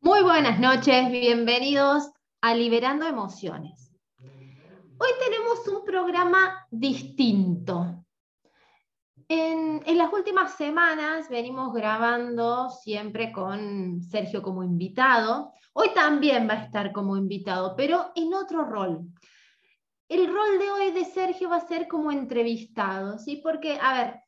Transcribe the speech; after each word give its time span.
Muy 0.00 0.22
buenas 0.22 0.60
noches, 0.60 1.10
bienvenidos 1.10 2.12
a 2.40 2.54
Liberando 2.54 3.04
Emociones. 3.04 3.92
Hoy 4.20 5.08
tenemos 5.18 5.66
un 5.66 5.84
programa 5.84 6.66
distinto. 6.70 8.04
En, 9.28 9.82
las 9.98 10.12
últimas 10.12 10.54
semanas 10.54 11.28
venimos 11.28 11.74
grabando 11.74 12.70
siempre 12.70 13.32
con 13.32 14.00
Sergio 14.00 14.40
como 14.40 14.62
invitado. 14.62 15.52
Hoy 15.72 15.88
también 15.92 16.48
va 16.48 16.54
a 16.54 16.64
estar 16.64 16.92
como 16.92 17.16
invitado, 17.16 17.74
pero 17.74 18.12
en 18.14 18.32
otro 18.34 18.64
rol. 18.64 19.04
El 20.08 20.32
rol 20.32 20.60
de 20.60 20.70
hoy 20.70 20.92
de 20.92 21.06
Sergio 21.06 21.50
va 21.50 21.56
a 21.56 21.66
ser 21.66 21.88
como 21.88 22.12
entrevistado, 22.12 23.18
¿sí? 23.18 23.40
Porque, 23.42 23.80
a 23.82 23.94
ver, 23.94 24.20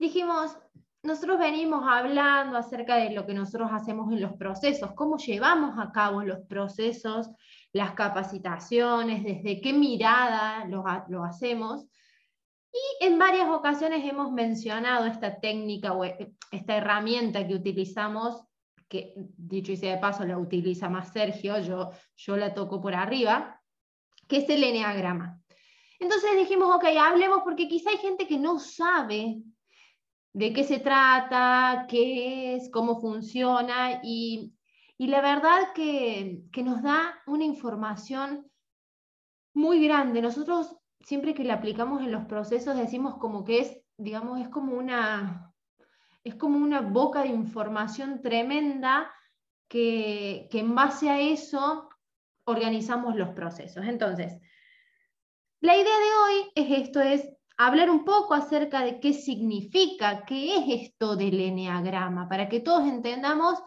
dijimos, 0.00 0.58
nosotros 1.02 1.38
venimos 1.38 1.84
hablando 1.86 2.56
acerca 2.56 2.96
de 2.96 3.10
lo 3.10 3.26
que 3.26 3.34
nosotros 3.34 3.70
hacemos 3.72 4.12
en 4.12 4.20
los 4.20 4.34
procesos, 4.34 4.92
cómo 4.94 5.16
llevamos 5.16 5.78
a 5.78 5.90
cabo 5.90 6.22
los 6.22 6.40
procesos, 6.46 7.28
las 7.72 7.92
capacitaciones, 7.92 9.24
desde 9.24 9.60
qué 9.60 9.72
mirada 9.72 10.64
lo, 10.66 10.84
lo 11.08 11.24
hacemos. 11.24 11.84
Y 12.72 13.04
en 13.04 13.18
varias 13.18 13.48
ocasiones 13.48 14.04
hemos 14.04 14.32
mencionado 14.32 15.06
esta 15.06 15.40
técnica 15.40 15.92
o 15.92 16.04
e, 16.04 16.34
esta 16.52 16.76
herramienta 16.76 17.46
que 17.46 17.54
utilizamos, 17.54 18.44
que 18.88 19.12
dicho 19.16 19.72
y 19.72 19.76
sea 19.76 19.96
de 19.96 20.00
paso 20.00 20.24
la 20.24 20.38
utiliza 20.38 20.88
más 20.88 21.12
Sergio, 21.12 21.58
yo, 21.58 21.90
yo 22.16 22.36
la 22.36 22.54
toco 22.54 22.80
por 22.80 22.94
arriba, 22.94 23.60
que 24.28 24.38
es 24.38 24.48
el 24.48 24.62
eneagrama. 24.62 25.40
Entonces 25.98 26.30
dijimos, 26.36 26.74
ok, 26.74 26.84
hablemos 26.98 27.42
porque 27.42 27.68
quizá 27.68 27.90
hay 27.90 27.98
gente 27.98 28.26
que 28.26 28.38
no 28.38 28.58
sabe 28.58 29.42
de 30.32 30.52
qué 30.52 30.64
se 30.64 30.78
trata, 30.78 31.86
qué 31.88 32.54
es, 32.56 32.70
cómo 32.70 33.00
funciona 33.00 34.00
y, 34.02 34.54
la 34.98 35.20
verdad 35.20 35.72
que, 35.74 36.42
nos 36.62 36.82
da 36.82 37.20
una 37.26 37.44
información 37.44 38.50
muy 39.52 39.84
grande. 39.84 40.22
Nosotros 40.22 40.76
siempre 41.00 41.34
que 41.34 41.44
la 41.44 41.54
aplicamos 41.54 42.02
en 42.02 42.12
los 42.12 42.24
procesos 42.26 42.76
decimos 42.76 43.16
como 43.16 43.44
que 43.44 43.60
es, 43.60 43.80
digamos, 43.98 44.40
es 44.40 44.48
como 44.48 44.76
una, 44.76 45.52
es 46.24 46.36
como 46.36 46.58
una 46.58 46.80
boca 46.80 47.22
de 47.22 47.28
información 47.28 48.22
tremenda 48.22 49.12
que, 49.68 50.48
que 50.50 50.60
en 50.60 50.74
base 50.74 51.10
a 51.10 51.20
eso 51.20 51.90
organizamos 52.44 53.16
los 53.16 53.30
procesos. 53.30 53.84
Entonces, 53.84 54.40
la 55.60 55.76
idea 55.76 55.98
de 55.98 56.14
hoy 56.24 56.52
es 56.54 56.80
esto, 56.86 57.00
es 57.00 57.28
hablar 57.56 57.90
un 57.90 58.04
poco 58.04 58.34
acerca 58.34 58.82
de 58.82 59.00
qué 59.00 59.12
significa, 59.12 60.24
qué 60.24 60.56
es 60.56 60.82
esto 60.82 61.16
del 61.16 61.40
eneagrama, 61.40 62.28
para 62.28 62.48
que 62.48 62.60
todos 62.60 62.86
entendamos 62.86 63.58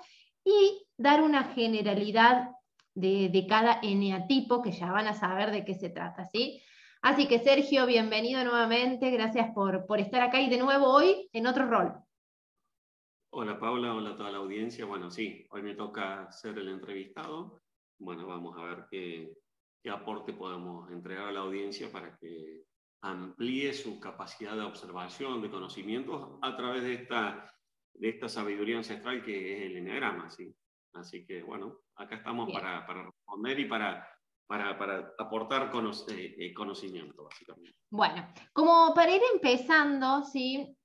y 0.44 0.86
dar 0.98 1.22
una 1.22 1.46
generalidad 1.54 2.52
de, 2.94 3.46
cada 3.50 3.80
eneatipo, 3.82 4.62
que 4.62 4.72
ya 4.72 4.92
van 4.92 5.08
a 5.08 5.14
saber 5.14 5.52
de 5.52 5.66
qué 5.66 5.74
se 5.74 5.90
trata, 5.90 6.28
¿sí? 6.28 6.62
Así 7.02 7.28
que 7.28 7.40
Sergio, 7.40 7.86
bienvenido 7.86 8.44
nuevamente, 8.44 9.12
gracias 9.12 9.54
por, 9.54 9.86
por 9.86 10.00
estar 10.00 10.22
acá 10.22 10.40
y 10.42 10.50
de 10.50 10.58
nuevo 10.58 10.88
hoy 10.88 11.30
en 11.34 11.46
otro 11.46 11.68
rol. 11.68 11.94
Hola 13.30 13.60
Paula, 13.60 13.94
hola 13.94 14.12
a 14.12 14.16
toda 14.16 14.32
la 14.32 14.38
audiencia. 14.38 14.86
Bueno, 14.86 15.12
sí, 15.12 15.46
hoy 15.50 15.62
me 15.62 15.76
toca 15.76 16.32
ser 16.32 16.58
el 16.58 16.70
entrevistado. 16.70 17.62
Bueno, 18.00 18.26
vamos 18.28 18.58
a 18.58 18.64
ver 18.64 18.86
qué, 18.90 19.34
qué 19.84 19.90
aporte 19.90 20.34
podemos 20.34 20.90
entregar 20.90 21.28
a 21.28 21.32
la 21.34 21.42
audiencia 21.42 21.92
para 21.92 22.18
que 22.18 22.64
amplíe 23.06 23.72
su 23.74 24.00
capacidad 24.00 24.56
de 24.56 24.64
observación, 24.64 25.42
de 25.42 25.52
conocimientos 25.52 26.40
a 26.42 26.58
través 26.58 26.84
de 26.84 26.94
esta, 26.96 27.54
de 27.94 28.10
esta 28.10 28.28
sabiduría 28.28 28.78
ancestral 28.78 29.24
que 29.24 29.54
es 29.54 29.62
el 29.72 29.78
enneagrama. 29.78 30.30
¿sí? 30.32 30.54
Así 30.94 31.26
que 31.26 31.44
bueno, 31.44 31.82
acá 31.96 32.16
estamos 32.16 32.52
para, 32.52 32.86
para, 32.88 33.06
responder 33.06 33.60
y 33.60 33.66
para, 33.66 34.08
para, 34.48 34.78
para 34.78 35.14
aportar 35.20 35.72
eh, 36.10 36.36
eh, 36.38 36.54
conocimiento, 36.54 37.26
básicamente. 37.26 37.78
Bueno, 37.92 38.28
como 38.54 38.94
para 38.96 39.16
ir 39.16 39.22
empezando, 39.34 40.24
¿sí? 40.24 40.76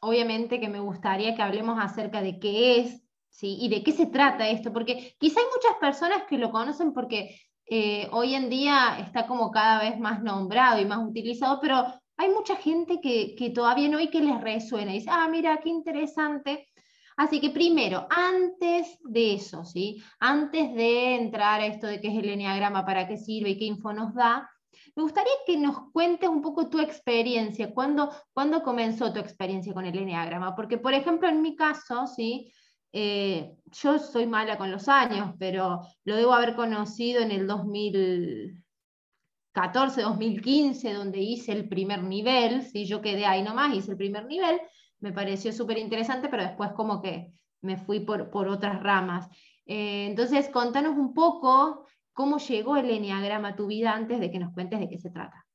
obviamente 0.00 0.58
que 0.58 0.68
me 0.68 0.80
gustaría 0.80 1.34
que 1.34 1.42
hablemos 1.42 1.78
acerca 1.78 2.22
de 2.22 2.38
qué 2.38 2.80
es 2.80 3.06
¿sí? 3.28 3.58
y 3.60 3.68
de 3.68 3.82
qué 3.82 3.92
se 3.92 4.06
trata 4.06 4.48
esto, 4.48 4.72
porque 4.72 5.14
quizá 5.18 5.40
hay 5.40 5.46
muchas 5.54 5.78
personas 5.78 6.22
que 6.26 6.38
lo 6.38 6.50
conocen 6.50 6.94
porque 6.94 7.38
eh, 7.66 8.08
hoy 8.12 8.34
en 8.34 8.48
día 8.48 8.98
está 9.00 9.26
como 9.26 9.50
cada 9.50 9.80
vez 9.80 9.98
más 9.98 10.22
nombrado 10.22 10.80
y 10.80 10.84
más 10.84 11.06
utilizado, 11.06 11.58
pero 11.60 11.84
hay 12.16 12.30
mucha 12.30 12.56
gente 12.56 13.00
que, 13.00 13.50
todavía 13.54 13.88
no 13.88 13.98
hay 13.98 14.08
que 14.08 14.20
les 14.20 14.40
resuena 14.40 14.92
y 14.92 15.00
dice, 15.00 15.10
ah, 15.10 15.28
mira, 15.28 15.58
qué 15.58 15.68
interesante. 15.68 16.68
Así 17.16 17.40
que 17.40 17.50
primero, 17.50 18.06
antes 18.10 18.98
de 19.02 19.34
eso, 19.34 19.64
¿sí? 19.64 20.02
antes 20.20 20.74
de 20.74 21.16
entrar 21.16 21.60
a 21.60 21.66
esto 21.66 21.86
de 21.86 22.00
qué 22.00 22.08
es 22.08 22.14
el 22.14 22.28
enneagrama, 22.28 22.84
para 22.84 23.08
qué 23.08 23.16
sirve 23.16 23.50
y 23.50 23.58
qué 23.58 23.64
info 23.64 23.92
nos 23.92 24.14
da, 24.14 24.48
me 24.94 25.02
gustaría 25.02 25.32
que 25.46 25.56
nos 25.56 25.90
cuentes 25.92 26.28
un 26.28 26.42
poco 26.42 26.68
tu 26.68 26.78
experiencia, 26.78 27.72
¿cuándo, 27.72 28.10
¿cuándo 28.32 28.62
comenzó 28.62 29.12
tu 29.12 29.18
experiencia 29.18 29.74
con 29.74 29.86
el 29.86 29.98
enneagrama? 29.98 30.54
Porque, 30.54 30.78
por 30.78 30.94
ejemplo, 30.94 31.28
en 31.28 31.42
mi 31.42 31.56
caso, 31.56 32.06
¿sí? 32.06 32.52
Eh, 32.98 33.54
yo 33.72 33.98
soy 33.98 34.26
mala 34.26 34.56
con 34.56 34.70
los 34.70 34.88
años, 34.88 35.34
pero 35.38 35.82
lo 36.04 36.16
debo 36.16 36.32
haber 36.32 36.56
conocido 36.56 37.20
en 37.20 37.30
el 37.30 37.46
2014, 37.46 40.00
2015, 40.00 40.94
donde 40.94 41.20
hice 41.20 41.52
el 41.52 41.68
primer 41.68 42.02
nivel, 42.02 42.62
¿sí? 42.62 42.86
yo 42.86 43.02
quedé 43.02 43.26
ahí 43.26 43.42
nomás, 43.42 43.76
hice 43.76 43.90
el 43.90 43.98
primer 43.98 44.24
nivel, 44.24 44.58
me 45.00 45.12
pareció 45.12 45.52
súper 45.52 45.76
interesante, 45.76 46.30
pero 46.30 46.44
después 46.44 46.72
como 46.72 47.02
que 47.02 47.34
me 47.60 47.76
fui 47.76 48.00
por, 48.00 48.30
por 48.30 48.48
otras 48.48 48.82
ramas. 48.82 49.28
Eh, 49.66 50.06
entonces, 50.06 50.48
contanos 50.48 50.96
un 50.96 51.12
poco 51.12 51.86
cómo 52.14 52.38
llegó 52.38 52.78
el 52.78 52.88
Enneagrama 52.88 53.48
a 53.48 53.56
tu 53.56 53.66
vida 53.66 53.92
antes 53.92 54.20
de 54.20 54.30
que 54.30 54.38
nos 54.38 54.54
cuentes 54.54 54.80
de 54.80 54.88
qué 54.88 54.96
se 54.96 55.10
trata. 55.10 55.46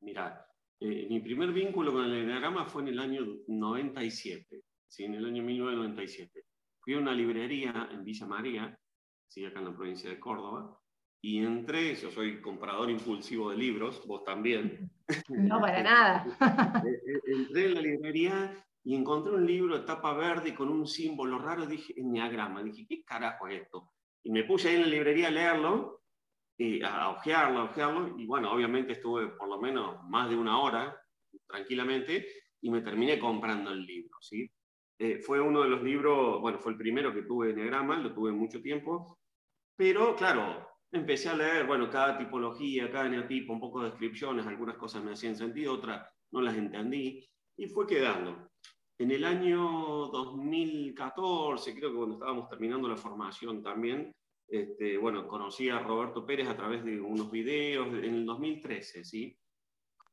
Mira, 0.00 0.46
eh, 0.78 1.06
mi 1.08 1.20
primer 1.20 1.52
vínculo 1.52 1.90
con 1.90 2.04
el 2.04 2.16
Enneagrama 2.16 2.66
fue 2.66 2.82
en 2.82 2.88
el 2.88 2.98
año 2.98 3.22
97, 3.46 4.62
¿sí? 4.88 5.04
en 5.04 5.14
el 5.14 5.24
año 5.24 5.42
1997 5.42 6.49
fui 6.80 6.94
a 6.94 6.98
una 6.98 7.12
librería 7.12 7.88
en 7.92 8.04
Villa 8.04 8.26
María, 8.26 8.78
¿sí? 9.28 9.44
acá 9.44 9.58
en 9.60 9.66
la 9.66 9.76
provincia 9.76 10.10
de 10.10 10.18
Córdoba, 10.18 10.76
y 11.22 11.44
entré, 11.44 11.94
yo 11.96 12.10
soy 12.10 12.40
comprador 12.40 12.90
impulsivo 12.90 13.50
de 13.50 13.56
libros, 13.56 14.06
vos 14.06 14.24
también. 14.24 14.90
No, 15.28 15.60
para 15.60 15.82
nada. 15.82 16.82
Eh, 16.84 16.88
eh, 16.88 17.20
entré 17.26 17.66
en 17.66 17.74
la 17.74 17.80
librería 17.80 18.66
y 18.84 18.94
encontré 18.94 19.32
un 19.32 19.44
libro 19.44 19.78
de 19.78 19.84
tapa 19.84 20.14
verde 20.14 20.54
con 20.54 20.68
un 20.68 20.86
símbolo 20.86 21.38
raro, 21.38 21.66
dije, 21.66 21.92
enneagrama, 21.96 22.62
dije, 22.62 22.86
¿qué 22.88 23.04
carajo 23.04 23.48
es 23.48 23.62
esto? 23.62 23.92
Y 24.22 24.30
me 24.30 24.44
puse 24.44 24.68
ahí 24.68 24.76
en 24.76 24.82
la 24.82 24.88
librería 24.88 25.28
a 25.28 25.32
leerlo, 25.32 26.00
y 26.56 26.82
a 26.82 27.08
ojearlo, 27.08 27.60
a 27.60 27.64
ojearlo, 27.64 28.18
y 28.18 28.26
bueno, 28.26 28.52
obviamente 28.52 28.92
estuve 28.92 29.28
por 29.28 29.48
lo 29.48 29.58
menos 29.58 30.02
más 30.08 30.28
de 30.28 30.36
una 30.36 30.60
hora, 30.60 30.94
tranquilamente, 31.46 32.26
y 32.60 32.70
me 32.70 32.82
terminé 32.82 33.18
comprando 33.18 33.70
el 33.70 33.84
libro, 33.84 34.16
¿sí? 34.20 34.50
Eh, 35.02 35.18
fue 35.18 35.40
uno 35.40 35.62
de 35.62 35.70
los 35.70 35.82
libros, 35.82 36.42
bueno, 36.42 36.58
fue 36.58 36.72
el 36.72 36.78
primero 36.78 37.10
que 37.14 37.22
tuve 37.22 37.52
Enneagrama, 37.52 37.96
lo 37.96 38.12
tuve 38.12 38.32
mucho 38.32 38.60
tiempo, 38.60 39.18
pero 39.74 40.14
claro, 40.14 40.68
empecé 40.92 41.30
a 41.30 41.36
leer, 41.36 41.66
bueno, 41.66 41.88
cada 41.88 42.18
tipología, 42.18 42.92
cada 42.92 43.06
eneatipo, 43.06 43.54
un 43.54 43.60
poco 43.60 43.80
de 43.80 43.88
descripciones, 43.88 44.46
algunas 44.46 44.76
cosas 44.76 45.02
me 45.02 45.12
hacían 45.12 45.34
sentido, 45.34 45.72
otras 45.72 46.06
no 46.32 46.42
las 46.42 46.54
entendí, 46.54 47.26
y 47.56 47.66
fue 47.68 47.86
quedando. 47.86 48.50
En 48.98 49.10
el 49.10 49.24
año 49.24 49.58
2014, 50.08 51.74
creo 51.74 51.92
que 51.92 51.96
cuando 51.96 52.16
estábamos 52.16 52.50
terminando 52.50 52.86
la 52.86 52.98
formación 52.98 53.62
también, 53.62 54.14
este, 54.46 54.98
bueno, 54.98 55.26
conocí 55.26 55.70
a 55.70 55.78
Roberto 55.78 56.26
Pérez 56.26 56.46
a 56.46 56.56
través 56.58 56.84
de 56.84 57.00
unos 57.00 57.30
videos, 57.30 57.88
en 57.88 58.16
el 58.16 58.26
2013, 58.26 59.02
¿sí? 59.02 59.34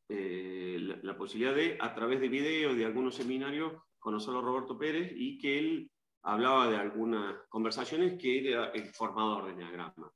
Eh, 0.07 0.77
la, 0.79 0.97
la, 1.03 1.17
posibilidad 1.17 1.53
de, 1.53 1.77
a 1.77 1.93
través 1.93 2.21
de 2.21 2.29
videos, 2.29 2.77
de 2.77 2.85
algunos 2.85 3.15
seminarios, 3.15 3.73
conocer 3.99 4.35
a 4.35 4.41
Roberto 4.41 4.77
Pérez 4.77 5.11
y 5.15 5.37
que 5.37 5.59
él 5.59 5.91
hablaba 6.23 6.69
de 6.69 6.77
algunas 6.77 7.47
conversaciones 7.49 8.17
que 8.19 8.49
era 8.49 8.69
el 8.71 8.89
formador 8.93 9.45
de 9.45 9.53
Enneagrama. 9.53 10.11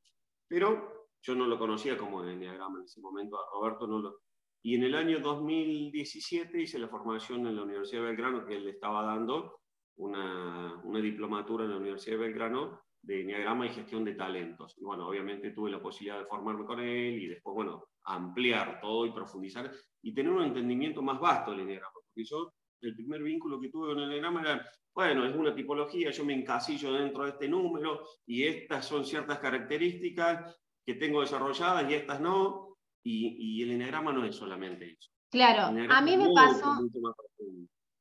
Pero 0.47 1.07
yo 1.21 1.35
no 1.35 1.45
lo 1.45 1.57
conocía 1.57 1.97
como 1.97 2.23
Enneagrama 2.23 2.79
en 2.79 2.85
ese 2.85 3.01
momento, 3.01 3.37
a 3.39 3.45
Roberto 3.53 3.87
no 3.87 3.99
lo... 3.99 4.19
Y 4.63 4.75
en 4.75 4.83
el 4.83 4.95
año 4.95 5.19
2017 5.19 6.61
hice 6.61 6.77
la 6.77 6.87
formación 6.87 7.47
en 7.47 7.55
la 7.55 7.63
Universidad 7.63 8.01
de 8.01 8.07
Belgrano, 8.07 8.45
que 8.45 8.57
él 8.57 8.67
estaba 8.67 9.03
dando 9.03 9.59
una, 9.97 10.79
una 10.83 10.99
diplomatura 10.99 11.65
en 11.65 11.71
la 11.71 11.77
Universidad 11.77 12.17
de 12.17 12.23
Belgrano 12.23 12.81
de 13.01 13.21
Enneagrama 13.21 13.65
y 13.65 13.69
gestión 13.69 14.03
de 14.03 14.13
talentos. 14.13 14.75
Y 14.77 14.83
bueno, 14.83 15.07
obviamente 15.07 15.51
tuve 15.51 15.71
la 15.71 15.81
posibilidad 15.81 16.19
de 16.19 16.27
formarme 16.27 16.65
con 16.65 16.79
él 16.79 17.23
y 17.23 17.27
después, 17.27 17.55
bueno, 17.55 17.85
ampliar 18.03 18.79
todo 18.79 19.05
y 19.05 19.11
profundizar 19.11 19.71
y 20.01 20.13
tener 20.13 20.31
un 20.31 20.43
entendimiento 20.43 21.01
más 21.01 21.19
vasto 21.19 21.51
del 21.51 21.61
Enneagrama. 21.61 21.93
Porque 21.93 22.23
yo 22.23 22.53
el 22.81 22.95
primer 22.95 23.21
vínculo 23.21 23.59
que 23.59 23.69
tuve 23.69 23.89
con 23.89 23.99
el 23.99 24.05
enneagrama 24.05 24.41
era, 24.41 24.69
bueno, 24.93 25.25
es 25.25 25.35
una 25.35 25.55
tipología, 25.55 26.11
yo 26.11 26.25
me 26.25 26.33
encasillo 26.33 26.93
dentro 26.93 27.23
de 27.23 27.31
este 27.31 27.47
número 27.47 28.01
y 28.25 28.43
estas 28.43 28.85
son 28.85 29.05
ciertas 29.05 29.39
características 29.39 30.55
que 30.85 30.95
tengo 30.95 31.21
desarrolladas 31.21 31.89
y 31.89 31.93
estas 31.93 32.19
no, 32.19 32.77
y, 33.03 33.61
el 33.61 33.71
enneagrama 33.71 34.11
no 34.11 34.25
es 34.25 34.35
solamente 34.35 34.91
eso. 34.91 35.09
Claro, 35.29 35.77
a 35.89 36.01
mí 36.01 36.17
me 36.17 36.27
pasó... 36.33 36.77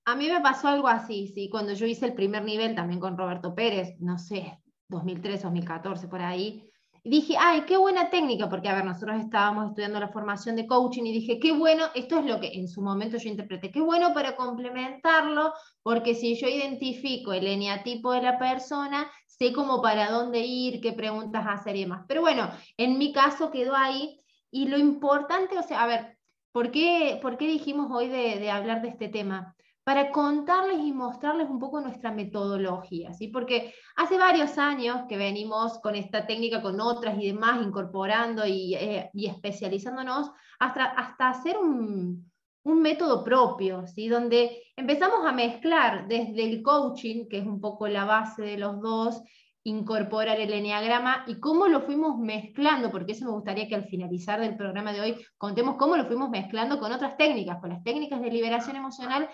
A 0.06 0.16
mí 0.16 0.28
me 0.28 0.40
pasó 0.40 0.68
algo 0.68 0.88
así, 0.88 1.28
sí, 1.28 1.48
cuando 1.50 1.74
yo 1.74 1.86
hice 1.86 2.06
el 2.06 2.14
primer 2.14 2.42
nivel 2.42 2.74
también 2.74 2.98
con 2.98 3.16
Roberto 3.16 3.54
Pérez, 3.54 4.00
no 4.00 4.18
sé, 4.18 4.58
2013, 4.88 5.44
2014, 5.44 6.08
por 6.08 6.22
ahí. 6.22 6.69
Y 7.02 7.10
dije, 7.10 7.36
ay, 7.38 7.62
qué 7.62 7.76
buena 7.76 8.10
técnica, 8.10 8.48
porque 8.48 8.68
a 8.68 8.74
ver, 8.74 8.84
nosotros 8.84 9.20
estábamos 9.20 9.68
estudiando 9.68 9.98
la 10.00 10.08
formación 10.08 10.56
de 10.56 10.66
coaching 10.66 11.04
y 11.04 11.12
dije, 11.12 11.38
qué 11.38 11.52
bueno, 11.52 11.86
esto 11.94 12.18
es 12.18 12.26
lo 12.26 12.40
que 12.40 12.48
en 12.52 12.68
su 12.68 12.82
momento 12.82 13.16
yo 13.16 13.30
interpreté, 13.30 13.70
qué 13.70 13.80
bueno 13.80 14.12
para 14.12 14.36
complementarlo, 14.36 15.54
porque 15.82 16.14
si 16.14 16.36
yo 16.36 16.46
identifico 16.46 17.32
el 17.32 17.46
eneatipo 17.46 18.12
de 18.12 18.22
la 18.22 18.38
persona, 18.38 19.10
sé 19.26 19.52
como 19.52 19.80
para 19.80 20.10
dónde 20.10 20.40
ir, 20.40 20.82
qué 20.82 20.92
preguntas 20.92 21.46
hacer 21.48 21.76
y 21.76 21.82
demás. 21.82 22.04
Pero 22.06 22.20
bueno, 22.20 22.50
en 22.76 22.98
mi 22.98 23.12
caso 23.12 23.50
quedó 23.50 23.74
ahí 23.74 24.20
y 24.50 24.68
lo 24.68 24.76
importante, 24.76 25.58
o 25.58 25.62
sea, 25.62 25.82
a 25.82 25.86
ver, 25.86 26.18
¿por 26.52 26.70
qué, 26.70 27.18
por 27.22 27.38
qué 27.38 27.46
dijimos 27.46 27.90
hoy 27.90 28.08
de, 28.08 28.38
de 28.38 28.50
hablar 28.50 28.82
de 28.82 28.88
este 28.88 29.08
tema? 29.08 29.56
Para 29.90 30.12
contarles 30.12 30.78
y 30.84 30.92
mostrarles 30.92 31.50
un 31.50 31.58
poco 31.58 31.80
nuestra 31.80 32.12
metodología, 32.12 33.12
¿sí? 33.12 33.26
Porque 33.26 33.74
hace 33.96 34.18
varios 34.18 34.56
años 34.56 35.00
que 35.08 35.16
venimos 35.16 35.80
con 35.80 35.96
esta 35.96 36.28
técnica, 36.28 36.62
con 36.62 36.80
otras 36.80 37.18
y 37.20 37.26
demás, 37.26 37.60
incorporando 37.60 38.46
y, 38.46 38.76
eh, 38.76 39.10
especializándonos 39.12 40.30
hasta, 40.60 40.84
hasta 40.84 41.30
hacer 41.30 41.58
un, 41.58 42.30
un, 42.62 42.82
método 42.82 43.24
propio, 43.24 43.84
¿sí? 43.88 44.06
Donde 44.06 44.62
empezamos 44.76 45.26
a 45.26 45.32
mezclar 45.32 46.06
desde 46.06 46.44
el 46.48 46.62
coaching, 46.62 47.26
que 47.26 47.38
es 47.38 47.44
un 47.44 47.60
poco 47.60 47.88
la 47.88 48.04
base 48.04 48.42
de 48.42 48.58
los 48.58 48.80
dos, 48.80 49.20
incorporar 49.64 50.38
el 50.38 50.52
enneagrama 50.52 51.24
y 51.26 51.40
cómo 51.40 51.66
lo 51.66 51.80
fuimos 51.80 52.16
mezclando, 52.16 52.92
porque 52.92 53.12
eso 53.12 53.24
me 53.24 53.32
gustaría 53.32 53.66
que 53.66 53.74
al 53.74 53.88
finalizar 53.88 54.40
del 54.40 54.56
programa 54.56 54.92
de 54.92 55.00
hoy 55.00 55.26
contemos 55.36 55.74
cómo 55.76 55.96
lo 55.96 56.06
fuimos 56.06 56.30
mezclando 56.30 56.78
con 56.78 56.92
otras 56.92 57.16
técnicas, 57.16 57.58
con 57.60 57.70
las 57.70 57.82
técnicas 57.82 58.22
de 58.22 58.30
liberación 58.30 58.76
emocional 58.76 59.28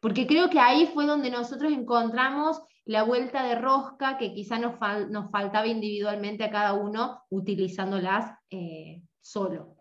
porque 0.00 0.26
creo 0.26 0.50
que 0.50 0.60
ahí 0.60 0.86
fue 0.92 1.06
donde 1.06 1.30
nosotros 1.30 1.72
encontramos 1.72 2.60
la 2.84 3.02
vuelta 3.02 3.44
de 3.44 3.56
rosca 3.56 4.16
que 4.16 4.32
quizá 4.32 4.58
nos, 4.58 4.78
nos 5.10 5.30
faltaba 5.30 5.66
individualmente 5.66 6.44
a 6.44 6.50
cada 6.50 6.72
uno 6.72 7.22
utilizándolas 7.30 8.38
eh, 8.50 9.02
solo. 9.20 9.76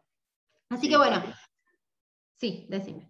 Así 0.69 0.89
que 0.89 0.97
bueno, 0.97 1.23
sí, 2.35 2.65
decime. 2.69 3.09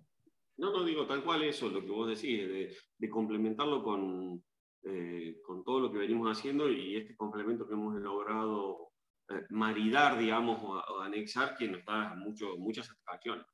No, 0.58 0.72
no 0.72 0.84
digo 0.84 1.06
tal 1.08 1.24
cual 1.24 1.44
eso, 1.44 1.70
lo 1.70 1.82
que 1.82 1.92
vos 1.92 2.08
decís, 2.08 2.76
de, 2.98 3.10
complementarlo 3.10 3.84
con, 3.84 4.44
eh, 4.84 5.38
con 5.46 5.64
todo 5.64 5.80
lo 5.80 5.92
que 5.92 6.00
venimos 6.00 6.36
haciendo 6.36 6.70
y 6.70 6.98
este 6.98 7.16
complemento 7.16 7.68
que 7.68 7.74
hemos 7.74 7.96
logrado 7.96 8.92
eh, 9.30 9.46
maridar, 9.50 10.18
digamos, 10.18 10.62
o, 10.64 11.02
anexar, 11.02 11.56
que 11.58 11.68
nos 11.68 11.84
da 11.86 12.16
mucho, 12.16 12.58
muchas 12.58 12.88
satisfacciones. 12.88 13.46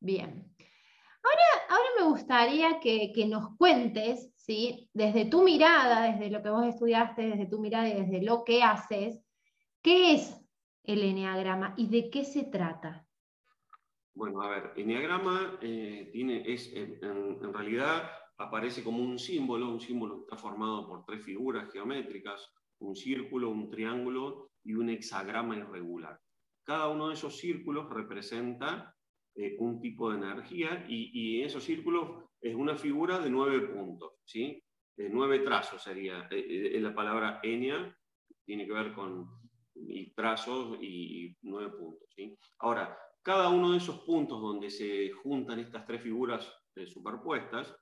Bien. 0.00 0.54
Ahora, 1.22 1.59
ahora 1.70 1.88
me 1.98 2.04
gustaría 2.08 2.80
que, 2.80 3.26
nos 3.28 3.56
cuentes, 3.56 4.32
¿sí? 4.36 4.90
desde 4.92 5.26
tu 5.26 5.44
mirada, 5.44 6.12
desde 6.12 6.28
lo 6.28 6.42
que 6.42 6.50
vos 6.50 6.66
estudiaste, 6.66 7.22
desde 7.22 7.46
tu 7.46 7.60
mirada 7.60 7.88
y 7.88 7.94
desde 7.94 8.22
lo 8.22 8.44
que 8.44 8.64
haces, 8.64 9.22
¿qué 9.80 10.14
es 10.14 10.36
el 10.82 11.04
enneagrama 11.04 11.74
y 11.76 11.86
de 11.86 12.10
qué 12.10 12.24
se 12.24 12.44
trata? 12.44 13.06
Bueno, 14.14 14.42
a 14.42 14.50
ver, 14.50 14.72
enneagrama 14.76 15.58
eh, 15.62 16.10
tiene, 16.12 16.42
es, 16.44 16.72
en, 16.74 17.54
realidad 17.54 18.10
aparece 18.36 18.82
como 18.82 18.98
un 18.98 19.18
símbolo, 19.18 19.68
un 19.68 19.80
símbolo 19.80 20.16
que 20.16 20.22
está 20.22 20.36
formado 20.36 20.88
por 20.88 21.04
tres 21.04 21.24
figuras 21.24 21.70
geométricas, 21.72 22.52
un 22.80 22.96
círculo, 22.96 23.48
un 23.48 23.70
triángulo 23.70 24.50
y 24.64 24.74
un 24.74 24.90
hexagrama 24.90 25.56
irregular. 25.56 26.20
Cada 26.64 26.88
uno 26.88 27.08
de 27.08 27.14
esos 27.14 27.38
círculos 27.38 27.88
representa 27.88 28.96
eh, 29.40 29.56
un 29.58 29.80
tipo 29.80 30.10
de 30.10 30.18
energía 30.18 30.84
y, 30.86 31.42
esos 31.42 31.64
círculos 31.64 32.24
es 32.42 32.54
una 32.54 32.76
figura 32.76 33.18
de 33.18 33.30
nueve 33.30 33.68
puntos, 33.68 34.12
¿sí? 34.22 34.62
De 34.94 35.08
nueve 35.08 35.38
trazos 35.38 35.82
sería. 35.82 36.28
Eh, 36.30 36.72
eh, 36.74 36.80
la 36.80 36.94
palabra 36.94 37.40
enia 37.42 37.96
tiene 38.44 38.66
que 38.66 38.72
ver 38.72 38.92
con 38.92 39.30
trazos 40.14 40.76
y, 40.82 41.34
nueve 41.40 41.70
puntos. 41.70 42.06
Ahora, 42.58 42.98
cada 43.22 43.48
uno 43.48 43.72
de 43.72 43.78
esos 43.78 44.00
puntos 44.00 44.42
donde 44.42 44.68
se 44.68 45.10
juntan 45.10 45.58
estas 45.58 45.86
tres 45.86 46.02
figuras 46.02 46.52
superpuestas, 46.86 47.74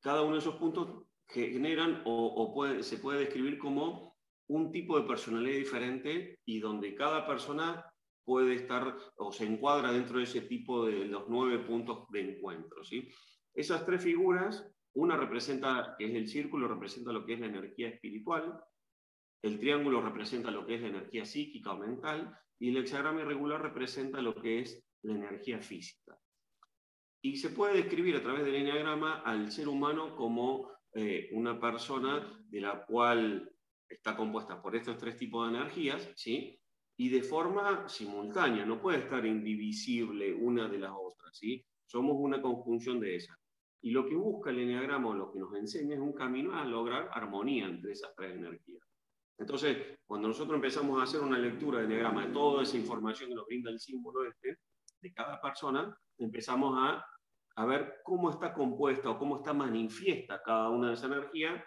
cada 0.00 0.20
uno 0.20 0.34
de 0.34 0.40
esos 0.40 0.56
puntos 0.56 1.06
generan 1.26 2.02
o, 2.04 2.82
se 2.82 2.98
puede 2.98 3.20
describir 3.20 3.56
como 3.58 4.14
un 4.48 4.70
tipo 4.72 5.00
de 5.00 5.06
personalidad 5.06 5.56
diferente 5.56 6.38
y 6.44 6.60
donde 6.60 6.94
cada 6.94 7.26
persona 7.26 7.89
puede 8.30 8.54
estar 8.54 8.96
o 9.16 9.32
se 9.32 9.44
encuadra 9.44 9.90
dentro 9.90 10.18
de 10.18 10.22
ese 10.22 10.42
tipo 10.42 10.86
de 10.86 11.04
los 11.04 11.24
nueve 11.28 11.58
puntos 11.58 12.08
de 12.10 12.20
encuentro. 12.20 12.84
¿sí? 12.84 13.08
Esas 13.52 13.84
tres 13.84 14.04
figuras, 14.04 14.72
una 14.94 15.16
representa, 15.16 15.96
que 15.98 16.04
es 16.04 16.14
el 16.14 16.28
círculo, 16.28 16.68
representa 16.68 17.10
lo 17.10 17.26
que 17.26 17.32
es 17.34 17.40
la 17.40 17.46
energía 17.46 17.88
espiritual, 17.88 18.56
el 19.42 19.58
triángulo 19.58 20.00
representa 20.00 20.52
lo 20.52 20.64
que 20.64 20.76
es 20.76 20.80
la 20.82 20.88
energía 20.90 21.24
psíquica 21.24 21.72
o 21.72 21.78
mental, 21.78 22.32
y 22.60 22.68
el 22.68 22.76
hexagrama 22.76 23.22
irregular 23.22 23.60
representa 23.62 24.22
lo 24.22 24.36
que 24.40 24.60
es 24.60 24.80
la 25.02 25.14
energía 25.14 25.60
física. 25.60 26.16
Y 27.22 27.36
se 27.36 27.50
puede 27.50 27.78
describir 27.78 28.14
a 28.14 28.22
través 28.22 28.44
del 28.44 28.54
enneagrama 28.54 29.22
al 29.22 29.50
ser 29.50 29.66
humano 29.66 30.14
como 30.14 30.70
eh, 30.94 31.30
una 31.32 31.58
persona 31.58 32.40
de 32.48 32.60
la 32.60 32.86
cual 32.86 33.50
está 33.88 34.16
compuesta 34.16 34.62
por 34.62 34.76
estos 34.76 34.98
tres 34.98 35.16
tipos 35.16 35.50
de 35.50 35.58
energías, 35.58 36.12
¿sí? 36.14 36.59
Y 37.00 37.08
de 37.08 37.22
forma 37.22 37.88
simultánea, 37.88 38.66
no 38.66 38.78
puede 38.78 38.98
estar 38.98 39.24
indivisible 39.24 40.34
una 40.34 40.68
de 40.68 40.78
las 40.78 40.92
otras, 40.92 41.34
¿sí? 41.34 41.64
Somos 41.86 42.14
una 42.18 42.42
conjunción 42.42 43.00
de 43.00 43.16
esas. 43.16 43.38
Y 43.80 43.90
lo 43.90 44.04
que 44.04 44.14
busca 44.14 44.50
el 44.50 44.58
enneagrama 44.58 45.16
lo 45.16 45.32
que 45.32 45.38
nos 45.38 45.54
enseña 45.54 45.94
es 45.94 46.00
un 46.02 46.12
camino 46.12 46.54
a 46.54 46.62
lograr 46.62 47.08
armonía 47.10 47.64
entre 47.64 47.92
esas 47.92 48.14
tres 48.14 48.36
energías. 48.36 48.82
Entonces, 49.38 49.98
cuando 50.06 50.28
nosotros 50.28 50.56
empezamos 50.56 51.00
a 51.00 51.04
hacer 51.04 51.22
una 51.22 51.38
lectura 51.38 51.78
de 51.78 51.86
enneagrama 51.86 52.26
de 52.26 52.34
toda 52.34 52.64
esa 52.64 52.76
información 52.76 53.30
que 53.30 53.36
nos 53.36 53.46
brinda 53.46 53.70
el 53.70 53.80
símbolo 53.80 54.26
este, 54.26 54.58
de 55.00 55.12
cada 55.14 55.40
persona, 55.40 55.98
empezamos 56.18 56.74
a, 56.76 57.02
a 57.56 57.64
ver 57.64 58.02
cómo 58.04 58.28
está 58.28 58.52
compuesta 58.52 59.08
o 59.08 59.18
cómo 59.18 59.38
está 59.38 59.54
manifiesta 59.54 60.42
cada 60.42 60.68
una 60.68 60.88
de 60.88 60.92
esas 60.92 61.10
energías 61.10 61.64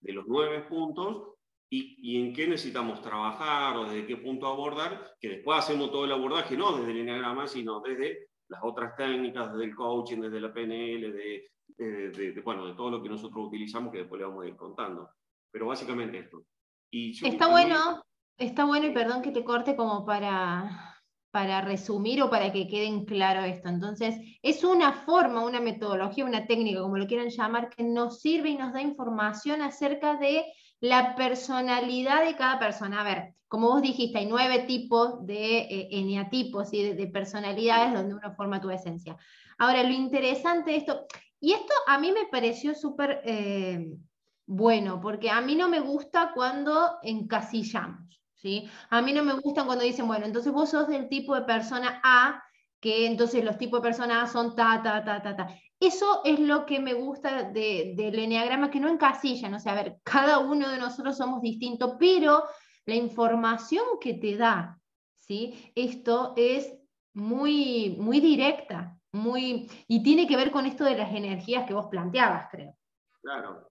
de 0.00 0.12
los 0.12 0.26
nueve 0.28 0.60
puntos 0.68 1.36
y, 1.70 2.20
en 2.20 2.32
qué 2.32 2.46
necesitamos 2.46 3.00
trabajar 3.00 3.76
o 3.76 3.84
desde 3.84 4.06
qué 4.06 4.16
punto 4.16 4.46
abordar, 4.46 5.16
que 5.20 5.28
después 5.28 5.58
hacemos 5.58 5.90
todo 5.90 6.04
el 6.04 6.12
abordaje, 6.12 6.56
no 6.56 6.76
desde 6.76 6.92
el 6.92 6.98
enneagrama, 6.98 7.46
sino 7.46 7.80
desde 7.80 8.28
las 8.48 8.60
otras 8.62 8.94
técnicas, 8.96 9.52
desde 9.52 9.64
el 9.64 9.74
coaching, 9.74 10.20
desde 10.20 10.40
la 10.40 10.52
PNL, 10.52 11.12
de, 11.12 11.44
de, 11.76 12.40
bueno, 12.44 12.66
de 12.66 12.74
todo 12.74 12.90
lo 12.90 13.02
que 13.02 13.08
nosotros 13.08 13.46
utilizamos, 13.46 13.92
que 13.92 13.98
después 13.98 14.20
le 14.20 14.26
vamos 14.26 14.44
a 14.44 14.48
ir 14.48 14.56
contando. 14.56 15.10
Pero 15.50 15.66
básicamente 15.66 16.18
esto. 16.18 16.44
Y 16.90 17.26
está 17.26 17.48
bueno, 17.48 18.04
está 18.38 18.64
bueno, 18.64 18.86
y 18.86 18.92
perdón 18.92 19.22
que 19.22 19.32
te 19.32 19.42
corte 19.42 19.74
como 19.74 20.04
para, 20.04 21.00
para 21.32 21.60
resumir 21.60 22.22
o 22.22 22.30
para 22.30 22.52
que 22.52 22.68
queden 22.68 23.04
claro 23.04 23.42
esto. 23.42 23.68
Entonces, 23.68 24.16
es 24.42 24.62
una 24.62 24.92
forma, 24.92 25.44
una 25.44 25.60
metodología, 25.60 26.24
una 26.24 26.46
técnica, 26.46 26.80
como 26.80 26.98
lo 26.98 27.06
quieran 27.06 27.30
llamar, 27.30 27.70
que 27.70 27.82
nos 27.82 28.20
sirve 28.20 28.50
y 28.50 28.56
nos 28.56 28.72
da 28.72 28.80
información 28.80 29.60
acerca 29.60 30.16
de 30.16 30.44
la 30.84 31.14
personalidad 31.16 32.26
de 32.26 32.36
cada 32.36 32.58
persona. 32.58 33.00
A 33.00 33.04
ver, 33.04 33.34
como 33.48 33.68
vos 33.68 33.80
dijiste, 33.80 34.18
hay 34.18 34.26
nueve 34.26 34.64
tipos 34.66 35.26
de 35.26 35.60
eh, 35.60 35.88
eneatipos 35.92 36.74
y 36.74 36.92
de, 36.92 37.06
personalidades 37.06 37.94
donde 37.94 38.14
uno 38.14 38.34
forma 38.34 38.60
tu 38.60 38.68
esencia. 38.68 39.16
Ahora, 39.56 39.82
lo 39.82 39.94
interesante 39.94 40.72
de 40.72 40.76
esto, 40.76 41.06
y 41.40 41.52
esto 41.52 41.72
a 41.86 41.98
mí 41.98 42.12
me 42.12 42.26
pareció 42.26 42.74
súper 42.74 43.22
eh, 43.24 43.96
bueno, 44.44 45.00
porque 45.00 45.30
a 45.30 45.40
mí 45.40 45.54
no 45.54 45.70
me 45.70 45.80
gusta 45.80 46.32
cuando 46.34 46.98
encasillamos, 47.02 48.20
¿sí? 48.34 48.68
A 48.90 49.00
mí 49.00 49.14
no 49.14 49.24
me 49.24 49.32
gusta 49.32 49.64
cuando 49.64 49.84
dicen, 49.84 50.06
bueno, 50.06 50.26
entonces 50.26 50.52
vos 50.52 50.68
sos 50.68 50.86
del 50.88 51.08
tipo 51.08 51.34
de 51.34 51.46
persona 51.46 51.98
A, 52.04 52.42
que 52.78 53.06
entonces 53.06 53.42
los 53.42 53.56
tipos 53.56 53.80
de 53.80 53.88
personas 53.88 54.28
A 54.28 54.32
son 54.32 54.54
ta, 54.54 54.82
ta, 54.82 55.02
ta, 55.02 55.22
ta, 55.22 55.34
ta. 55.34 55.48
Eso 55.84 56.22
es 56.24 56.40
lo 56.40 56.64
que 56.64 56.80
me 56.80 56.94
gusta 56.94 57.42
del 57.50 58.18
eneagrama, 58.18 58.70
que 58.70 58.80
no 58.80 58.88
encasilla, 58.88 59.50
no 59.50 59.60
sé, 59.60 59.68
a 59.68 59.74
ver, 59.74 59.98
cada 60.02 60.38
uno 60.38 60.70
de 60.70 60.78
nosotros 60.78 61.14
somos 61.14 61.42
distintos, 61.42 61.96
pero 61.98 62.44
la 62.86 62.94
información 62.94 63.84
que 64.00 64.14
te 64.14 64.34
da, 64.34 64.80
¿sí? 65.14 65.70
Esto 65.74 66.32
es 66.38 66.74
muy, 67.12 67.96
muy 67.98 68.20
directa, 68.20 68.96
muy, 69.12 69.68
y 69.86 70.02
tiene 70.02 70.26
que 70.26 70.38
ver 70.38 70.50
con 70.50 70.64
esto 70.64 70.84
de 70.84 70.96
las 70.96 71.12
energías 71.12 71.66
que 71.66 71.74
vos 71.74 71.88
planteabas, 71.90 72.48
creo. 72.50 72.74
Claro. 73.20 73.68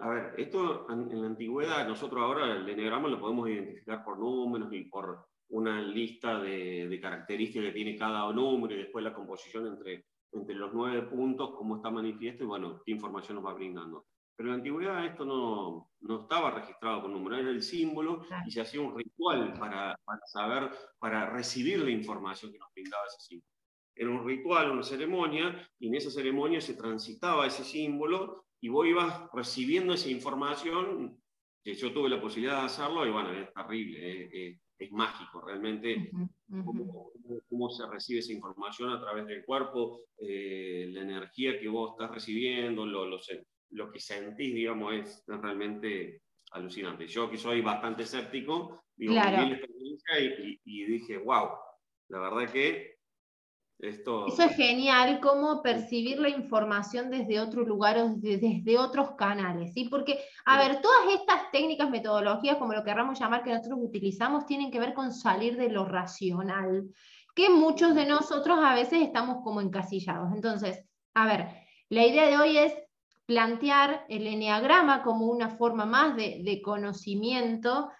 A 0.00 0.08
ver, 0.10 0.34
esto 0.36 0.86
en 0.90 1.22
la 1.22 1.26
antigüedad, 1.26 1.88
nosotros 1.88 2.20
ahora 2.20 2.52
el 2.52 2.68
eneagrama 2.68 3.08
lo 3.08 3.18
podemos 3.18 3.48
identificar 3.48 4.04
por 4.04 4.18
números 4.18 4.70
y 4.74 4.84
por 4.84 5.26
una 5.48 5.80
lista 5.80 6.38
de, 6.38 6.86
de 6.86 7.00
características 7.00 7.68
que 7.68 7.72
tiene 7.72 7.96
cada 7.96 8.30
número 8.30 8.74
y 8.74 8.78
después 8.78 9.02
la 9.02 9.14
composición 9.14 9.68
entre 9.68 10.04
entre 10.36 10.54
los 10.54 10.72
nueve 10.72 11.02
puntos, 11.02 11.54
cómo 11.56 11.76
está 11.76 11.90
manifiesto 11.90 12.44
y 12.44 12.46
bueno, 12.46 12.82
qué 12.84 12.92
información 12.92 13.36
nos 13.36 13.46
va 13.46 13.54
brindando. 13.54 14.06
Pero 14.36 14.48
en 14.48 14.52
la 14.52 14.56
antigüedad 14.56 15.06
esto 15.06 15.24
no, 15.24 15.90
no 16.00 16.22
estaba 16.22 16.50
registrado 16.50 17.02
con 17.02 17.12
número, 17.12 17.36
era 17.36 17.50
el 17.50 17.62
símbolo 17.62 18.26
y 18.46 18.50
se 18.50 18.60
hacía 18.60 18.82
un 18.82 18.96
ritual 18.96 19.54
para, 19.54 19.98
para, 20.04 20.26
saber, 20.26 20.70
para 20.98 21.30
recibir 21.30 21.80
la 21.80 21.90
información 21.90 22.52
que 22.52 22.58
nos 22.58 22.72
brindaba 22.74 23.04
ese 23.06 23.20
símbolo. 23.20 23.50
Era 23.94 24.10
un 24.10 24.26
ritual, 24.26 24.70
una 24.72 24.82
ceremonia, 24.82 25.66
y 25.78 25.88
en 25.88 25.94
esa 25.94 26.10
ceremonia 26.10 26.60
se 26.60 26.74
transitaba 26.74 27.46
ese 27.46 27.64
símbolo 27.64 28.44
y 28.60 28.68
vos 28.68 28.86
ibas 28.86 29.30
recibiendo 29.32 29.94
esa 29.94 30.10
información 30.10 31.18
que 31.64 31.74
yo 31.74 31.92
tuve 31.92 32.10
la 32.10 32.20
posibilidad 32.20 32.60
de 32.60 32.66
hacerlo 32.66 33.06
y 33.06 33.10
bueno, 33.10 33.32
es 33.32 33.52
terrible, 33.54 34.50
es, 34.50 34.60
mágico 34.90 35.40
realmente 35.40 36.10
Cómo, 37.48 37.70
se 37.70 37.86
recibe 37.86 38.20
esa 38.20 38.32
información 38.32 38.90
a 38.90 39.00
través 39.00 39.26
del 39.26 39.44
cuerpo, 39.44 40.02
eh, 40.18 40.88
la 40.92 41.00
energía 41.00 41.58
que 41.58 41.68
vos 41.68 41.92
estás 41.92 42.14
recibiendo, 42.14 42.86
lo, 42.86 43.04
lo, 43.06 43.18
lo 43.70 43.90
que 43.90 43.98
sentís, 43.98 44.54
digamos, 44.54 44.94
es 44.94 45.24
realmente 45.26 46.22
alucinante. 46.52 47.06
Yo 47.08 47.28
que 47.28 47.36
soy 47.36 47.62
bastante 47.62 48.04
escéptico, 48.04 48.84
digo, 48.94 49.14
y, 49.14 50.60
y, 50.64 50.84
dije, 50.84 51.18
wow, 51.18 51.48
la 52.08 52.20
verdad 52.20 52.52
que 52.52 52.95
esto... 53.78 54.26
Eso 54.26 54.42
es 54.44 54.56
genial, 54.56 55.20
cómo 55.20 55.62
percibir 55.62 56.18
la 56.18 56.28
información 56.28 57.10
desde 57.10 57.40
otros 57.40 57.66
lugares, 57.66 58.20
desde, 58.20 58.78
otros 58.78 59.12
canales, 59.12 59.72
¿sí? 59.74 59.88
Porque, 59.88 60.18
a 60.44 60.58
ver, 60.58 60.80
todas 60.80 61.14
estas 61.14 61.50
técnicas, 61.52 61.90
metodologías, 61.90 62.56
como 62.56 62.72
lo 62.72 62.84
querramos 62.84 63.18
llamar, 63.18 63.42
que 63.42 63.50
nosotros 63.50 63.78
utilizamos, 63.82 64.46
tienen 64.46 64.70
que 64.70 64.80
ver 64.80 64.94
con 64.94 65.12
salir 65.12 65.56
de 65.56 65.68
lo 65.68 65.84
racional, 65.84 66.84
que 67.34 67.50
muchos 67.50 67.94
de 67.94 68.06
nosotros 68.06 68.58
a 68.62 68.74
veces 68.74 69.02
estamos 69.02 69.42
como 69.44 69.60
encasillados. 69.60 70.32
Entonces, 70.34 70.84
a 71.14 71.26
ver, 71.26 71.48
la 71.90 72.06
idea 72.06 72.26
de 72.26 72.38
hoy 72.38 72.56
es 72.56 72.74
plantear 73.26 74.04
el 74.08 74.26
enneagrama 74.26 75.02
como 75.02 75.26
una 75.26 75.50
forma 75.50 75.84
más 75.84 76.16
de, 76.16 76.40
de 76.44 76.62
conocimiento 76.62 77.90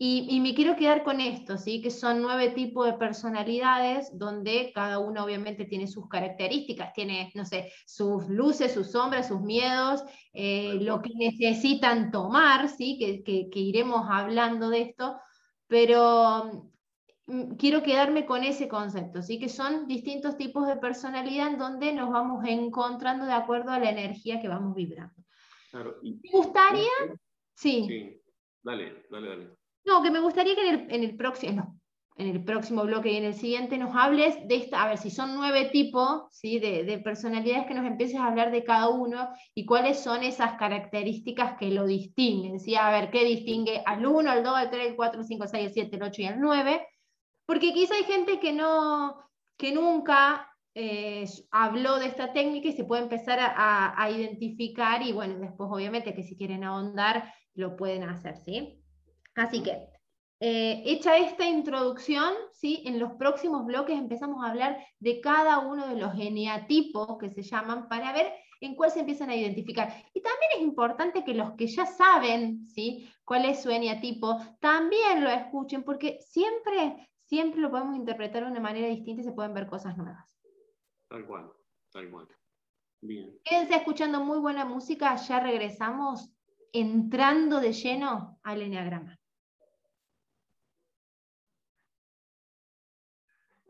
y, 0.00 0.38
me 0.40 0.54
quiero 0.54 0.76
quedar 0.76 1.02
con 1.02 1.20
esto, 1.20 1.58
¿sí? 1.58 1.82
que 1.82 1.90
son 1.90 2.22
nueve 2.22 2.50
tipos 2.50 2.86
de 2.86 2.92
personalidades 2.92 4.16
donde 4.16 4.70
cada 4.72 5.00
uno 5.00 5.24
obviamente 5.24 5.64
tiene 5.64 5.88
sus 5.88 6.08
características, 6.08 6.92
tiene, 6.92 7.32
no 7.34 7.44
sé, 7.44 7.72
sus 7.84 8.28
luces, 8.28 8.72
sus 8.72 8.92
sombras, 8.92 9.26
sus 9.26 9.40
miedos, 9.40 10.04
eh, 10.32 10.74
lo 10.80 11.02
que 11.02 11.10
necesitan 11.16 12.12
tomar, 12.12 12.68
¿sí? 12.68 12.96
Que, 13.24 13.50
que, 13.50 13.58
iremos 13.58 14.06
hablando 14.08 14.70
de 14.70 14.82
esto, 14.82 15.18
pero 15.66 16.68
mm, 17.26 17.56
quiero 17.56 17.82
quedarme 17.82 18.24
con 18.24 18.44
ese 18.44 18.68
concepto, 18.68 19.20
¿sí? 19.20 19.40
que 19.40 19.48
son 19.48 19.88
distintos 19.88 20.36
tipos 20.36 20.68
de 20.68 20.76
personalidad 20.76 21.48
en 21.48 21.58
donde 21.58 21.92
nos 21.92 22.10
vamos 22.10 22.44
encontrando 22.46 23.26
de 23.26 23.32
acuerdo 23.32 23.72
a 23.72 23.80
la 23.80 23.90
energía 23.90 24.40
que 24.40 24.46
vamos 24.46 24.76
vibrando. 24.76 25.16
¿Me 25.72 26.30
gustaría? 26.30 26.88
Sí. 27.54 27.84
sí. 27.88 28.22
Dale, 28.62 29.06
dale, 29.10 29.28
dale. 29.28 29.57
No, 29.88 30.02
que 30.02 30.10
me 30.10 30.20
gustaría 30.20 30.54
que 30.54 30.68
en 30.68 31.02
el, 31.02 31.16
próximo, 31.16 31.80
en 32.18 32.28
el 32.28 32.44
próximo 32.44 32.84
bloque 32.84 33.10
y 33.10 33.16
en 33.16 33.24
el 33.24 33.32
siguiente 33.32 33.78
nos 33.78 33.96
hables 33.96 34.36
de 34.46 34.56
esta, 34.56 34.82
a 34.82 34.88
ver 34.88 34.98
si 34.98 35.10
son 35.10 35.34
nueve 35.34 35.70
tipos 35.72 36.24
¿sí? 36.30 36.58
de, 36.58 37.00
personalidades 37.02 37.66
que 37.66 37.72
nos 37.72 37.86
empieces 37.86 38.20
a 38.20 38.26
hablar 38.26 38.50
de 38.50 38.64
cada 38.64 38.90
uno 38.90 39.30
y 39.54 39.64
cuáles 39.64 39.98
son 39.98 40.22
esas 40.22 40.58
características 40.58 41.56
que 41.56 41.70
lo 41.70 41.86
distinguen, 41.86 42.60
¿sí? 42.60 42.74
a 42.74 42.90
ver 42.90 43.10
qué 43.10 43.24
distingue 43.24 43.82
al 43.86 44.04
1, 44.04 44.30
al 44.30 44.44
2, 44.44 44.54
al 44.54 44.70
3, 44.70 44.90
al 44.90 44.96
4, 44.96 45.20
al 45.20 45.26
5, 45.26 45.42
al 45.42 45.48
6, 45.48 45.66
al 45.66 45.72
7, 45.72 45.96
al 45.96 46.02
8 46.02 46.20
y 46.20 46.26
al 46.26 46.40
9, 46.40 46.86
porque 47.46 47.72
quizá 47.72 47.94
hay 47.94 48.04
gente 48.04 48.38
que, 48.40 48.52
no, 48.52 49.16
que 49.56 49.72
nunca 49.72 50.54
eh, 50.74 51.24
habló 51.50 51.98
de 51.98 52.08
esta 52.08 52.34
técnica 52.34 52.68
y 52.68 52.72
se 52.72 52.84
puede 52.84 53.04
empezar 53.04 53.40
a, 53.40 53.94
a, 53.98 54.10
identificar 54.10 55.00
y 55.00 55.12
bueno, 55.12 55.38
después 55.38 55.70
obviamente 55.72 56.12
que 56.12 56.24
si 56.24 56.36
quieren 56.36 56.62
ahondar 56.62 57.32
lo 57.54 57.74
pueden 57.74 58.02
hacer, 58.02 58.36
¿sí? 58.36 58.84
Así 59.38 59.62
que, 59.62 59.88
eh, 60.40 60.82
hecha 60.84 61.16
esta 61.16 61.46
introducción, 61.46 62.32
¿sí? 62.52 62.82
en 62.86 62.98
los 62.98 63.12
próximos 63.14 63.64
bloques 63.66 63.98
empezamos 63.98 64.44
a 64.44 64.50
hablar 64.50 64.78
de 65.00 65.20
cada 65.20 65.58
uno 65.60 65.88
de 65.88 65.96
los 65.96 66.14
eneatipos 66.14 67.18
que 67.18 67.28
se 67.28 67.42
llaman 67.42 67.88
para 67.88 68.12
ver 68.12 68.32
en 68.60 68.74
cuál 68.74 68.90
se 68.90 69.00
empiezan 69.00 69.30
a 69.30 69.36
identificar. 69.36 69.88
Y 70.14 70.20
también 70.20 70.50
es 70.56 70.62
importante 70.62 71.24
que 71.24 71.34
los 71.34 71.52
que 71.52 71.66
ya 71.66 71.86
saben 71.86 72.66
¿sí? 72.66 73.08
cuál 73.24 73.44
es 73.44 73.62
su 73.62 73.70
eneatipo, 73.70 74.36
también 74.60 75.22
lo 75.22 75.30
escuchen, 75.30 75.82
porque 75.82 76.18
siempre, 76.20 77.08
siempre 77.24 77.60
lo 77.60 77.70
podemos 77.70 77.96
interpretar 77.96 78.44
de 78.44 78.50
una 78.50 78.60
manera 78.60 78.88
distinta 78.88 79.22
y 79.22 79.24
se 79.24 79.32
pueden 79.32 79.54
ver 79.54 79.66
cosas 79.66 79.96
nuevas. 79.96 80.36
Tal 81.08 81.26
cual, 81.26 81.50
tal 81.90 82.10
cual. 82.10 82.28
Bien. 83.00 83.38
Quédense 83.44 83.76
escuchando 83.76 84.20
muy 84.24 84.38
buena 84.38 84.64
música, 84.64 85.14
ya 85.16 85.40
regresamos 85.40 86.30
entrando 86.72 87.60
de 87.60 87.72
lleno 87.72 88.38
al 88.42 88.62
eneagrama. 88.62 89.17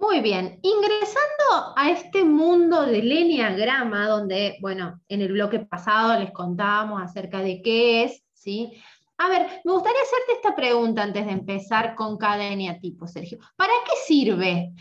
Muy 0.08 0.20
bien, 0.20 0.58
ingresando 0.62 1.74
a 1.76 1.90
este 1.90 2.24
mundo 2.24 2.86
del 2.86 3.12
enneagrama, 3.12 4.08
donde, 4.08 4.56
bueno, 4.62 5.02
en 5.06 5.20
el 5.20 5.32
bloque 5.32 5.58
pasado 5.58 6.18
les 6.18 6.30
contábamos 6.30 7.02
acerca 7.02 7.40
de 7.42 7.60
qué 7.60 8.04
es, 8.04 8.24
¿sí? 8.32 8.72
A 9.18 9.28
ver, 9.28 9.60
me 9.64 9.72
gustaría 9.72 10.00
hacerte 10.00 10.32
esta 10.32 10.56
pregunta 10.56 11.02
antes 11.02 11.26
de 11.26 11.32
empezar 11.32 11.94
con 11.94 12.16
cada 12.16 12.46
eneatipo, 12.46 13.06
Sergio. 13.06 13.38
¿Para 13.54 13.74
qué 13.84 13.92
sirve? 14.06 14.72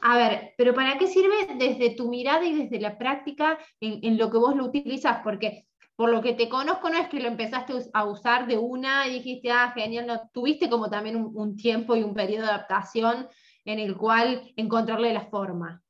A 0.00 0.16
ver, 0.16 0.54
pero 0.56 0.72
¿para 0.74 0.96
qué 0.96 1.08
sirve 1.08 1.56
desde 1.56 1.96
tu 1.96 2.08
mirada 2.08 2.44
y 2.44 2.54
desde 2.54 2.80
la 2.80 2.96
práctica 2.96 3.58
en, 3.80 4.16
lo 4.16 4.30
que 4.30 4.38
vos 4.38 4.54
lo 4.54 4.66
utilizas? 4.66 5.22
Porque 5.24 5.66
por 5.96 6.08
lo 6.08 6.22
que 6.22 6.34
te 6.34 6.48
conozco, 6.48 6.88
no 6.88 6.98
es 6.98 7.08
que 7.08 7.18
lo 7.18 7.26
empezaste 7.26 7.72
a 7.92 8.04
usar 8.04 8.46
de 8.46 8.56
una 8.56 9.08
y 9.08 9.14
dijiste, 9.14 9.50
ah, 9.50 9.72
genial, 9.74 10.06
no, 10.06 10.30
tuviste 10.32 10.70
como 10.70 10.88
también 10.88 11.16
un 11.16 11.56
tiempo 11.56 11.96
y 11.96 12.04
un 12.04 12.14
periodo 12.14 12.44
de 12.44 12.50
adaptación 12.50 13.26
en 13.68 13.78
el 13.78 13.98
cual 13.98 14.50
encontrarle 14.56 15.12
la 15.12 15.26
forma. 15.26 15.82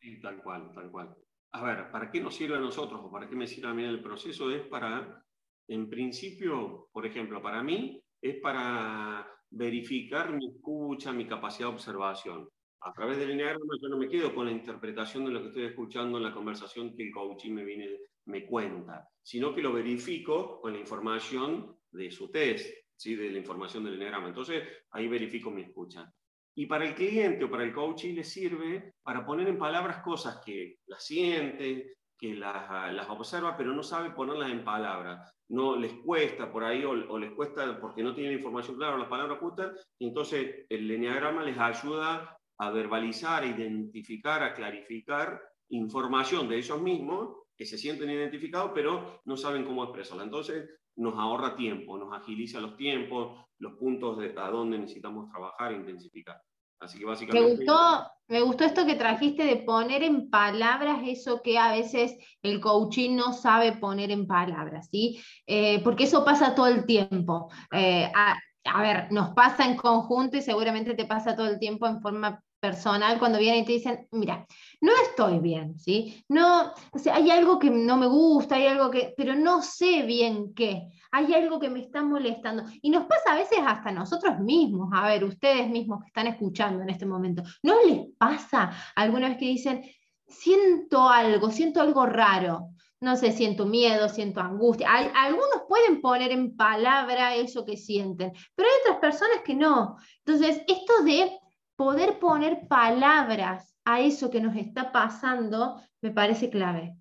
Sí, 0.00 0.20
tal 0.20 0.40
cual, 0.40 0.70
tal 0.72 0.92
cual. 0.92 1.12
A 1.52 1.64
ver, 1.64 1.90
¿para 1.90 2.08
qué 2.08 2.20
nos 2.20 2.36
sirve 2.36 2.56
a 2.56 2.60
nosotros 2.60 3.00
o 3.02 3.10
para 3.10 3.28
qué 3.28 3.34
me 3.34 3.48
sirve 3.48 3.68
a 3.68 3.74
mí 3.74 3.82
el 3.82 4.00
proceso? 4.00 4.48
Es 4.48 4.62
para, 4.68 5.20
en 5.66 5.90
principio, 5.90 6.88
por 6.92 7.04
ejemplo, 7.04 7.42
para 7.42 7.64
mí, 7.64 8.00
es 8.22 8.36
para 8.36 9.28
verificar 9.50 10.32
mi 10.32 10.46
escucha, 10.46 11.12
mi 11.12 11.26
capacidad 11.26 11.68
de 11.68 11.74
observación. 11.74 12.48
A 12.82 12.92
través 12.92 13.18
del 13.18 13.30
lineagrama 13.30 13.74
yo 13.82 13.88
no 13.88 13.98
me 13.98 14.08
quedo 14.08 14.32
con 14.32 14.46
la 14.46 14.52
interpretación 14.52 15.24
de 15.24 15.32
lo 15.32 15.42
que 15.42 15.48
estoy 15.48 15.64
escuchando 15.64 16.16
en 16.16 16.24
la 16.24 16.32
conversación 16.32 16.94
que 16.94 17.08
el 17.08 17.12
coaching 17.12 17.54
me, 17.54 17.64
viene, 17.64 17.88
me 18.26 18.46
cuenta, 18.46 19.08
sino 19.20 19.52
que 19.52 19.62
lo 19.62 19.72
verifico 19.72 20.60
con 20.60 20.74
la 20.74 20.78
información 20.78 21.76
de 21.90 22.08
su 22.12 22.30
test, 22.30 22.72
¿sí? 22.94 23.16
de 23.16 23.30
la 23.30 23.38
información 23.38 23.82
del 23.82 23.94
lineagrama. 23.94 24.28
Entonces, 24.28 24.62
ahí 24.92 25.08
verifico 25.08 25.50
mi 25.50 25.62
escucha. 25.62 26.08
Y 26.54 26.66
para 26.66 26.84
el 26.84 26.94
cliente 26.94 27.44
o 27.44 27.50
para 27.50 27.64
el 27.64 27.72
coaching 27.72 28.14
le 28.14 28.24
sirve 28.24 28.94
para 29.02 29.24
poner 29.24 29.48
en 29.48 29.58
palabras 29.58 30.02
cosas 30.02 30.40
que 30.44 30.76
las 30.86 31.04
siente, 31.04 31.94
que 32.18 32.34
las, 32.34 33.08
observa, 33.08 33.56
pero 33.56 33.72
no 33.72 33.82
sabe 33.82 34.10
ponerlas 34.10 34.50
en 34.50 34.62
palabras. 34.62 35.32
No 35.48 35.74
les 35.76 35.94
cuesta 35.94 36.52
por 36.52 36.64
ahí 36.64 36.84
o, 36.84 37.18
les 37.18 37.32
cuesta 37.32 37.80
porque 37.80 38.02
no 38.02 38.14
tienen 38.14 38.34
información 38.34 38.76
clara 38.76 38.98
las 38.98 39.08
palabras 39.08 39.38
justas. 39.38 39.88
Y 39.98 40.08
entonces 40.08 40.66
el 40.68 40.90
enneagrama 40.90 41.42
les 41.42 41.58
ayuda 41.58 42.36
a 42.58 42.70
verbalizar, 42.70 43.42
a 43.42 43.46
identificar, 43.46 44.42
a 44.42 44.54
clarificar 44.54 45.40
información 45.70 46.48
de 46.48 46.58
ellos 46.58 46.80
mismos 46.82 47.36
que 47.56 47.64
se 47.64 47.78
sienten 47.78 48.10
identificados, 48.10 48.72
pero 48.74 49.22
no 49.24 49.36
saben 49.36 49.64
cómo 49.64 49.84
expresarla. 49.84 50.24
Entonces, 50.24 50.68
nos 51.00 51.14
ahorra 51.18 51.56
tiempo, 51.56 51.96
nos 51.96 52.12
agiliza 52.12 52.60
los 52.60 52.76
tiempos, 52.76 53.38
los 53.58 53.74
puntos 53.74 54.18
de 54.18 54.34
a 54.36 54.50
dónde 54.50 54.78
necesitamos 54.78 55.30
trabajar 55.30 55.72
e 55.72 55.76
intensificar. 55.76 56.40
Así 56.78 56.98
que 56.98 57.04
básicamente... 57.04 57.48
Me 57.48 57.56
gustó, 57.56 58.10
me 58.28 58.40
gustó 58.42 58.64
esto 58.64 58.86
que 58.86 58.94
trajiste 58.94 59.44
de 59.44 59.56
poner 59.56 60.02
en 60.02 60.30
palabras 60.30 61.00
eso 61.04 61.42
que 61.42 61.58
a 61.58 61.72
veces 61.72 62.16
el 62.42 62.60
coaching 62.60 63.16
no 63.16 63.32
sabe 63.32 63.72
poner 63.72 64.10
en 64.10 64.26
palabras, 64.26 64.88
¿sí? 64.90 65.20
Eh, 65.46 65.82
porque 65.82 66.04
eso 66.04 66.24
pasa 66.24 66.54
todo 66.54 66.68
el 66.68 66.84
tiempo. 66.84 67.50
Eh, 67.72 68.10
a, 68.14 68.36
a, 68.64 68.82
ver, 68.82 69.10
nos 69.10 69.30
pasa 69.30 69.66
en 69.66 69.76
conjunto 69.76 70.36
y 70.36 70.42
seguramente 70.42 70.94
te 70.94 71.06
pasa 71.06 71.34
todo 71.34 71.48
el 71.48 71.58
tiempo 71.58 71.86
en 71.86 72.00
forma 72.00 72.42
personal 72.60 73.18
cuando 73.18 73.38
vienen 73.38 73.62
y 73.62 73.64
te 73.64 73.72
dicen, 73.72 74.06
mira, 74.12 74.46
no 74.80 74.92
estoy 75.08 75.38
bien, 75.38 75.78
¿sí? 75.78 76.22
No, 76.28 76.72
o 76.92 76.98
sea, 76.98 77.16
hay 77.16 77.30
algo 77.30 77.58
que 77.58 77.70
no 77.70 77.96
me 77.96 78.06
gusta, 78.06 78.56
hay 78.56 78.66
algo 78.66 78.90
que, 78.90 79.14
pero 79.16 79.34
no 79.34 79.62
sé 79.62 80.02
bien 80.02 80.54
qué, 80.54 80.88
hay 81.10 81.32
algo 81.34 81.58
que 81.58 81.70
me 81.70 81.80
está 81.80 82.02
molestando. 82.02 82.64
Y 82.82 82.90
nos 82.90 83.06
pasa 83.06 83.32
a 83.32 83.36
veces 83.36 83.58
hasta 83.66 83.90
nosotros 83.90 84.38
mismos, 84.38 84.90
a 84.92 85.06
ver, 85.06 85.24
ustedes 85.24 85.68
mismos 85.68 86.00
que 86.00 86.08
están 86.08 86.26
escuchando 86.26 86.82
en 86.82 86.90
este 86.90 87.06
momento, 87.06 87.42
¿no 87.62 87.74
les 87.86 88.06
pasa 88.18 88.70
alguna 88.94 89.28
vez 89.30 89.38
que 89.38 89.46
dicen, 89.46 89.82
siento 90.26 91.08
algo, 91.08 91.50
siento 91.50 91.80
algo 91.80 92.06
raro? 92.06 92.68
No 93.02 93.16
sé, 93.16 93.32
siento 93.32 93.64
miedo, 93.64 94.10
siento 94.10 94.40
angustia. 94.40 94.86
Algunos 94.90 95.62
pueden 95.66 96.02
poner 96.02 96.32
en 96.32 96.54
palabra 96.54 97.34
eso 97.34 97.64
que 97.64 97.78
sienten, 97.78 98.30
pero 98.54 98.68
hay 98.68 98.74
otras 98.82 98.98
personas 98.98 99.38
que 99.42 99.54
no. 99.54 99.96
Entonces, 100.22 100.62
esto 100.68 101.02
de 101.04 101.39
poder 101.80 102.18
poner 102.18 102.68
palabras 102.68 103.74
a 103.86 104.02
eso 104.02 104.30
que 104.30 104.42
nos 104.42 104.54
está 104.54 104.92
pasando 104.92 105.80
me 106.02 106.10
parece 106.10 106.50
clave. 106.50 106.94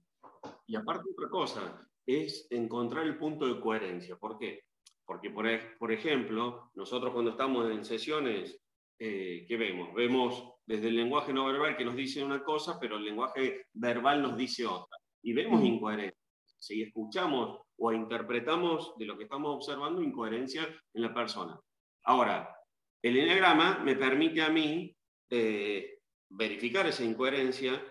Y 0.68 0.78
aparte 0.78 1.04
otra 1.12 1.28
cosa, 1.30 1.86
es 2.06 2.48
encontrar 2.50 3.06
el 3.06 3.18
punto 3.18 3.46
de 3.46 3.60
coherencia. 3.60 4.16
¿Por 4.16 4.38
qué? 4.38 4.62
Porque, 5.04 5.32
por, 5.32 5.46
por 5.78 5.92
ejemplo, 5.92 6.72
nosotros 6.76 7.12
cuando 7.12 7.32
estamos 7.32 7.70
en 7.70 7.84
sesiones, 7.84 8.58
eh, 8.98 9.44
¿qué 9.50 9.58
vemos? 9.58 9.94
Vemos 9.94 10.54
desde 10.66 10.88
el 10.88 10.96
lenguaje 10.96 11.34
no 11.34 11.48
verbal 11.48 11.76
que 11.76 11.84
nos 11.84 11.98
dice 11.98 12.24
una 12.24 12.42
cosa, 12.42 12.80
pero 12.80 12.96
el 12.96 13.04
lenguaje 13.04 13.66
verbal 13.74 14.22
nos 14.22 14.38
dice 14.38 14.66
otra. 14.66 14.98
Y 15.22 15.34
vemos 15.34 15.60
mm. 15.60 15.66
incoherencia. 15.66 16.18
si 16.58 16.84
escuchamos 16.84 17.64
o 17.78 17.92
interpretamos 17.92 18.94
de 18.98 19.06
lo 19.08 19.18
que 19.18 19.26
estamos 19.26 19.56
observando 19.58 20.02
incoherencia 20.02 20.66
en 20.94 21.02
la 21.02 21.14
persona. 21.14 21.60
Ahora, 22.06 22.56
el 23.02 23.18
enneagrama 23.18 23.80
me 23.80 23.96
permite 23.96 24.42
a 24.42 24.50
mí 24.50 24.96
eh, 25.30 26.00
verificar 26.30 26.86
esa 26.88 27.04
incoherencia 27.04 27.82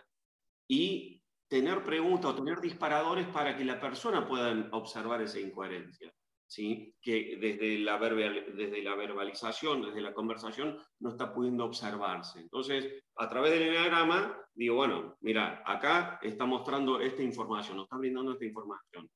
y 0.67 1.23
tener 1.49 1.83
preguntas 1.83 2.31
o 2.31 2.35
tener 2.35 2.61
disparadores 2.61 3.27
para 3.29 3.57
que 3.57 3.65
la 3.65 3.81
persona 3.81 4.27
pueda 4.27 4.69
observar 4.73 5.23
esa 5.23 5.41
incoherencia. 5.41 6.12
¿sí? 6.49 6.95
que 7.00 7.37
desde 7.41 7.79
la, 7.79 7.99
desde 7.99 8.83
la 8.83 8.97
verbalización, 8.97 9.83
desde 9.83 10.00
la 10.00 10.15
conversación, 10.15 10.79
no 11.00 11.11
está 11.11 11.33
pudiendo 11.33 11.65
observarse. 11.65 12.41
Entonces, 12.41 13.05
a 13.17 13.29
través 13.29 13.53
del 13.53 13.69
enneagrama, 13.69 14.37
digo, 14.55 14.77
bueno, 14.77 15.17
mira, 15.21 15.62
acá 15.65 16.19
está 16.23 16.47
mostrando 16.47 17.00
esta 17.00 17.23
información, 17.23 17.77
nos 17.77 17.85
está 17.85 17.99
brindando 17.99 18.33
esta 18.33 18.47
información. 18.47 19.09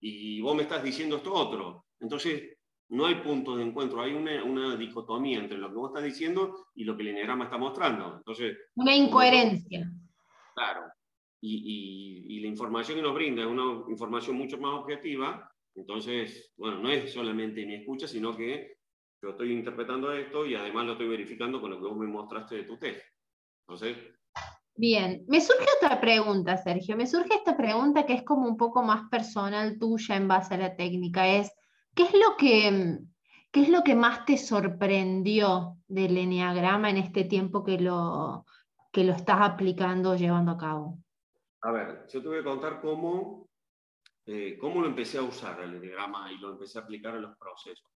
Y 0.00 0.40
vos 0.40 0.54
me 0.56 0.62
estás 0.62 0.82
diciendo 0.82 1.16
esto 1.16 1.34
otro. 1.34 1.86
Entonces, 2.00 2.56
no 2.88 3.06
hay 3.06 3.16
punto 3.16 3.56
de 3.56 3.64
encuentro, 3.64 4.00
hay 4.00 4.12
una, 4.12 4.42
una, 4.44 4.76
dicotomía 4.76 5.38
entre 5.38 5.58
lo 5.58 5.68
que 5.68 5.76
vos 5.76 5.90
estás 5.90 6.04
diciendo 6.04 6.66
y 6.74 6.84
lo 6.84 6.96
que 6.96 7.02
el 7.02 7.08
enneagrama 7.08 7.44
está 7.44 7.58
mostrando. 7.58 8.16
Entonces, 8.16 8.56
una 8.76 8.94
incoherencia. 8.94 9.90
Claro. 10.54 10.82
Y, 11.40 11.56
y, 11.56 12.36
y, 12.36 12.40
la 12.40 12.46
información 12.46 12.96
que 12.96 13.02
nos 13.02 13.14
brinda 13.14 13.42
es 13.42 13.48
una 13.48 13.84
información 13.90 14.36
mucho 14.36 14.58
más 14.58 14.72
objetiva 14.80 15.50
entonces, 15.76 16.52
bueno, 16.56 16.78
no 16.78 16.90
es 16.90 17.12
solamente 17.12 17.64
mi 17.66 17.74
escucha, 17.74 18.08
sino 18.08 18.34
que 18.34 18.78
yo 19.22 19.30
estoy 19.30 19.52
interpretando 19.52 20.10
esto 20.12 20.46
y 20.46 20.54
además 20.54 20.86
lo 20.86 20.92
estoy 20.92 21.08
verificando 21.08 21.60
con 21.60 21.70
lo 21.70 21.76
que 21.76 21.86
vos 21.86 21.96
me 21.96 22.06
mostraste 22.06 22.56
de 22.56 22.62
tu 22.64 22.78
test. 22.78 23.02
Entonces... 23.66 23.96
Bien, 24.74 25.24
me 25.28 25.40
surge 25.40 25.66
otra 25.76 26.00
pregunta, 26.00 26.56
Sergio. 26.56 26.96
Me 26.96 27.06
surge 27.06 27.34
esta 27.34 27.56
pregunta 27.56 28.04
que 28.04 28.14
es 28.14 28.22
como 28.22 28.48
un 28.48 28.56
poco 28.56 28.82
más 28.82 29.08
personal 29.10 29.78
tuya 29.78 30.16
en 30.16 30.28
base 30.28 30.54
a 30.54 30.58
la 30.58 30.76
técnica. 30.76 31.28
Es, 31.28 31.52
¿qué 31.96 32.04
es 32.04 32.12
lo 32.12 32.36
que, 32.38 32.98
qué 33.50 33.62
es 33.62 33.68
lo 33.68 33.82
que 33.82 33.96
más 33.96 34.24
te 34.24 34.38
sorprendió 34.38 35.78
del 35.88 36.16
enneagrama 36.16 36.90
en 36.90 36.98
este 36.98 37.24
tiempo 37.24 37.64
que 37.64 37.80
lo, 37.80 38.44
que 38.92 39.02
lo 39.02 39.12
estás 39.12 39.40
aplicando 39.40 40.14
llevando 40.14 40.52
a 40.52 40.58
cabo? 40.58 40.98
A 41.62 41.72
ver, 41.72 42.06
yo 42.12 42.22
te 42.22 42.28
voy 42.28 42.38
a 42.38 42.44
contar 42.44 42.80
cómo 42.80 43.46
eh, 44.28 44.58
cómo 44.58 44.80
lo 44.80 44.88
empecé 44.88 45.18
a 45.18 45.22
usar 45.22 45.60
el 45.60 45.80
diagrama 45.80 46.32
y 46.32 46.38
lo 46.38 46.50
empecé 46.50 46.78
a 46.78 46.82
aplicar 46.82 47.14
en 47.14 47.22
los 47.22 47.38
procesos. 47.38 47.88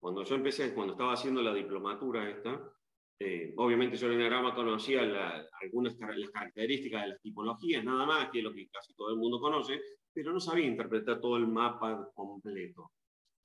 Cuando 0.00 0.24
yo 0.24 0.34
empecé, 0.34 0.74
cuando 0.74 0.94
estaba 0.94 1.12
haciendo 1.12 1.40
la 1.40 1.54
diplomatura 1.54 2.28
esta, 2.28 2.60
eh, 3.20 3.54
obviamente 3.56 3.96
yo 3.96 4.08
el 4.08 4.18
diagrama 4.18 4.56
conocía 4.56 5.02
algunas 5.60 5.96
las 5.96 6.30
características 6.30 7.02
de 7.02 7.08
las 7.08 7.20
tipologías, 7.20 7.84
nada 7.84 8.06
más, 8.06 8.28
que 8.30 8.38
es 8.38 8.44
lo 8.44 8.52
que 8.52 8.68
casi 8.68 8.92
todo 8.94 9.10
el 9.10 9.18
mundo 9.18 9.40
conoce, 9.40 9.80
pero 10.12 10.32
no 10.32 10.40
sabía 10.40 10.66
interpretar 10.66 11.20
todo 11.20 11.36
el 11.36 11.46
mapa 11.46 12.10
completo. 12.12 12.90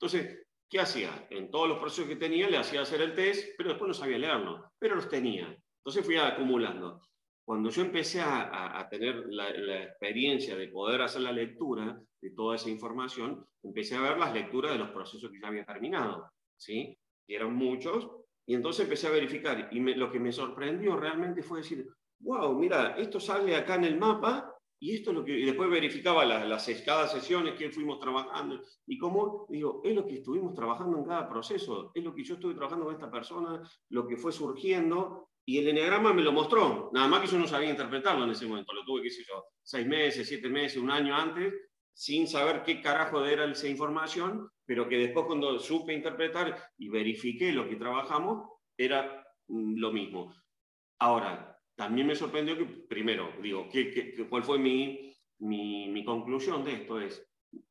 Entonces, 0.04 0.46
¿qué 0.68 0.80
hacía? 0.80 1.26
En 1.30 1.50
todos 1.50 1.66
los 1.66 1.78
procesos 1.78 2.06
que 2.06 2.16
tenía 2.16 2.46
le 2.46 2.58
hacía 2.58 2.82
hacer 2.82 3.00
el 3.00 3.14
test, 3.14 3.54
pero 3.56 3.70
después 3.70 3.88
no 3.88 3.94
sabía 3.94 4.18
leerlo, 4.18 4.70
pero 4.78 4.96
los 4.96 5.08
tenía. 5.08 5.46
Entonces 5.78 6.04
fui 6.04 6.16
acumulando. 6.16 7.00
Cuando 7.42 7.70
yo 7.70 7.80
empecé 7.80 8.20
a, 8.20 8.86
tener 8.90 9.24
la, 9.28 9.48
experiencia 9.82 10.56
de 10.56 10.68
poder 10.68 11.00
hacer 11.00 11.22
la 11.22 11.32
lectura 11.32 11.98
de 12.20 12.30
toda 12.32 12.56
esa 12.56 12.68
información, 12.68 13.46
empecé 13.62 13.96
a 13.96 14.02
ver 14.02 14.18
las 14.18 14.34
lecturas 14.34 14.72
de 14.72 14.78
los 14.78 14.90
procesos 14.90 15.30
que 15.30 15.40
ya 15.40 15.48
había 15.48 15.64
terminado, 15.64 16.30
¿sí? 16.54 16.94
Y 17.26 17.34
eran 17.34 17.54
muchos, 17.54 18.10
y 18.44 18.54
entonces 18.54 18.84
empecé 18.84 19.06
a 19.06 19.12
verificar, 19.12 19.70
y 19.72 19.80
lo 19.80 20.12
que 20.12 20.20
me 20.20 20.32
sorprendió 20.32 20.96
realmente 20.96 21.42
fue 21.42 21.60
decir, 21.60 21.86
wow, 22.18 22.58
mira, 22.58 22.94
esto 22.98 23.18
sale 23.18 23.56
acá 23.56 23.76
en 23.76 23.84
el 23.84 23.98
mapa, 23.98 24.53
y 24.84 24.96
esto 24.96 25.12
es 25.12 25.16
lo 25.16 25.24
que, 25.24 25.32
y 25.32 25.46
después 25.46 25.70
verificaba 25.70 26.26
las, 26.26 26.46
las 26.46 26.82
cada 26.84 27.08
sesiones 27.08 27.54
que 27.54 27.70
fuimos 27.70 27.98
trabajando, 27.98 28.60
y 28.86 28.98
cómo, 28.98 29.46
digo, 29.48 29.80
es 29.82 29.94
lo 29.94 30.06
que 30.06 30.16
estuvimos 30.16 30.52
trabajando 30.52 30.98
en 30.98 31.04
cada 31.06 31.26
proceso, 31.26 31.90
es 31.94 32.04
lo 32.04 32.14
que 32.14 32.22
yo 32.22 32.34
estuve 32.34 32.52
trabajando 32.52 32.84
con 32.84 32.94
esta 32.94 33.10
persona, 33.10 33.62
lo 33.88 34.06
que 34.06 34.18
fue 34.18 34.30
surgiendo, 34.30 35.30
y 35.46 35.56
el 35.56 35.68
enneagrama 35.68 36.12
me 36.12 36.20
lo 36.20 36.32
mostró, 36.32 36.90
nada 36.92 37.08
más 37.08 37.22
que 37.22 37.28
yo 37.28 37.38
no 37.38 37.46
sabía 37.46 37.70
interpretarlo 37.70 38.24
en 38.24 38.32
ese 38.32 38.46
momento, 38.46 38.74
lo 38.74 38.84
tuve, 38.84 39.04
qué 39.04 39.08
sé 39.08 39.22
yo, 39.26 39.46
seis 39.62 39.86
meses, 39.86 40.28
siete 40.28 40.50
meses, 40.50 40.76
un 40.76 40.90
año 40.90 41.16
antes, 41.16 41.54
sin 41.94 42.28
saber 42.28 42.62
qué 42.62 42.82
carajo 42.82 43.24
era 43.24 43.50
esa 43.50 43.68
información, 43.68 44.50
pero 44.66 44.86
que 44.86 44.98
después 44.98 45.24
cuando 45.24 45.58
supe 45.60 45.94
interpretar 45.94 46.62
y 46.76 46.90
verifiqué 46.90 47.52
lo 47.52 47.66
que 47.66 47.76
trabajamos, 47.76 48.50
era 48.76 49.26
mm, 49.48 49.76
lo 49.78 49.92
mismo. 49.92 50.34
Ahora, 50.98 51.53
también 51.76 52.06
me 52.06 52.14
sorprendió 52.14 52.56
que, 52.56 52.64
primero, 52.64 53.32
digo, 53.42 53.68
¿qué, 53.70 54.26
cuál 54.28 54.44
fue 54.44 54.58
mi, 54.58 55.12
mi, 55.38 55.88
mi 55.88 56.04
conclusión 56.04 56.64
de 56.64 56.74
esto? 56.74 57.00
Es, 57.00 57.26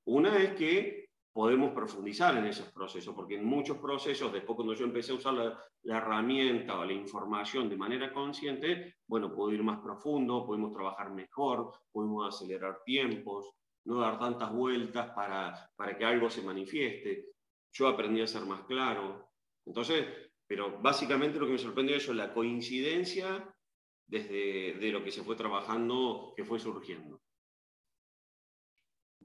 una 0.06 0.38
es 0.38 0.54
que 0.56 1.04
podemos 1.34 1.72
profundizar 1.72 2.38
en 2.38 2.46
esos 2.46 2.72
procesos, 2.72 3.16
porque 3.16 3.36
en 3.36 3.46
muchos 3.46 3.80
procesos, 3.80 4.32
después 4.32 4.56
cuando 4.56 4.76
yo 4.76 4.86
empecé 4.86 5.12
a 5.12 5.16
usar 5.16 5.34
la, 5.34 5.60
herramienta 5.84 6.80
o 6.80 6.86
la 6.86 6.94
información 6.94 7.68
de 7.68 7.76
manera 7.76 8.14
consciente, 8.14 8.98
bueno, 9.08 9.34
puedo 9.34 9.52
ir 9.52 9.64
más 9.64 9.80
profundo, 9.80 10.46
podemos 10.46 10.72
trabajar 10.72 11.12
mejor, 11.12 11.74
podemos 11.92 12.28
acelerar 12.28 12.84
tiempos, 12.86 13.52
no 13.86 14.00
dar 14.00 14.18
tantas 14.20 14.54
vueltas 14.54 15.10
para, 15.12 15.70
para 15.76 15.98
que 15.98 16.06
algo 16.06 16.30
se 16.30 16.42
manifieste. 16.42 17.26
Yo 17.74 17.88
aprendí 17.88 18.22
a 18.22 18.28
ser 18.28 18.46
más 18.46 18.62
claro. 18.62 19.32
Entonces, 19.66 20.06
pero 20.48 20.80
básicamente 20.80 21.40
lo 21.40 21.48
que 21.48 21.54
me 21.54 21.58
sorprendió 21.58 21.98
es 21.98 22.08
la 22.10 22.34
coincidencia 22.34 23.53
desde 24.08 24.74
de 24.74 24.92
lo 24.92 25.04
que 25.04 25.12
se 25.12 25.24
fue 25.24 25.36
trabajando, 25.36 26.34
que 26.36 26.44
fue 26.44 26.60
surgiendo. 26.60 27.22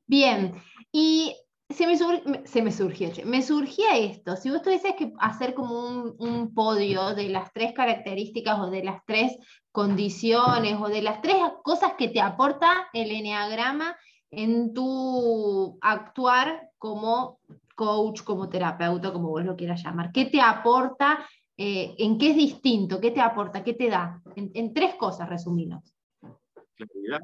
Bien, 0.07 0.55
y 0.91 1.37
se 1.69 1.87
me, 1.87 1.99
se 2.47 2.63
me 2.63 2.73
surgió, 2.73 3.11
me 3.27 3.43
surgía 3.43 3.97
esto, 3.99 4.37
si 4.37 4.49
vos 4.49 4.63
tuvieses 4.63 4.95
que 4.95 5.13
hacer 5.19 5.53
como 5.53 5.87
un, 5.87 6.17
un, 6.19 6.55
podio 6.55 7.15
de 7.15 7.29
las 7.29 7.53
tres 7.53 7.75
características 7.75 8.59
o 8.59 8.71
de 8.71 8.85
las 8.85 9.05
tres 9.05 9.37
condiciones 9.71 10.79
o 10.81 10.89
de 10.89 11.03
las 11.03 11.21
tres 11.21 11.37
cosas 11.63 11.93
que 11.99 12.09
te 12.09 12.23
aporta 12.23 12.89
el 12.95 13.11
enneagrama 13.11 13.97
en 14.31 14.73
tu 14.73 15.79
actuar 15.83 16.71
como 16.79 17.41
coach, 17.75 18.23
como 18.23 18.49
terapeuta, 18.49 19.13
como 19.13 19.29
vos 19.29 19.45
lo 19.45 19.55
quieras 19.55 19.83
llamar, 19.83 20.11
¿qué 20.11 20.25
te 20.25 20.41
aporta? 20.41 21.25
Eh, 21.61 21.97
¿En 21.99 22.17
qué 22.17 22.31
es 22.31 22.37
distinto? 22.37 23.01
¿Qué 23.01 23.11
te 23.11 23.21
aporta? 23.21 23.65
¿Qué 23.65 23.75
te 23.75 23.89
da? 23.89 24.23
En, 24.37 24.53
en 24.55 24.73
tres 24.73 24.95
cosas, 24.95 25.29
resumidos. 25.29 25.93
Claridad, 26.77 27.23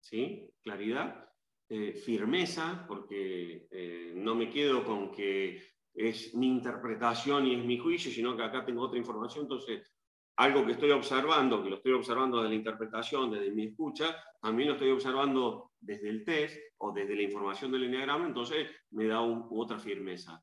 ¿sí? 0.00 0.50
Claridad 0.60 1.30
eh, 1.68 1.94
firmeza, 1.94 2.84
porque 2.88 3.68
eh, 3.70 4.12
no 4.16 4.34
me 4.34 4.50
quedo 4.50 4.84
con 4.84 5.12
que 5.12 5.62
es 5.94 6.34
mi 6.34 6.48
interpretación 6.48 7.46
y 7.46 7.54
es 7.54 7.64
mi 7.64 7.78
juicio, 7.78 8.10
sino 8.10 8.36
que 8.36 8.42
acá 8.42 8.64
tengo 8.64 8.82
otra 8.82 8.98
información, 8.98 9.44
entonces 9.44 9.88
algo 10.36 10.66
que 10.66 10.72
estoy 10.72 10.90
observando, 10.90 11.62
que 11.62 11.70
lo 11.70 11.76
estoy 11.76 11.92
observando 11.92 12.38
desde 12.38 12.48
la 12.48 12.56
interpretación, 12.56 13.30
desde 13.30 13.52
mi 13.52 13.66
escucha, 13.66 14.16
también 14.40 14.70
lo 14.70 14.74
estoy 14.74 14.90
observando 14.90 15.70
desde 15.78 16.08
el 16.08 16.24
test 16.24 16.58
o 16.78 16.90
desde 16.90 17.14
la 17.14 17.22
información 17.22 17.70
del 17.70 17.84
enneagrama, 17.84 18.26
entonces 18.26 18.68
me 18.90 19.06
da 19.06 19.20
otra 19.20 19.78
firmeza. 19.78 20.42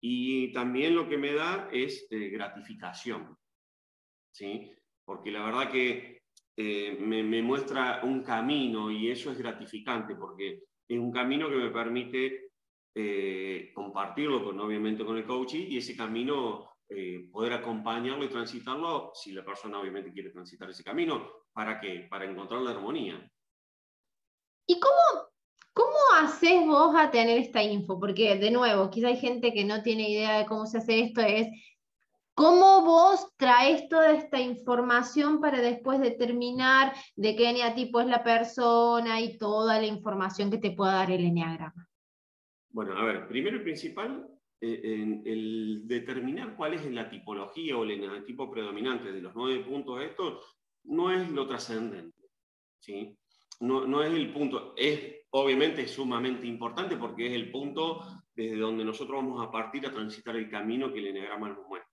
Y 0.00 0.52
también 0.52 0.94
lo 0.94 1.08
que 1.08 1.18
me 1.18 1.32
da 1.32 1.68
es 1.72 2.06
eh, 2.10 2.30
gratificación, 2.30 3.36
¿sí? 4.32 4.72
Porque 5.04 5.30
la 5.30 5.44
verdad 5.44 5.70
que 5.70 6.20
eh, 6.56 6.96
me, 7.00 7.42
muestra 7.42 8.00
un 8.02 8.22
camino 8.22 8.90
y 8.90 9.10
eso 9.10 9.30
es 9.30 9.38
gratificante 9.38 10.14
porque 10.14 10.64
es 10.86 10.98
un 10.98 11.10
camino 11.10 11.48
que 11.48 11.56
me 11.56 11.70
permite 11.70 12.50
eh, 12.94 13.70
compartirlo 13.74 14.44
con, 14.44 14.60
obviamente 14.60 15.04
con 15.04 15.16
el 15.16 15.24
coach 15.24 15.54
y 15.54 15.76
ese 15.78 15.96
camino 15.96 16.68
eh, 16.92 17.28
poder 17.30 17.52
acompañarlo 17.52 18.24
y 18.24 18.28
transitarlo 18.28 19.12
si 19.14 19.30
la 19.32 19.44
persona 19.44 19.78
obviamente 19.78 20.12
quiere 20.12 20.30
transitar 20.30 20.68
ese 20.68 20.82
camino. 20.82 21.44
¿Para 21.52 21.80
qué? 21.80 22.08
Para 22.10 22.24
encontrar 22.24 22.60
la 22.62 22.72
armonía. 22.72 23.30
¿Y 24.66 24.78
cómo 24.80 25.29
haces 26.20 26.66
vos 26.66 26.94
a 26.96 27.10
tener 27.10 27.38
esta 27.38 27.62
info? 27.62 27.98
Porque 27.98 28.36
de 28.36 28.50
nuevo, 28.50 28.90
quizá 28.90 29.08
hay 29.08 29.16
gente 29.16 29.52
que 29.52 29.64
no 29.64 29.82
tiene 29.82 30.10
idea 30.10 30.38
de 30.38 30.46
cómo 30.46 30.66
se 30.66 30.78
hace 30.78 31.00
esto, 31.00 31.20
es 31.20 31.48
¿Cómo 32.40 32.86
vos 32.86 33.36
traes 33.36 33.86
toda 33.90 34.14
esta 34.14 34.40
información 34.40 35.42
para 35.42 35.60
después 35.60 36.00
determinar 36.00 36.94
de 37.14 37.36
qué 37.36 37.50
eneatipo 37.50 38.00
es 38.00 38.06
la 38.06 38.24
persona 38.24 39.20
y 39.20 39.36
toda 39.36 39.78
la 39.78 39.86
información 39.86 40.50
que 40.50 40.56
te 40.56 40.70
pueda 40.70 40.94
dar 40.94 41.10
el 41.10 41.22
eneagrama? 41.22 41.86
Bueno, 42.70 42.96
a 42.96 43.04
ver, 43.04 43.28
primero 43.28 43.58
y 43.58 43.60
principal, 43.60 44.26
eh, 44.58 45.20
el 45.26 45.82
determinar 45.84 46.56
cuál 46.56 46.72
es 46.72 46.90
la 46.90 47.10
tipología 47.10 47.76
o 47.76 47.84
el 47.84 47.90
eneatipo 47.90 48.50
predominante 48.50 49.12
de 49.12 49.20
los 49.20 49.34
nueve 49.34 49.62
puntos 49.62 50.00
estos 50.00 50.56
no 50.84 51.10
es 51.10 51.28
lo 51.30 51.46
trascendente. 51.46 52.24
¿sí? 52.78 53.18
No, 53.60 53.86
no 53.86 54.02
es 54.02 54.14
el 54.14 54.32
punto, 54.32 54.72
es 54.78 55.19
obviamente 55.30 55.86
sumamente 55.86 56.46
importante 56.46 56.96
porque 56.96 57.26
es 57.26 57.32
el 57.32 57.50
punto 57.50 58.04
desde 58.34 58.56
donde 58.56 58.84
nosotros 58.84 59.16
vamos 59.16 59.46
a 59.46 59.50
partir 59.50 59.86
a 59.86 59.92
transitar 59.92 60.36
el 60.36 60.50
camino 60.50 60.92
que 60.92 60.98
el 60.98 61.08
eneagrama 61.08 61.48
nos 61.48 61.66
muestra 61.68 61.90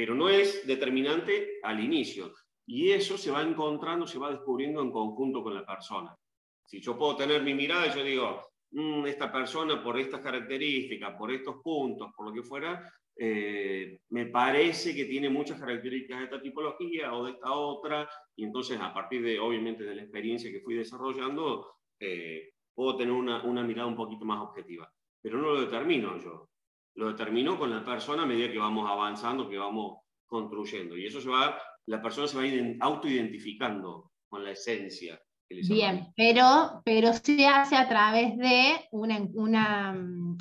pero 0.00 0.14
no 0.14 0.30
es 0.30 0.66
determinante 0.66 1.58
al 1.62 1.78
inicio. 1.78 2.32
Y 2.66 2.90
eso 2.90 3.18
se 3.18 3.30
va 3.30 3.42
encontrando, 3.42 4.06
se 4.06 4.18
va 4.18 4.30
descubriendo 4.30 4.80
en 4.80 4.90
conjunto 4.90 5.42
con 5.42 5.54
la 5.54 5.66
persona. 5.66 6.16
Si 6.64 6.80
yo 6.80 6.96
puedo 6.96 7.16
tener 7.16 7.42
mi 7.42 7.52
mirada 7.52 7.94
yo 7.94 8.02
digo, 8.02 8.50
mm, 8.70 9.04
esta 9.04 9.30
persona 9.30 9.82
por 9.82 9.98
estas 9.98 10.20
características, 10.20 11.16
por 11.18 11.30
estos 11.30 11.56
puntos, 11.62 12.12
por 12.16 12.28
lo 12.28 12.32
que 12.32 12.42
fuera, 12.42 12.90
eh, 13.14 13.98
me 14.08 14.24
parece 14.26 14.94
que 14.94 15.04
tiene 15.04 15.28
muchas 15.28 15.60
características 15.60 16.20
de 16.20 16.24
esta 16.24 16.40
tipología 16.40 17.12
o 17.12 17.26
de 17.26 17.32
esta 17.32 17.52
otra, 17.52 18.08
y 18.36 18.44
entonces 18.44 18.80
a 18.80 18.94
partir 18.94 19.22
de, 19.22 19.38
obviamente, 19.38 19.84
de 19.84 19.96
la 19.96 20.02
experiencia 20.02 20.50
que 20.50 20.60
fui 20.60 20.76
desarrollando, 20.76 21.74
eh, 22.00 22.50
puedo 22.74 22.96
tener 22.96 23.12
una, 23.12 23.42
una, 23.44 23.62
mirada 23.62 23.86
un 23.86 23.96
poquito 23.96 24.24
más 24.24 24.40
objetiva. 24.40 24.90
Pero 25.22 25.38
no 25.38 25.50
lo 25.50 25.60
determino 25.60 26.18
yo, 26.18 26.48
lo 26.94 27.08
determino 27.08 27.58
con 27.58 27.70
la 27.70 27.84
persona 27.84 28.22
a 28.22 28.26
medida 28.26 28.50
que 28.50 28.58
vamos 28.58 28.90
avanzando, 28.90 29.48
que 29.48 29.58
vamos 29.58 29.98
construyendo, 30.26 30.96
y 30.96 31.06
eso 31.06 31.20
se 31.20 31.28
va, 31.28 31.60
la 31.86 32.00
persona 32.00 32.26
se 32.26 32.36
va 32.36 32.86
autoidentificando 32.86 34.12
con 34.28 34.44
la 34.44 34.52
esencia. 34.52 35.20
Bien, 35.48 36.12
pero, 36.16 36.80
pero 36.84 37.12
se 37.12 37.44
hace 37.44 37.74
a 37.74 37.88
través 37.88 38.36
de 38.38 38.86
una, 38.92 39.18
una, 39.34 39.92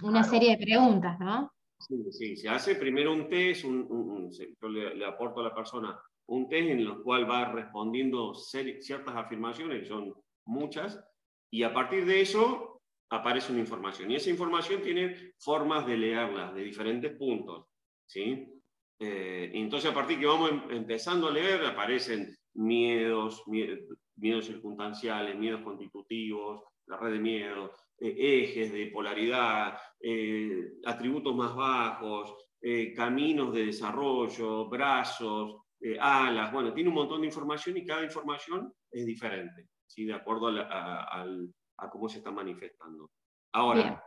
una 0.03 0.23
serie 0.23 0.51
de 0.51 0.63
preguntas, 0.63 1.19
¿no? 1.19 1.51
Sí, 1.79 2.11
sí, 2.11 2.35
se 2.35 2.49
hace 2.49 2.75
primero 2.75 3.11
un 3.13 3.27
test, 3.27 3.65
un, 3.65 4.29
yo 4.31 4.69
le, 4.69 5.03
aporto 5.05 5.39
a 5.39 5.45
la 5.45 5.55
persona 5.55 5.99
un 6.27 6.47
test 6.47 6.69
en 6.69 6.79
el 6.79 7.01
cual 7.01 7.27
va 7.27 7.51
respondiendo 7.51 8.35
ciertas 8.35 9.15
afirmaciones, 9.15 9.79
que 9.79 9.87
son 9.87 10.13
muchas, 10.45 11.03
y 11.51 11.63
a 11.63 11.73
partir 11.73 12.05
de 12.05 12.21
eso 12.21 12.81
aparece 13.09 13.51
una 13.51 13.61
información. 13.61 14.11
Y 14.11 14.15
esa 14.15 14.29
información 14.29 14.81
tiene 14.81 15.33
formas 15.39 15.85
de 15.85 15.97
leerla 15.97 16.51
de 16.51 16.63
diferentes 16.63 17.15
puntos. 17.17 17.65
¿sí? 18.05 18.47
Eh, 18.99 19.51
entonces, 19.53 19.89
a 19.89 19.93
partir 19.93 20.19
que 20.19 20.25
vamos 20.25 20.51
em, 20.51 20.71
empezando 20.71 21.27
a 21.27 21.31
leer, 21.31 21.65
aparecen 21.65 22.35
miedos, 22.55 23.43
miedos 23.47 24.45
circunstanciales, 24.45 25.37
miedos 25.37 25.61
constitutivos, 25.61 26.63
la 26.85 26.97
red 26.97 27.13
de 27.13 27.19
miedos, 27.19 27.71
eh, 27.99 28.15
ejes 28.17 28.71
de 28.73 28.87
polaridad, 28.87 29.77
eh, 30.01 30.73
atributos 30.85 31.35
más 31.35 31.55
bajos, 31.55 32.35
caminos 32.93 33.53
de 33.53 33.67
desarrollo, 33.67 34.67
brazos, 34.67 35.61
alas, 35.97 36.51
bueno, 36.51 36.73
tiene 36.73 36.89
un 36.89 36.95
montón 36.95 37.21
de 37.21 37.27
información 37.27 37.77
y 37.77 37.85
cada 37.85 38.03
información 38.03 38.73
es 38.91 39.05
diferente, 39.05 39.69
¿sí? 39.89 40.05
de 40.05 40.13
acuerdo 40.13 40.47
a, 40.47 41.25
cómo 41.91 42.07
se 42.07 42.19
está 42.19 42.31
manifestando. 42.31 43.09
Ahora, 43.53 44.03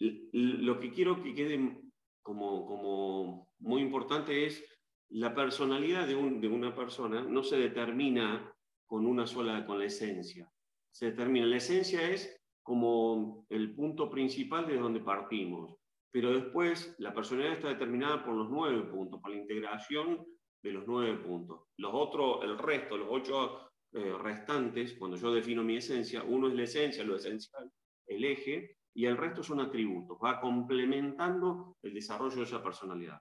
lo 0.00 0.80
que 0.80 0.90
quiero 0.90 1.22
que 1.22 1.34
quede 1.34 1.80
como, 2.22 2.66
como 2.66 3.48
muy 3.58 3.82
importante 3.82 4.46
es 4.46 4.64
la 5.10 5.34
personalidad 5.34 6.06
de, 6.06 6.14
de 6.14 6.48
una 6.48 6.74
persona 6.74 7.22
no 7.22 7.42
se 7.42 7.56
determina 7.56 8.52
con 8.86 9.06
una 9.06 9.26
sola, 9.26 9.64
con 9.66 9.78
la 9.78 9.86
esencia. 9.86 10.50
Se 10.90 11.06
determina, 11.06 11.46
la 11.46 11.56
esencia 11.56 12.02
es 12.10 12.38
como 12.62 13.46
el 13.48 13.74
punto 13.74 14.10
principal 14.10 14.66
de 14.66 14.76
donde 14.76 15.00
partimos. 15.00 15.76
Pero 16.10 16.32
después 16.32 16.94
la 16.98 17.12
personalidad 17.12 17.54
está 17.54 17.68
determinada 17.68 18.24
por 18.24 18.34
los 18.34 18.48
nueve 18.50 18.82
puntos, 18.82 19.20
por 19.20 19.30
la 19.30 19.38
integración 19.38 20.26
de 20.62 20.72
los 20.72 20.86
nueve 20.86 21.18
puntos. 21.18 21.62
Los 21.76 21.92
otros, 21.94 22.44
el 22.44 22.58
resto, 22.58 22.96
los 22.96 23.08
ocho 23.10 23.67
eh, 23.92 24.14
restantes, 24.20 24.94
cuando 24.94 25.16
yo 25.16 25.32
defino 25.32 25.62
mi 25.62 25.76
esencia, 25.76 26.22
uno 26.22 26.48
es 26.48 26.54
la 26.54 26.62
esencia, 26.64 27.04
lo 27.04 27.16
esencial, 27.16 27.70
el 28.06 28.24
eje, 28.24 28.78
y 28.98 29.06
el 29.06 29.16
resto 29.16 29.44
son 29.44 29.60
atributos. 29.60 30.18
Va 30.22 30.40
complementando 30.40 31.76
el 31.82 31.94
desarrollo 31.94 32.36
de 32.36 32.42
esa 32.42 32.60
personalidad. 32.60 33.20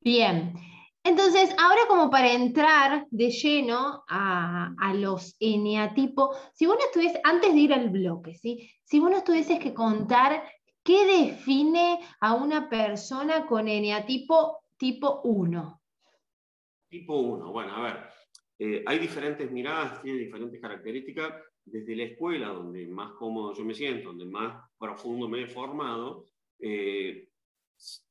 Bien. 0.00 0.54
Entonces, 1.02 1.52
ahora 1.58 1.80
como 1.88 2.10
para 2.10 2.32
entrar 2.32 3.06
de 3.10 3.30
lleno 3.30 4.04
a, 4.06 4.92
los 4.94 5.34
eneatipos, 5.40 6.36
si 6.54 6.66
vos 6.66 6.76
no 6.78 6.84
estuviese, 6.84 7.20
antes 7.24 7.52
de 7.52 7.58
ir 7.58 7.72
al 7.72 7.88
bloque, 7.88 8.34
¿sí? 8.34 8.70
si 8.84 9.00
vos 9.00 9.10
no 9.10 9.24
tuvieses 9.24 9.58
que 9.58 9.74
contar 9.74 10.44
qué 10.84 11.04
define 11.06 12.00
a 12.20 12.34
una 12.34 12.68
persona 12.68 13.46
con 13.46 13.66
eneatipo 13.66 14.62
tipo 14.76 15.22
1. 15.24 15.80
Tipo 16.88 17.18
1, 17.18 17.52
bueno, 17.52 17.74
a 17.74 17.80
ver, 17.82 18.10
eh, 18.62 18.84
hay 18.86 18.98
diferentes 18.98 19.50
miradas, 19.50 20.02
tiene 20.02 20.18
diferentes 20.18 20.60
características. 20.60 21.32
Desde 21.64 21.96
la 21.96 22.04
escuela, 22.04 22.48
donde 22.48 22.86
más 22.88 23.12
cómodo 23.12 23.54
yo 23.54 23.64
me 23.64 23.72
siento, 23.72 24.08
donde 24.08 24.26
más 24.26 24.62
profundo 24.78 25.28
me 25.28 25.42
he 25.42 25.46
formado, 25.46 26.26
eh, 26.58 27.28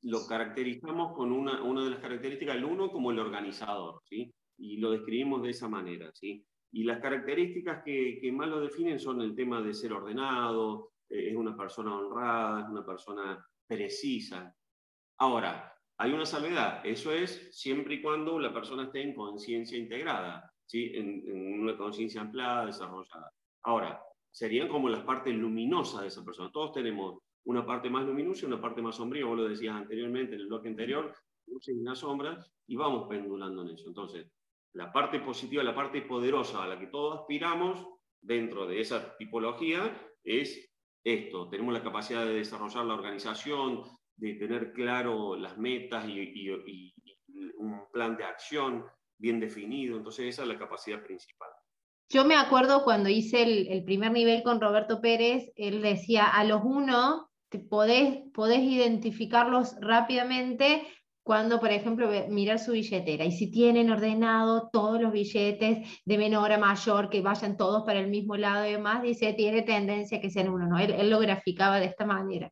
lo 0.02 0.26
caracterizamos 0.26 1.16
con 1.16 1.32
una, 1.32 1.84
de 1.84 1.90
las 1.92 2.00
características, 2.00 2.56
el 2.56 2.66
uno 2.66 2.92
como 2.92 3.12
el 3.12 3.20
organizador, 3.20 4.02
¿sí? 4.06 4.34
Y 4.58 4.78
lo 4.78 4.90
describimos 4.90 5.44
de 5.44 5.52
esa 5.52 5.70
manera, 5.70 6.12
¿sí? 6.16 6.44
Y 6.72 6.84
las 6.84 7.00
características 7.00 7.84
que, 7.84 8.18
que 8.20 8.32
más 8.32 8.48
lo 8.50 8.60
definen 8.60 9.00
son 9.00 9.22
el 9.22 9.36
tema 9.36 9.62
de 9.62 9.76
ser 9.76 9.94
ordenado, 9.94 10.94
eh, 11.10 11.30
es 11.30 11.36
una 11.36 11.56
persona 11.56 11.96
honrada, 11.96 12.62
es 12.62 12.70
una 12.70 12.84
persona 12.84 13.46
precisa. 13.68 14.52
Ahora, 15.20 15.72
hay 16.02 16.14
una 16.14 16.26
salvedad, 16.26 16.86
eso 16.86 17.12
es 17.12 17.50
siempre 17.52 17.96
y 17.96 18.02
cuando 18.02 18.40
la 18.40 18.54
persona 18.54 18.84
esté 18.84 19.02
en 19.02 19.14
conciencia 19.14 19.78
integrada, 19.78 20.50
¿sí? 20.66 20.94
en, 20.96 21.60
una 21.60 21.78
conciencia 21.78 22.22
ampliada, 22.22 22.66
desarrollada. 22.66 23.30
Ahora, 23.64 24.02
serían 24.32 24.70
como 24.70 24.88
las 24.88 25.04
partes 25.04 25.36
luminosas 25.36 26.02
de 26.02 26.08
esa 26.08 26.24
persona. 26.24 26.52
Todos 26.54 26.72
tenemos 26.72 27.22
una 27.44 27.66
parte 27.66 27.90
más 27.90 28.06
luminosa 28.06 28.46
y 28.46 28.48
una 28.48 28.62
parte 28.62 28.82
más 28.82 28.96
sombría, 28.96 29.26
vos 29.26 29.40
lo 29.40 29.50
decías 29.50 29.76
anteriormente 29.76 30.36
en 30.36 30.42
el 30.42 30.48
bloque 30.48 30.70
anterior, 30.70 31.14
luces 31.48 31.76
y 31.76 31.84
las 31.84 32.00
sombras, 32.00 32.50
y 32.66 32.78
vamos 32.78 33.10
pendulando 33.10 33.64
en 33.64 33.72
eso. 33.72 33.90
Entonces, 33.90 34.26
la 34.76 34.94
parte 34.94 35.20
positiva, 35.20 35.64
la 35.64 35.76
parte 35.76 36.02
poderosa 36.04 36.64
a 36.64 36.68
la 36.68 36.80
que 36.80 36.88
todos 36.88 37.20
aspiramos 37.20 37.86
dentro 38.22 38.66
de 38.68 38.80
esa 38.80 39.18
tipología 39.18 40.14
es 40.24 40.66
esto, 41.04 41.50
tenemos 41.50 41.74
la 41.74 41.84
capacidad 41.84 42.26
de 42.26 42.36
desarrollar 42.36 42.86
la 42.86 42.94
organización, 42.94 43.84
de 44.20 44.34
tener 44.36 44.74
claro 44.74 45.36
las 45.36 45.58
metas 45.58 46.08
y, 46.08 46.50
un 47.58 47.82
plan 47.92 48.18
de 48.18 48.24
acción 48.24 48.86
bien 49.18 49.40
definido, 49.40 49.98
entonces 49.98 50.28
esa 50.28 50.44
es 50.44 50.48
la 50.48 50.58
capacidad 50.58 51.02
principal. 51.04 51.50
Yo 52.10 52.26
me 52.26 52.36
acuerdo 52.36 52.84
cuando 52.84 53.10
hice 53.10 53.44
el, 53.44 53.68
el, 53.68 53.84
primer 53.84 54.12
nivel 54.12 54.44
con 54.44 54.60
Roberto 54.60 55.00
Pérez, 55.02 55.52
él 55.56 55.82
decía, 55.82 56.28
a 56.28 56.44
los 56.44 56.62
uno 56.64 57.30
podés, 57.58 58.24
podés 58.34 58.60
identificarlos 58.60 59.76
rápidamente 59.82 60.88
cuando, 61.24 61.60
por 61.60 61.72
ejemplo, 61.72 62.10
mirar 62.30 62.60
su 62.60 62.72
billetera 62.72 63.26
y 63.26 63.32
si 63.32 63.52
tienen 63.52 63.92
ordenado 63.92 64.70
todos 64.72 65.00
los 65.02 65.12
billetes 65.12 66.02
de 66.04 66.18
menor 66.18 66.52
a 66.52 66.58
mayor, 66.58 67.10
que 67.10 67.22
vayan 67.22 67.58
todos 67.58 67.84
para 67.84 68.00
el 68.00 68.10
mismo 68.10 68.36
lado 68.36 68.66
y 68.68 68.72
demás, 68.72 69.04
dice, 69.04 69.34
tiene 69.34 69.62
tendencia 69.62 70.20
que 70.20 70.32
sean 70.32 70.50
uno, 70.50 70.66
¿no? 70.66 70.80
Él, 70.80 71.10
lo 71.10 71.20
graficaba 71.20 71.80
de 71.80 71.86
esta 71.86 72.06
manera. 72.06 72.52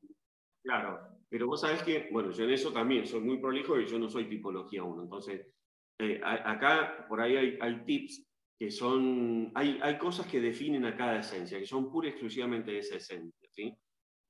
Claro, 0.64 1.17
pero 1.30 1.48
vos 1.48 1.62
sabés 1.62 1.84
que, 1.84 2.08
bueno, 2.12 2.32
yo 2.32 2.44
en 2.46 2.52
eso 2.52 2.72
también 2.72 3.06
soy 3.06 3.22
muy 3.22 3.38
prolijo 3.40 3.80
y 3.80 3.88
yo 3.88 4.00
no 4.00 4.10
soy 4.10 4.26
tipología 4.26 4.84
1, 4.84 5.04
entonces 5.04 5.48
eh, 6.00 6.22
acá 6.24 7.06
por 7.10 7.20
ahí 7.22 7.36
hay, 7.36 7.58
hay, 7.60 7.84
tips 7.86 8.26
que 8.58 8.72
son, 8.72 9.52
hay, 9.56 9.80
hay 9.82 9.98
cosas 9.98 10.28
que 10.28 10.40
definen 10.40 10.86
a 10.86 10.96
cada 10.96 11.20
esencia, 11.20 11.60
que 11.60 11.66
son 11.66 11.92
pura 11.92 12.08
y 12.08 12.12
exclusivamente 12.12 12.72
de 12.72 12.80
esa 12.80 12.96
esencia, 12.96 13.50
¿sí? 13.52 13.74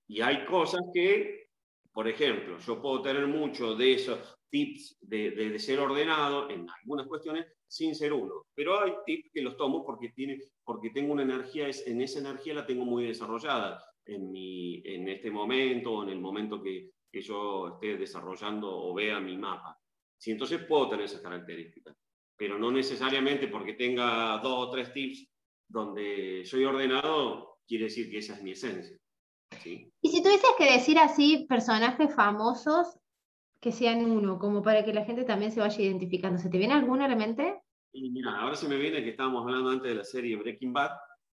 Y 0.10 0.22
hay 0.22 0.46
cosas 0.46 0.82
que, 0.94 1.50
por 1.92 2.08
ejemplo, 2.08 2.58
yo 2.60 2.82
puedo 2.82 3.02
tener 3.02 3.28
mucho 3.28 3.76
de 3.76 3.94
esos 3.94 4.38
tips 4.50 4.98
de, 5.02 5.32
de, 5.32 5.60
ser 5.60 5.80
ordenado 5.80 6.50
en 6.50 6.68
algunas 6.70 7.06
cuestiones 7.08 7.46
sin 7.68 7.94
ser 7.96 8.14
uno, 8.14 8.46
pero 8.56 8.82
hay 8.82 8.94
tips 9.06 9.30
que 9.34 9.42
los 9.42 9.58
tomo 9.58 9.86
porque, 9.86 10.10
tiene, 10.10 10.40
porque 10.64 10.90
tengo 10.92 11.14
una 11.14 11.24
energía, 11.24 11.70
en 11.86 12.02
esa 12.02 12.20
energía 12.20 12.54
la 12.54 12.66
tengo 12.66 12.86
muy 12.86 13.06
desarrollada 13.06 13.84
en, 14.08 14.32
mi, 14.32 14.82
en 14.86 15.08
este 15.10 15.32
momento 15.32 15.92
o 15.94 16.04
en 16.04 16.10
el 16.10 16.20
momento 16.20 16.62
que, 16.62 16.92
que 17.12 17.22
yo 17.22 17.68
esté 17.74 17.98
desarrollando 17.98 18.70
o 18.70 18.94
vea 18.94 19.20
mi 19.20 19.38
mapa. 19.38 19.78
Sí, 20.18 20.32
entonces 20.32 20.64
puedo 20.66 20.90
tener 20.90 21.06
esas 21.06 21.22
características, 21.22 21.96
pero 22.36 22.58
no 22.58 22.72
necesariamente 22.72 23.48
porque 23.48 23.74
tenga 23.74 24.40
dos 24.40 24.68
o 24.68 24.72
tres 24.72 24.92
tips 24.92 25.28
donde 25.68 26.44
soy 26.46 26.66
ordenado, 26.66 27.60
quiere 27.68 27.86
decir 27.86 28.10
que 28.10 28.20
esa 28.20 28.36
es 28.36 28.44
mi 28.44 28.52
esencia. 28.52 28.98
Y 29.66 30.10
si 30.10 30.22
tuvieses 30.22 30.50
que 30.58 30.72
decir 30.72 30.98
así 30.98 31.46
personajes 31.48 32.14
famosos 32.14 33.00
que 33.60 33.72
sean 33.72 34.06
uno, 34.06 34.38
como 34.40 34.62
para 34.62 34.84
que 34.86 34.94
la 34.94 35.06
gente 35.06 35.24
también 35.24 35.52
se 35.52 35.60
vaya 35.60 35.82
identificando, 35.82 36.38
¿se 36.38 36.50
te 36.50 36.58
viene 36.58 36.74
alguno 36.74 37.04
a 37.04 37.08
la 37.08 37.16
mente? 37.16 37.62
Y 37.92 38.10
mira, 38.12 38.40
ahora 38.40 38.56
se 38.56 38.68
me 38.68 38.78
viene 38.78 39.04
que 39.04 39.10
estábamos 39.10 39.44
hablando 39.44 39.70
antes 39.70 39.90
de 39.90 39.96
la 39.96 40.04
serie 40.04 40.36
Breaking 40.36 40.74
Bad, 40.74 40.92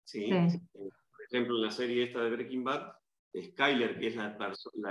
¿sí? 0.03 0.25
Eh, 0.25 0.59
por 0.71 0.91
ejemplo, 1.29 1.57
en 1.57 1.63
la 1.63 1.71
serie 1.71 2.03
esta 2.03 2.21
de 2.21 2.31
Breaking 2.31 2.63
Bad, 2.63 2.93
Skyler, 3.35 3.99
que 3.99 4.07
es 4.07 4.15
la, 4.15 4.35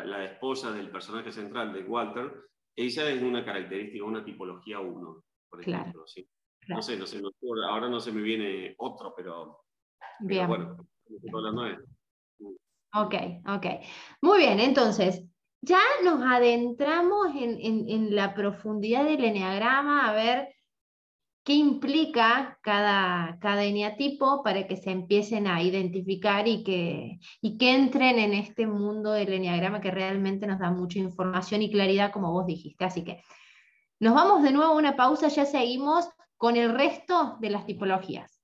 la, 0.04 0.24
esposa 0.24 0.72
del 0.72 0.90
personaje 0.90 1.32
central 1.32 1.72
de 1.72 1.82
Walter, 1.82 2.32
ella 2.76 3.10
es 3.10 3.22
una 3.22 3.44
característica, 3.44 4.04
una 4.04 4.24
tipología 4.24 4.78
1, 4.78 5.24
por 5.50 5.60
ejemplo. 5.60 6.06
¿sí? 6.06 6.28
No 6.68 6.82
sé, 6.82 6.96
no 6.96 7.06
sé, 7.06 7.20
ahora 7.68 7.88
no 7.88 7.98
se 7.98 8.12
me 8.12 8.22
viene 8.22 8.74
otro, 8.78 9.12
pero, 9.16 9.64
pero 10.26 10.46
bueno, 10.46 10.76
hablando 11.32 11.62
de 11.62 11.78
Ok, 12.94 13.14
ok. 13.46 13.66
Muy 14.22 14.38
bien, 14.38 14.60
entonces, 14.60 15.24
ya 15.60 15.80
nos 16.04 16.22
adentramos 16.22 17.28
en, 17.34 18.14
la 18.14 18.34
profundidad 18.34 19.04
del 19.04 19.24
eneagrama, 19.24 20.08
a 20.08 20.12
ver 20.12 20.54
qué 21.48 21.54
implica 21.54 22.58
cada, 22.60 23.38
cada 23.40 23.64
eneatipo 23.64 24.42
para 24.42 24.66
que 24.66 24.76
se 24.76 24.90
empiecen 24.90 25.46
a 25.46 25.62
identificar 25.62 26.46
y 26.46 26.62
que, 26.62 27.20
y 27.40 27.56
que 27.56 27.74
entren 27.74 28.18
en 28.18 28.34
este 28.34 28.66
mundo 28.66 29.12
del 29.12 29.32
eneagrama 29.32 29.80
que 29.80 29.90
realmente 29.90 30.46
nos 30.46 30.58
da 30.58 30.70
mucha 30.70 30.98
información 30.98 31.62
y 31.62 31.70
claridad, 31.70 32.12
como 32.12 32.32
vos 32.32 32.44
dijiste. 32.44 32.84
Así 32.84 33.02
que 33.02 33.22
nos 33.98 34.14
vamos 34.14 34.42
de 34.42 34.52
nuevo 34.52 34.72
a 34.72 34.76
una 34.76 34.94
pausa, 34.94 35.28
ya 35.28 35.46
seguimos 35.46 36.06
con 36.36 36.56
el 36.56 36.70
resto 36.74 37.38
de 37.40 37.48
las 37.48 37.64
tipologías. 37.64 38.42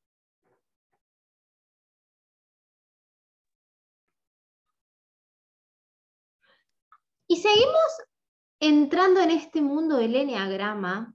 Y 7.28 7.36
seguimos 7.36 8.02
entrando 8.60 9.20
en 9.20 9.30
este 9.30 9.60
mundo 9.60 9.98
del 9.98 10.16
eneagrama 10.16 11.14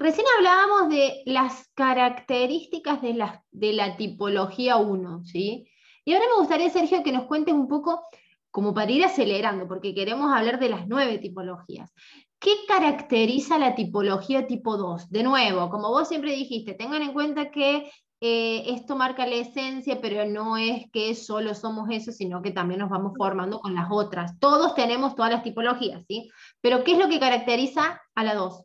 Recién 0.00 0.26
hablábamos 0.38 0.88
de 0.88 1.22
las 1.26 1.68
características 1.74 3.02
de 3.02 3.12
la, 3.12 3.96
tipología 3.98 4.78
1, 4.78 5.24
¿sí? 5.26 5.68
Y 6.06 6.14
ahora 6.14 6.24
me 6.30 6.40
gustaría, 6.40 6.70
Sergio, 6.70 7.02
que 7.02 7.12
nos 7.12 7.26
cuentes 7.26 7.52
un 7.52 7.68
poco, 7.68 8.02
como 8.50 8.72
para 8.72 8.90
ir 8.90 9.04
acelerando, 9.04 9.68
porque 9.68 9.94
queremos 9.94 10.32
hablar 10.34 10.58
de 10.58 10.70
las 10.70 10.88
nueve 10.88 11.18
tipologías. 11.18 11.92
¿Qué 12.38 12.50
caracteriza 12.66 13.58
la 13.58 13.74
tipología 13.74 14.46
tipo 14.46 14.78
2? 14.78 15.10
De 15.10 15.22
nuevo, 15.22 15.68
como 15.68 15.90
vos 15.90 16.08
siempre 16.08 16.32
dijiste, 16.32 16.72
tengan 16.72 17.02
en 17.02 17.12
cuenta 17.12 17.50
que 17.50 17.90
eh, 18.22 18.72
esto 18.72 18.96
marca 18.96 19.26
la 19.26 19.34
esencia, 19.34 20.00
pero 20.00 20.24
no 20.24 20.56
es 20.56 20.90
que 20.90 21.14
solo 21.14 21.54
somos 21.54 21.90
eso, 21.90 22.10
sino 22.10 22.40
que 22.40 22.52
también 22.52 22.80
nos 22.80 22.88
vamos 22.88 23.12
formando 23.18 23.60
con 23.60 23.74
las 23.74 23.88
otras. 23.90 24.38
Todos 24.38 24.74
tenemos 24.74 25.14
todas 25.14 25.30
las 25.30 25.42
tipologías, 25.42 26.02
¿sí? 26.08 26.30
Pero 26.62 26.84
¿qué 26.84 26.92
es 26.92 26.98
lo 26.98 27.10
que 27.10 27.20
caracteriza 27.20 28.00
a 28.14 28.24
la 28.24 28.34
2? 28.34 28.64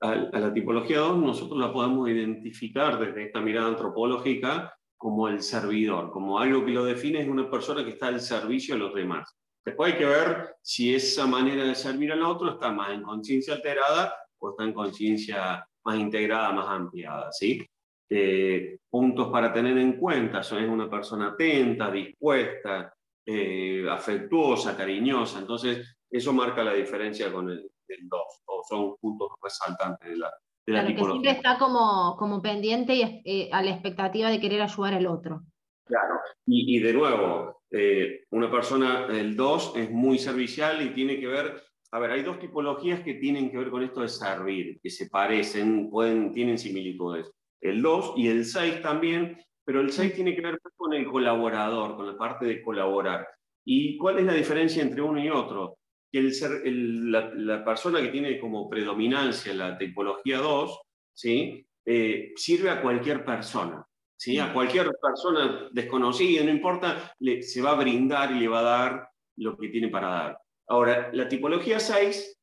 A, 0.00 0.14
la 0.14 0.52
tipología 0.52 0.98
2 0.98 1.18
nosotros 1.18 1.58
la 1.58 1.72
podemos 1.72 2.08
identificar 2.08 2.98
desde 2.98 3.24
esta 3.24 3.40
mirada 3.40 3.68
antropológica 3.68 4.74
como 4.96 5.28
el 5.28 5.42
servidor, 5.42 6.10
como 6.10 6.38
algo 6.38 6.64
que 6.64 6.72
lo 6.72 6.84
define 6.84 7.20
es 7.20 7.28
una 7.28 7.50
persona 7.50 7.84
que 7.84 7.90
está 7.90 8.08
al 8.08 8.20
servicio 8.20 8.74
de 8.74 8.80
los 8.80 8.94
demás. 8.94 9.36
Después 9.64 9.92
hay 9.92 9.98
que 9.98 10.06
ver 10.06 10.56
si 10.62 10.94
esa 10.94 11.26
manera 11.26 11.64
de 11.64 11.74
servir 11.74 12.12
al 12.12 12.22
otro 12.22 12.52
está 12.52 12.70
más 12.70 12.90
en 12.90 13.02
conciencia 13.02 13.54
alterada 13.54 14.14
o 14.38 14.50
está 14.50 14.64
en 14.64 14.72
conciencia 14.72 15.66
más 15.84 15.98
integrada, 15.98 16.52
más 16.52 16.68
ampliada. 16.68 17.30
¿sí? 17.32 17.66
Eh, 18.08 18.78
puntos 18.88 19.28
para 19.28 19.52
tener 19.52 19.76
en 19.78 19.98
cuenta, 19.98 20.40
es 20.40 20.52
una 20.52 20.88
persona 20.88 21.28
atenta, 21.28 21.90
dispuesta, 21.90 22.94
eh, 23.24 23.84
afectuosa, 23.90 24.76
cariñosa. 24.76 25.40
Entonces, 25.40 25.96
eso 26.08 26.32
marca 26.32 26.62
la 26.62 26.72
diferencia 26.72 27.32
con 27.32 27.50
el, 27.50 27.68
del 27.88 28.08
2, 28.08 28.20
o 28.46 28.62
son 28.68 28.96
puntos 28.96 29.28
resaltantes 29.42 30.10
de 30.10 30.16
la, 30.16 30.32
de 30.66 30.72
la 30.72 30.80
claro, 30.80 30.96
que 30.96 31.04
siempre 31.04 31.30
está 31.30 31.58
como, 31.58 32.16
como 32.18 32.42
pendiente 32.42 32.94
y 32.94 33.22
eh, 33.24 33.48
a 33.52 33.62
la 33.62 33.70
expectativa 33.70 34.30
de 34.30 34.40
querer 34.40 34.62
ayudar 34.62 34.94
al 34.94 35.06
otro. 35.06 35.42
Claro, 35.84 36.16
y, 36.46 36.76
y 36.76 36.80
de 36.80 36.92
nuevo, 36.92 37.62
eh, 37.70 38.24
una 38.30 38.50
persona, 38.50 39.06
el 39.10 39.36
2 39.36 39.72
es 39.76 39.90
muy 39.90 40.18
servicial 40.18 40.82
y 40.82 40.90
tiene 40.90 41.18
que 41.18 41.26
ver, 41.26 41.62
a 41.92 41.98
ver, 41.98 42.10
hay 42.12 42.22
dos 42.22 42.38
tipologías 42.38 43.00
que 43.00 43.14
tienen 43.14 43.50
que 43.50 43.58
ver 43.58 43.70
con 43.70 43.82
esto 43.82 44.00
de 44.00 44.08
servir, 44.08 44.80
que 44.82 44.90
se 44.90 45.08
parecen, 45.08 45.90
pueden, 45.90 46.32
tienen 46.32 46.58
similitudes. 46.58 47.30
El 47.60 47.82
2 47.82 48.14
y 48.16 48.28
el 48.28 48.44
6 48.44 48.82
también, 48.82 49.38
pero 49.64 49.80
el 49.80 49.90
6 49.90 50.14
tiene 50.14 50.34
que 50.34 50.42
ver 50.42 50.60
con 50.76 50.92
el 50.92 51.06
colaborador, 51.06 51.96
con 51.96 52.06
la 52.06 52.16
parte 52.16 52.46
de 52.46 52.62
colaborar. 52.62 53.26
¿Y 53.64 53.98
cuál 53.98 54.18
es 54.18 54.24
la 54.24 54.34
diferencia 54.34 54.82
entre 54.82 55.02
uno 55.02 55.22
y 55.22 55.28
otro? 55.28 55.78
Que 56.16 56.20
el 56.20 56.32
ser, 56.32 56.62
la, 56.64 57.62
persona 57.62 58.00
que 58.00 58.08
tiene 58.08 58.40
como 58.40 58.70
predominancia 58.70 59.52
la 59.52 59.76
tipología 59.76 60.38
2, 60.38 60.80
¿sí? 61.12 61.66
Eh, 61.84 62.32
sirve 62.36 62.70
a 62.70 62.80
cualquier 62.80 63.22
persona, 63.22 63.86
¿sí? 64.16 64.38
a 64.38 64.50
cualquier 64.50 64.90
persona 65.00 65.68
desconocida, 65.70 66.42
no 66.42 66.50
importa, 66.50 67.12
le, 67.18 67.42
se 67.42 67.60
va 67.60 67.72
a 67.72 67.74
brindar 67.74 68.32
y 68.32 68.40
le 68.40 68.48
va 68.48 68.60
a 68.60 68.62
dar 68.62 69.08
lo 69.36 69.58
que 69.58 69.68
tiene 69.68 69.88
para 69.88 70.08
dar. 70.08 70.38
Ahora, 70.68 71.10
la 71.12 71.28
tipología 71.28 71.78
6 71.78 72.40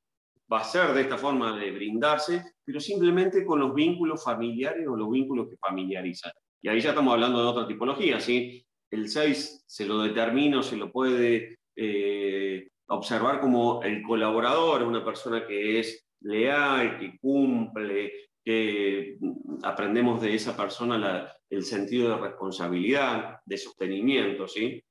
va 0.52 0.60
a 0.60 0.64
ser 0.64 0.94
de 0.94 1.02
esta 1.02 1.18
forma 1.18 1.58
de 1.58 1.72
brindarse, 1.72 2.54
pero 2.64 2.80
simplemente 2.80 3.44
con 3.44 3.60
los 3.60 3.74
vínculos 3.74 4.24
familiares 4.24 4.88
o 4.88 4.96
los 4.96 5.10
vínculos 5.10 5.50
que 5.50 5.58
familiarizan. 5.58 6.32
Y 6.62 6.70
ahí 6.70 6.80
ya 6.80 6.90
estamos 6.90 7.12
hablando 7.12 7.42
de 7.42 7.48
otra 7.48 7.68
tipología, 7.68 8.20
¿sí? 8.20 8.64
El 8.92 9.10
6 9.10 9.64
se 9.66 9.86
lo 9.88 10.04
determina 10.04 10.62
se 10.62 10.78
lo 10.78 10.92
puede 10.92 11.58
eh, 11.76 12.68
observar 12.88 13.40
como 13.40 13.82
el 13.84 14.02
colaborador, 14.04 14.84
una 14.84 15.04
persona 15.04 15.46
que 15.46 15.80
es 15.80 16.08
leal, 16.22 16.98
que 17.00 17.18
cumple, 17.20 18.12
que 18.44 19.18
aprendemos 19.64 20.22
de 20.22 20.36
esa 20.36 20.56
persona 20.56 21.32
el 21.50 21.64
sentido 21.64 22.10
de 22.10 22.18
responsabilidad, 22.18 23.38
de 23.46 23.58
sostenimiento, 23.58 24.48
¿sí? 24.48 24.84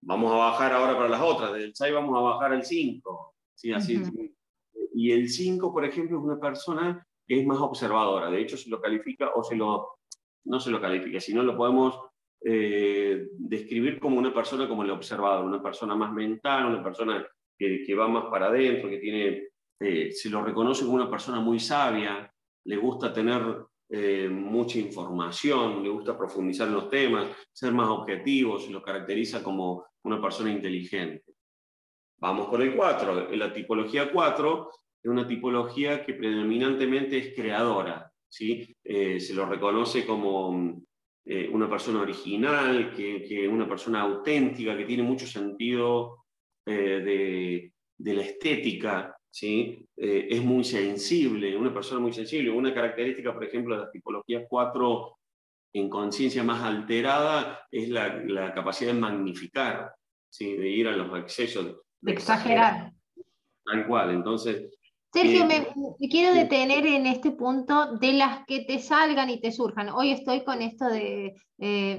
Vamos 0.00 0.32
a 0.32 0.36
bajar 0.36 0.72
ahora 0.72 0.96
para 0.96 1.08
las 1.08 1.20
otras, 1.20 1.52
del 1.52 1.74
6 1.74 1.94
vamos 1.94 2.16
a 2.16 2.22
bajar 2.22 2.52
al 2.52 2.64
5, 2.64 3.34
¿sí? 3.54 3.72
Así, 3.72 4.00
Y 4.94 5.12
el 5.12 5.28
5, 5.28 5.72
por 5.72 5.84
ejemplo, 5.84 6.18
es 6.18 6.24
una 6.24 6.40
persona 6.40 7.06
que 7.26 7.40
es 7.40 7.46
más 7.46 7.58
observadora, 7.58 8.30
de 8.30 8.40
hecho 8.40 8.56
se 8.56 8.70
lo 8.70 8.80
califica 8.80 9.30
o 9.34 9.42
se 9.44 9.54
lo, 9.54 9.98
no 10.44 10.60
se 10.60 10.70
lo 10.70 10.80
califica, 10.80 11.20
sino 11.20 11.42
lo 11.42 11.56
podemos 11.56 12.00
eh, 12.40 13.30
describir 13.32 13.98
como 13.98 14.16
una 14.16 14.32
persona 14.32 14.68
como 14.68 14.84
el 14.84 14.90
observador, 14.90 15.44
una 15.44 15.62
persona 15.62 15.96
más 15.96 16.12
mental, 16.12 16.66
una 16.66 16.82
persona 16.82 17.26
que, 17.58 17.94
va 17.94 18.06
más 18.06 18.26
para 18.26 18.46
adentro, 18.46 18.88
que 18.88 18.98
tiene, 18.98 19.48
eh, 19.80 20.12
se 20.12 20.30
lo 20.30 20.44
reconoce 20.44 20.84
como 20.84 20.94
una 20.94 21.10
persona 21.10 21.40
muy 21.40 21.58
sabia, 21.58 22.32
le 22.64 22.76
gusta 22.76 23.12
tener 23.12 23.42
eh, 23.90 24.28
mucha 24.28 24.78
información, 24.78 25.82
le 25.82 25.88
gusta 25.88 26.16
profundizar 26.16 26.68
en 26.68 26.74
los 26.74 26.88
temas, 26.88 27.28
ser 27.52 27.72
más 27.72 27.88
objetivo, 27.88 28.58
se 28.60 28.70
lo 28.70 28.82
caracteriza 28.82 29.42
como 29.42 29.86
una 30.04 30.22
persona 30.22 30.52
inteligente. 30.52 31.24
Vamos 32.20 32.48
con 32.48 32.62
el 32.62 32.76
4. 32.76 33.30
La 33.32 33.52
tipología 33.52 34.12
4 34.12 34.70
es 35.02 35.10
una 35.10 35.26
tipología 35.26 36.04
que 36.04 36.14
predominantemente 36.14 37.18
es 37.18 37.34
creadora. 37.34 38.12
¿sí? 38.28 38.76
Se 38.84 39.34
lo 39.34 39.46
reconoce 39.46 40.04
como 40.04 40.82
una 41.52 41.68
persona 41.68 42.00
original, 42.00 42.92
que, 42.96 43.22
que, 43.22 43.46
una 43.46 43.68
persona 43.68 44.00
auténtica, 44.00 44.76
que 44.76 44.86
tiene 44.86 45.02
mucho 45.02 45.26
sentido 45.26 46.24
eh, 46.70 47.72
de, 47.96 48.14
la 48.14 48.22
estética, 48.22 49.16
¿sí? 49.30 49.86
Eh, 49.96 50.28
es 50.30 50.42
muy 50.44 50.62
sensible, 50.64 51.56
una 51.56 51.72
persona 51.72 52.00
muy 52.00 52.12
sensible. 52.12 52.50
Una 52.50 52.74
característica, 52.74 53.32
por 53.32 53.44
ejemplo, 53.44 53.74
de 53.74 53.84
la 53.84 53.90
tipología 53.90 54.46
4 54.46 55.18
en 55.72 55.88
conciencia 55.88 56.44
más 56.44 56.62
alterada 56.62 57.66
es 57.70 57.88
la, 57.88 58.52
capacidad 58.54 58.92
de 58.92 59.00
magnificar, 59.00 59.94
¿sí? 60.28 60.56
de 60.56 60.68
ir 60.68 60.88
a 60.88 60.96
los 60.96 61.18
excesos. 61.18 61.76
De, 62.00 62.12
exagerar. 62.12 62.92
Tal 63.64 63.86
cual, 63.86 64.10
entonces 64.10 64.77
Sergio, 65.10 65.46
me, 65.46 65.66
quiero 66.10 66.34
detener 66.34 66.86
en 66.86 67.06
este 67.06 67.30
punto 67.30 67.96
de 67.96 68.12
las 68.12 68.44
que 68.46 68.64
te 68.64 68.78
salgan 68.78 69.30
y 69.30 69.40
te 69.40 69.52
surjan. 69.52 69.88
Hoy 69.88 70.10
estoy 70.10 70.44
con 70.44 70.60
esto 70.60 70.84
de. 70.86 71.34
Eh, 71.58 71.98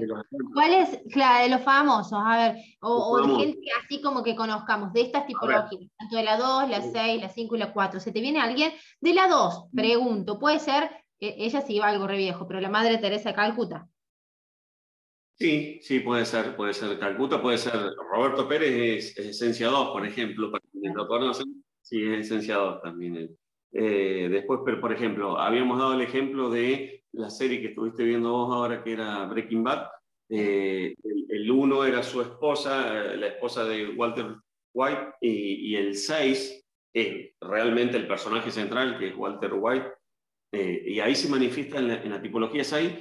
¿Cuáles? 0.54 1.00
Claro, 1.10 1.42
de 1.42 1.50
los 1.50 1.62
famosos, 1.62 2.18
a 2.24 2.36
ver, 2.36 2.56
o, 2.80 3.20
de 3.26 3.44
gente 3.44 3.66
así 3.82 4.00
como 4.00 4.22
que 4.22 4.36
conozcamos, 4.36 4.92
de 4.92 5.02
estas 5.02 5.26
tipologías, 5.26 5.90
tanto 5.98 6.16
de 6.16 6.22
la 6.22 6.36
2, 6.36 6.70
la 6.70 6.80
6, 6.82 7.20
la 7.20 7.28
5 7.28 7.56
y 7.56 7.58
la 7.58 7.72
4. 7.72 7.98
¿Se 7.98 8.12
te 8.12 8.20
viene 8.20 8.40
alguien? 8.40 8.72
De 9.00 9.12
la 9.12 9.26
2, 9.26 9.66
mm. 9.72 9.76
pregunto, 9.76 10.38
puede 10.38 10.60
ser, 10.60 10.90
ella 11.18 11.60
sí 11.62 11.74
iba 11.74 11.88
algo 11.88 12.06
re 12.06 12.16
viejo, 12.16 12.46
pero 12.46 12.60
la 12.60 12.70
madre 12.70 12.98
Teresa 12.98 13.30
de 13.30 13.34
Calcuta. 13.34 13.88
Sí, 15.36 15.80
sí, 15.82 16.00
puede 16.00 16.24
ser, 16.24 16.54
puede 16.54 16.74
ser 16.74 16.98
Calcuta, 16.98 17.42
puede 17.42 17.58
ser 17.58 17.74
Roberto 18.12 18.46
Pérez, 18.46 19.16
es, 19.16 19.18
esencia 19.18 19.68
2, 19.68 19.90
por 19.90 20.06
ejemplo, 20.06 20.52
para 20.52 20.64
quienes 20.70 20.94
lo 20.94 21.08
conocen 21.08 21.64
Sí, 21.82 22.02
es 22.02 22.18
licenciado 22.18 22.80
también. 22.80 23.36
Eh, 23.72 24.28
después, 24.30 24.60
pero, 24.64 24.80
por 24.80 24.92
ejemplo, 24.92 25.38
habíamos 25.38 25.78
dado 25.78 25.94
el 25.94 26.02
ejemplo 26.02 26.50
de 26.50 27.04
la 27.12 27.30
serie 27.30 27.60
que 27.60 27.68
estuviste 27.68 28.04
viendo 28.04 28.30
vos 28.30 28.54
ahora, 28.54 28.82
que 28.82 28.92
era 28.92 29.26
Breaking 29.26 29.62
Bad. 29.62 29.88
Eh, 30.28 30.94
el, 31.28 31.50
uno 31.50 31.84
era 31.84 32.02
su 32.02 32.20
esposa, 32.20 33.12
eh, 33.12 33.16
la 33.16 33.26
esposa 33.28 33.64
de 33.64 33.90
Walter 33.90 34.36
White, 34.72 35.14
y, 35.20 35.74
el 35.74 35.96
6 35.96 36.64
es 36.92 37.30
realmente 37.40 37.96
el 37.96 38.06
personaje 38.06 38.50
central, 38.50 38.98
que 38.98 39.08
es 39.08 39.16
Walter 39.16 39.52
White. 39.54 39.92
y 40.52 40.98
ahí 41.00 41.14
se 41.14 41.28
manifiesta 41.28 41.78
en 41.78 42.10
la, 42.10 42.22
tipología 42.22 42.64
6 42.64 42.92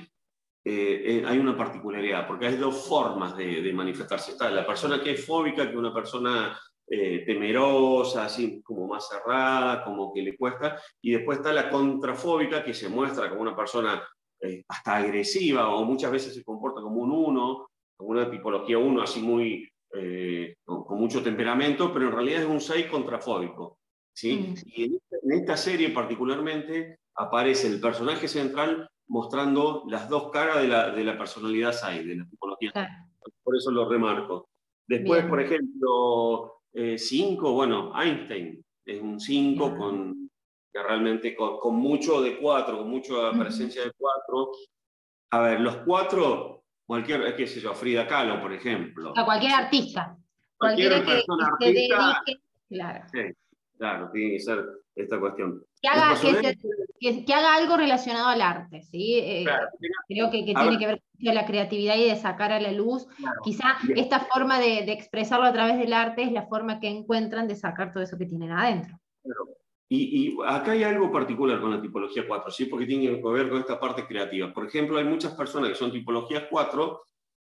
hay 0.66 1.38
una 1.40 1.58
particularidad, 1.58 2.28
porque 2.28 2.46
hay 2.48 2.58
dos 2.58 2.88
formas 2.88 3.36
de, 3.36 3.62
de, 3.62 3.74
manifestarse. 3.74 4.32
Está 4.32 4.52
la 4.52 4.68
persona 4.68 5.02
que 5.02 5.12
es 5.12 5.26
fóbica, 5.26 5.70
que 5.70 5.78
una 5.78 5.94
persona 5.94 6.60
eh, 6.92 7.24
temerosa, 7.24 8.26
así 8.26 8.64
como 8.64 8.88
más 8.88 9.08
cerrada, 9.08 9.84
como 9.84 10.12
que 10.12 10.24
le 10.24 10.36
cuesta, 10.36 10.82
y 11.00 11.12
después 11.12 11.38
está 11.38 11.54
la 11.54 11.70
contrafóbica 11.70 12.64
que 12.64 12.74
se 12.74 12.90
muestra 12.90 13.30
como 13.30 13.42
una 13.42 13.56
persona 13.56 14.02
eh, 14.42 14.64
hasta 14.68 14.96
agresiva 14.96 15.70
o 15.70 15.86
muchas 15.86 16.12
veces 16.12 16.34
se 16.34 16.44
comporta 16.44 16.82
como 16.82 17.02
un 17.02 17.12
uno, 17.12 17.68
como 17.96 18.10
una 18.10 18.32
tipología 18.32 18.80
uno 18.80 19.04
así 19.04 19.22
muy, 19.22 19.70
eh, 19.94 20.56
con, 20.64 20.98
mucho 20.98 21.22
temperamento, 21.22 21.94
pero 21.94 22.08
en 22.08 22.14
realidad 22.14 22.42
es 22.42 22.48
un 22.48 22.60
6 22.60 22.88
contrafóbico. 22.88 23.78
¿sí? 24.12 24.36
Mm. 24.38 24.56
Y 24.66 24.84
en 25.12 25.32
esta, 25.32 25.58
serie 25.58 25.90
particularmente 25.90 26.98
aparece 27.16 27.68
el 27.68 27.80
personaje 27.80 28.28
central 28.28 28.90
mostrando 29.10 29.84
las 29.88 30.10
dos 30.10 30.32
caras 30.32 30.62
de 30.62 30.68
la, 30.68 30.90
de 30.90 31.04
la 31.04 31.18
personalidad 31.18 31.74
SAI, 31.74 32.04
de 32.04 32.16
la 32.16 32.28
tipología. 32.28 32.72
Por 33.44 33.56
eso 33.56 33.70
lo 33.70 33.88
remarco. 33.88 34.50
Después, 34.88 35.24
por 35.26 35.40
ejemplo, 35.40 36.59
5, 36.74 37.50
eh, 37.50 37.54
bueno, 37.54 37.92
Einstein 38.00 38.64
es 38.86 39.02
un 39.02 39.20
5 39.20 39.76
con 39.76 40.30
realmente 40.74 41.36
con, 41.36 41.76
mucho 41.76 42.22
de 42.22 42.38
4, 42.38 42.78
con 42.78 42.90
mucha 42.90 43.32
presencia 43.38 43.84
de 43.84 43.92
4. 43.98 44.52
A 45.32 45.40
ver, 45.42 45.60
los 45.60 45.78
4, 45.78 46.64
cualquier, 46.86 47.36
qué 47.36 47.48
sé 47.48 47.60
yo, 47.60 47.74
Frida 47.74 48.08
Kahlo, 48.08 48.42
por 48.42 48.54
ejemplo. 48.54 49.14
A 49.16 49.26
cualquier 49.26 49.54
artista. 49.54 50.16
Cualquier 50.58 51.06
persona 51.06 51.48
artista. 51.48 52.22
claro. 52.68 53.06
Sí, 53.12 53.20
claro, 53.78 54.10
tiene 54.12 54.32
que 54.34 54.40
ser 54.40 54.66
esta 55.04 55.20
cuestión. 55.20 55.64
Que 55.82 55.88
haga, 57.34 57.56
algo 57.56 57.78
relacionado 57.78 58.28
al 58.28 58.42
arte, 58.42 58.82
¿sí? 58.82 59.20
Eh, 59.20 59.46
creo 60.08 60.30
que, 60.30 60.44
tiene 60.44 60.78
que 60.78 60.88
ver 60.88 61.02
con 61.24 61.36
la 61.36 61.46
creatividad 61.46 61.96
y 61.96 62.10
de 62.10 62.16
sacar 62.16 62.52
a 62.52 62.60
la 62.60 62.72
luz. 62.72 63.08
Quizá 63.44 63.78
esta 63.96 64.20
forma 64.20 64.60
de, 64.60 64.80
expresarlo 64.92 65.46
a 65.46 65.54
través 65.54 65.78
del 65.78 65.94
arte 65.94 66.24
es 66.24 66.32
la 66.32 66.48
forma 66.48 66.80
que 66.80 66.88
encuentran 66.88 67.48
de 67.48 67.56
sacar 67.56 67.94
todo 67.94 68.04
eso 68.04 68.18
que 68.18 68.26
tienen 68.26 68.52
adentro. 68.52 69.00
Y, 69.92 70.38
acá 70.46 70.72
hay 70.72 70.84
algo 70.84 71.12
particular 71.12 71.60
con 71.60 71.72
la 71.72 71.82
tipología 71.82 72.28
4, 72.28 72.52
¿sí? 72.52 72.66
porque 72.66 72.86
tiene 72.86 73.06
que 73.06 73.30
ver 73.30 73.50
con 73.50 73.60
esta 73.60 73.80
parte 73.80 74.06
creativa. 74.06 74.54
Por 74.54 74.68
ejemplo, 74.68 74.98
hay 74.98 75.06
muchas 75.06 75.34
personas 75.34 75.70
que 75.70 75.76
son 75.76 75.92
tipologías 75.92 76.44
4, 76.50 77.02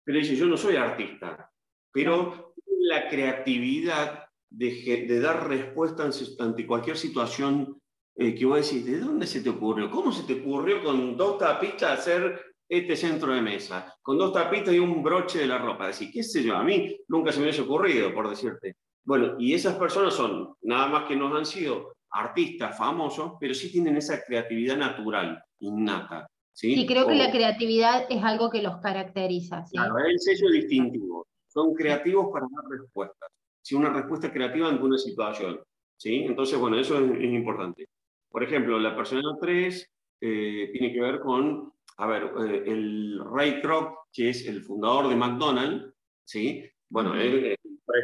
pero 0.04 0.20
dicen, 0.20 0.36
yo 0.36 0.46
no 0.46 0.56
soy 0.56 0.76
artista, 0.76 1.52
pero 1.92 2.54
la 2.80 3.10
creatividad 3.10 4.27
de, 4.50 5.20
dar 5.20 5.48
respuesta 5.48 6.10
ante 6.40 6.66
cualquier 6.66 6.98
situación 6.98 7.80
eh, 8.16 8.34
que 8.34 8.46
vos 8.46 8.58
decís, 8.58 8.86
¿de 8.86 9.00
dónde 9.00 9.28
se 9.28 9.42
te 9.42 9.50
ocurrió? 9.50 9.92
¿Cómo 9.92 10.12
se 10.12 10.24
te 10.24 10.42
ocurrió 10.42 10.84
con 10.84 11.16
dos 11.16 11.38
tapitas 11.38 12.00
hacer 12.00 12.42
este 12.68 12.96
centro 12.96 13.34
de 13.34 13.42
mesa? 13.42 13.96
Con 14.02 14.18
dos 14.18 14.34
tapitas 14.34 14.74
y 14.74 14.80
un 14.80 15.04
broche 15.04 15.40
de 15.40 15.48
la 15.48 15.60
ropa. 15.60 15.88
Decir, 15.88 16.10
qué 16.12 16.24
sé 16.24 16.44
yo, 16.44 16.56
a 16.56 16.64
mí 16.64 16.98
nunca 17.08 17.32
se 17.32 17.40
me 17.40 17.46
hubiese 17.46 17.62
ocurrido, 17.62 18.14
por 18.14 18.30
decirte. 18.30 18.78
Bueno, 19.04 19.36
y 19.38 19.54
esas 19.54 19.76
personas 19.76 20.16
son, 20.16 20.56
nada 20.62 20.88
más 20.88 21.08
que 21.08 21.16
nos 21.16 21.34
han 21.38 21.46
sido 21.46 21.94
artistas 22.10 22.78
famosos, 22.78 23.34
pero 23.40 23.54
sí 23.54 23.72
tienen 23.72 23.98
esa 23.98 24.22
creatividad 24.24 24.78
natural, 24.78 25.42
innata. 25.60 26.28
Sí, 26.52 26.74
sí 26.74 26.88
creo 26.88 27.06
que 27.06 27.14
la 27.14 27.32
creatividad 27.32 28.08
es 28.10 28.24
algo 28.24 28.50
que 28.50 28.64
los 28.64 28.78
caracteriza. 28.78 29.64
¿sí? 29.66 29.78
Claro, 29.78 30.00
es 30.00 30.06
el 30.08 30.20
sello 30.20 30.50
distintivo. 30.50 31.28
Son 31.48 31.76
creativos 31.76 32.30
para 32.34 32.48
dar 32.52 32.80
respuestas 32.80 33.30
una 33.76 33.92
respuesta 33.92 34.32
creativa 34.32 34.70
ante 34.70 34.84
una 34.84 34.98
situación. 34.98 35.60
¿sí? 35.98 36.24
Entonces, 36.24 36.58
bueno, 36.60 36.78
eso 36.80 36.98
es, 37.00 37.24
importante. 37.24 37.88
Por 38.30 38.44
ejemplo, 38.44 38.80
la 38.80 38.96
personalidad 38.96 39.40
3 39.42 39.92
eh, 40.22 40.70
tiene 40.72 40.94
que 40.94 41.02
ver 41.02 41.20
con, 41.20 41.74
a 41.98 42.08
ver, 42.08 42.24
eh, 42.24 42.64
el 42.66 43.22
Ray 43.34 43.62
Kroc, 43.62 44.08
que 44.12 44.30
es 44.30 44.48
el 44.48 44.62
fundador 44.62 45.10
de 45.10 45.16
McDonald's, 45.16 45.94
¿sí? 46.24 46.64
Bueno, 46.90 47.16
es 47.16 47.58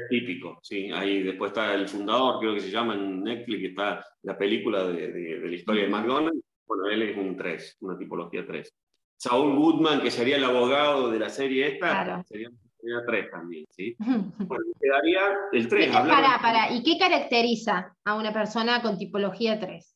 típico, 0.09 0.59
¿sí? 0.61 0.91
Ahí 0.91 1.23
después 1.23 1.51
está 1.51 1.73
el 1.73 1.87
fundador, 1.87 2.39
creo 2.39 2.53
que 2.53 2.61
se 2.61 2.71
llama 2.71 2.95
en 2.95 3.23
Netflix, 3.23 3.69
está 3.69 4.05
la 4.23 4.37
película 4.37 4.87
de, 4.87 5.39
la 5.43 5.55
historia 5.55 5.83
de 5.83 5.89
McDonald's. 5.89 6.41
Bueno, 6.65 6.89
él 6.89 7.01
es 7.01 7.17
un 7.17 7.35
3, 7.35 7.77
una 7.81 7.97
tipología 7.97 8.45
3. 8.45 8.73
Saul 9.17 9.55
Goodman, 9.55 10.01
que 10.01 10.11
sería 10.11 10.37
el 10.37 10.43
abogado 10.43 11.09
de 11.11 11.19
la 11.19 11.29
serie 11.29 11.67
esta, 11.67 12.23
sería 12.23 12.49
Sería 12.83 13.05
3 13.05 13.31
también, 13.31 13.65
¿sí? 13.69 13.95
Bueno, 13.97 14.65
quedaría 14.79 15.21
el 15.53 15.67
3. 15.69 15.91
Para, 15.91 16.39
para, 16.41 16.73
¿y 16.73 16.83
qué 16.83 16.97
caracteriza 16.99 17.95
a 18.03 18.15
una 18.15 18.33
persona 18.33 18.81
con 18.81 18.97
tipología 18.97 19.57
3? 19.57 19.95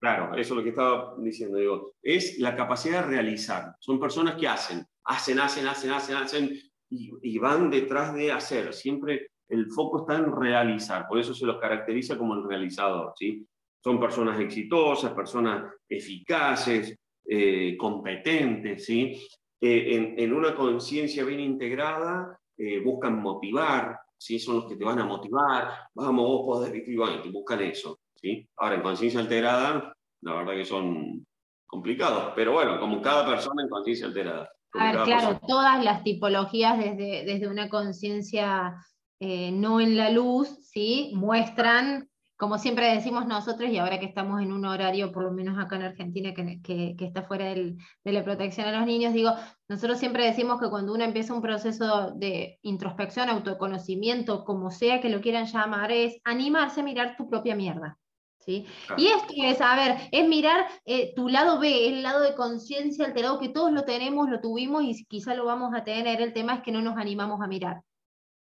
Claro, 0.00 0.34
eso 0.34 0.52
es 0.52 0.56
lo 0.58 0.62
que 0.64 0.70
estaba 0.70 1.14
diciendo, 1.18 1.58
digo, 1.58 1.94
es 2.02 2.38
la 2.40 2.56
capacidad 2.56 3.02
de 3.02 3.08
realizar. 3.08 3.76
Son 3.78 4.00
personas 4.00 4.34
que 4.34 4.48
hacen, 4.48 4.84
hacen, 5.04 5.38
hacen, 5.38 5.66
hacen, 5.68 5.92
hacen, 5.92 6.16
hacen, 6.16 6.60
y, 6.90 7.38
van 7.38 7.70
detrás 7.70 8.12
de 8.14 8.32
hacer. 8.32 8.72
Siempre 8.74 9.28
el 9.48 9.70
foco 9.70 10.00
está 10.00 10.16
en 10.16 10.34
realizar, 10.34 11.06
por 11.06 11.18
eso 11.20 11.34
se 11.34 11.46
los 11.46 11.58
caracteriza 11.58 12.18
como 12.18 12.34
el 12.34 12.42
realizador, 12.48 13.12
¿sí? 13.16 13.46
Son 13.82 14.00
personas 14.00 14.40
exitosas, 14.40 15.12
personas 15.12 15.72
eficaces, 15.88 16.98
eh, 17.26 17.76
competentes, 17.78 18.84
¿sí? 18.84 19.20
En, 19.64 20.32
una 20.32 20.54
conciencia 20.54 21.24
bien 21.24 21.40
integrada 21.40 22.38
eh, 22.56 22.80
buscan 22.80 23.20
motivar, 23.20 23.98
¿sí? 24.16 24.38
son 24.38 24.56
los 24.56 24.66
que 24.66 24.76
te 24.76 24.84
van 24.84 24.98
a 24.98 25.06
motivar, 25.06 25.68
vamos, 25.94 26.26
vos 26.26 26.42
podés, 26.44 26.86
y 26.86 26.96
te 27.22 27.30
buscan 27.30 27.62
eso. 27.62 27.98
¿sí? 28.14 28.46
Ahora, 28.56 28.76
en 28.76 28.82
conciencia 28.82 29.20
alterada, 29.20 29.94
la 30.22 30.34
verdad 30.34 30.54
que 30.54 30.64
son 30.64 31.26
complicados, 31.66 32.32
pero 32.36 32.52
bueno, 32.52 32.78
como 32.78 33.00
cada 33.00 33.26
persona 33.26 33.62
en 33.62 33.68
conciencia 33.68 34.06
alterada. 34.06 34.50
A 34.74 34.92
ver, 34.92 35.02
claro, 35.04 35.40
todas 35.46 35.84
las 35.84 36.02
tipologías 36.02 36.78
desde, 36.78 37.24
desde 37.24 37.48
una 37.48 37.68
conciencia 37.68 38.74
eh, 39.20 39.52
no 39.52 39.80
en 39.80 39.96
la 39.96 40.10
luz, 40.10 40.48
¿sí? 40.68 41.12
muestran 41.14 42.08
como 42.36 42.58
siempre 42.58 42.92
decimos 42.92 43.26
nosotros, 43.26 43.70
y 43.70 43.78
ahora 43.78 44.00
que 44.00 44.06
estamos 44.06 44.42
en 44.42 44.52
un 44.52 44.64
horario, 44.64 45.12
por 45.12 45.22
lo 45.22 45.32
menos 45.32 45.56
acá 45.58 45.76
en 45.76 45.82
Argentina, 45.82 46.34
que, 46.34 46.96
está 46.98 47.22
fuera 47.22 47.46
de 47.46 47.76
la 48.04 48.24
protección 48.24 48.66
a 48.66 48.76
los 48.76 48.86
niños, 48.86 49.12
digo, 49.12 49.30
nosotros 49.68 49.98
siempre 49.98 50.24
decimos 50.24 50.60
que 50.60 50.68
cuando 50.68 50.92
uno 50.92 51.04
empieza 51.04 51.32
un 51.32 51.42
proceso 51.42 52.10
de 52.16 52.58
introspección, 52.62 53.28
autoconocimiento, 53.28 54.44
como 54.44 54.70
sea 54.70 55.00
que 55.00 55.10
lo 55.10 55.20
quieran 55.20 55.46
llamar, 55.46 55.92
es 55.92 56.20
animarse 56.24 56.80
a 56.80 56.84
mirar 56.84 57.16
tu 57.16 57.28
propia 57.28 57.54
mierda. 57.54 57.98
¿Sí? 58.40 58.66
Y 58.98 59.06
esto 59.06 59.32
es, 59.36 59.58
a 59.62 59.74
ver, 59.74 59.96
es 60.12 60.28
mirar 60.28 60.66
eh, 60.84 61.14
tu 61.16 61.30
lado 61.30 61.58
B, 61.58 61.88
el 61.88 62.02
lado 62.02 62.20
de 62.20 62.34
conciencia 62.34 63.06
alterado 63.06 63.38
que 63.38 63.48
todos 63.48 63.72
lo 63.72 63.84
tenemos, 63.84 64.28
lo 64.28 64.40
tuvimos 64.42 64.82
y 64.84 65.02
quizá 65.06 65.34
lo 65.34 65.46
vamos 65.46 65.72
a 65.74 65.82
tener. 65.82 66.20
El 66.20 66.34
tema 66.34 66.56
es 66.56 66.60
que 66.62 66.70
no 66.70 66.82
nos 66.82 66.98
animamos 66.98 67.40
a 67.40 67.46
mirar. 67.46 67.80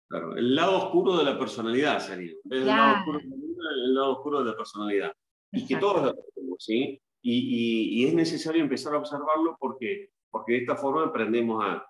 Claro, 0.08 0.36
el 0.36 0.56
lado 0.56 0.78
oscuro 0.78 1.16
de 1.16 1.24
la 1.24 1.38
personalidad 1.38 2.00
sería. 2.00 2.32
El, 2.50 2.66
lado 2.66 2.98
oscuro, 2.98 3.20
el, 3.58 3.94
lado 3.94 4.12
oscuro, 4.12 4.40
de 4.40 4.50
la 4.50 4.56
personalidad. 4.56 5.12
Y 5.52 5.66
que 5.66 5.76
todos 5.76 6.02
lo 6.02 6.14
tenemos, 6.34 6.56
¿sí? 6.58 7.00
Y, 7.22 8.02
y, 8.02 8.06
es 8.06 8.14
necesario 8.14 8.62
empezar 8.62 8.94
a 8.94 8.98
observarlo 8.98 9.56
porque, 9.58 10.10
porque 10.30 10.52
de 10.52 10.58
esta 10.58 10.76
forma 10.76 11.04
aprendemos 11.04 11.64
a, 11.64 11.88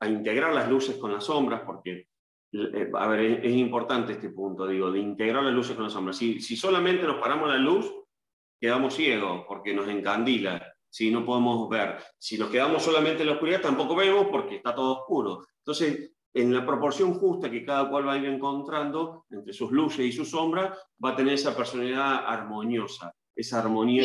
a 0.00 0.08
integrar 0.08 0.54
las 0.54 0.68
luces 0.68 0.96
con 0.96 1.12
las 1.12 1.24
sombras, 1.24 1.62
porque, 1.66 2.08
eh, 2.52 2.90
a 2.94 3.08
ver, 3.08 3.44
es, 3.44 3.54
importante 3.54 4.12
este 4.12 4.30
punto, 4.30 4.66
digo, 4.66 4.90
de 4.90 5.00
integrar 5.00 5.42
las 5.42 5.52
luces 5.52 5.74
con 5.74 5.84
las 5.84 5.92
sombras. 5.92 6.16
Si, 6.16 6.40
si 6.40 6.56
solamente 6.56 7.04
nos 7.04 7.18
paramos 7.18 7.48
la 7.48 7.58
luz, 7.58 7.92
quedamos 8.60 8.94
ciegos 8.94 9.44
porque 9.46 9.74
nos 9.74 9.88
encandila, 9.88 10.74
si 10.88 11.10
no 11.10 11.24
podemos 11.24 11.68
ver. 11.68 11.98
Si 12.18 12.38
nos 12.38 12.50
quedamos 12.50 12.82
solamente 12.82 13.22
en 13.22 13.28
la 13.28 13.34
oscuridad, 13.34 13.60
tampoco 13.60 13.94
vemos 13.94 14.28
porque 14.30 14.56
está 14.56 14.74
todo 14.74 15.00
oscuro. 15.00 15.46
Entonces, 15.58 16.12
en 16.40 16.54
la 16.54 16.64
proporción 16.64 17.14
justa 17.14 17.50
que 17.50 17.64
cada 17.64 17.88
cual 17.88 18.06
va 18.06 18.12
a 18.12 18.18
ir 18.18 18.26
encontrando 18.26 19.24
entre 19.30 19.52
sus 19.52 19.70
luces 19.70 20.06
y 20.06 20.12
sus 20.12 20.30
sombras, 20.30 20.78
va 21.02 21.10
a 21.10 21.16
tener 21.16 21.34
esa 21.34 21.56
personalidad 21.56 22.24
armoniosa, 22.26 23.12
esa 23.34 23.60
armonía. 23.60 24.04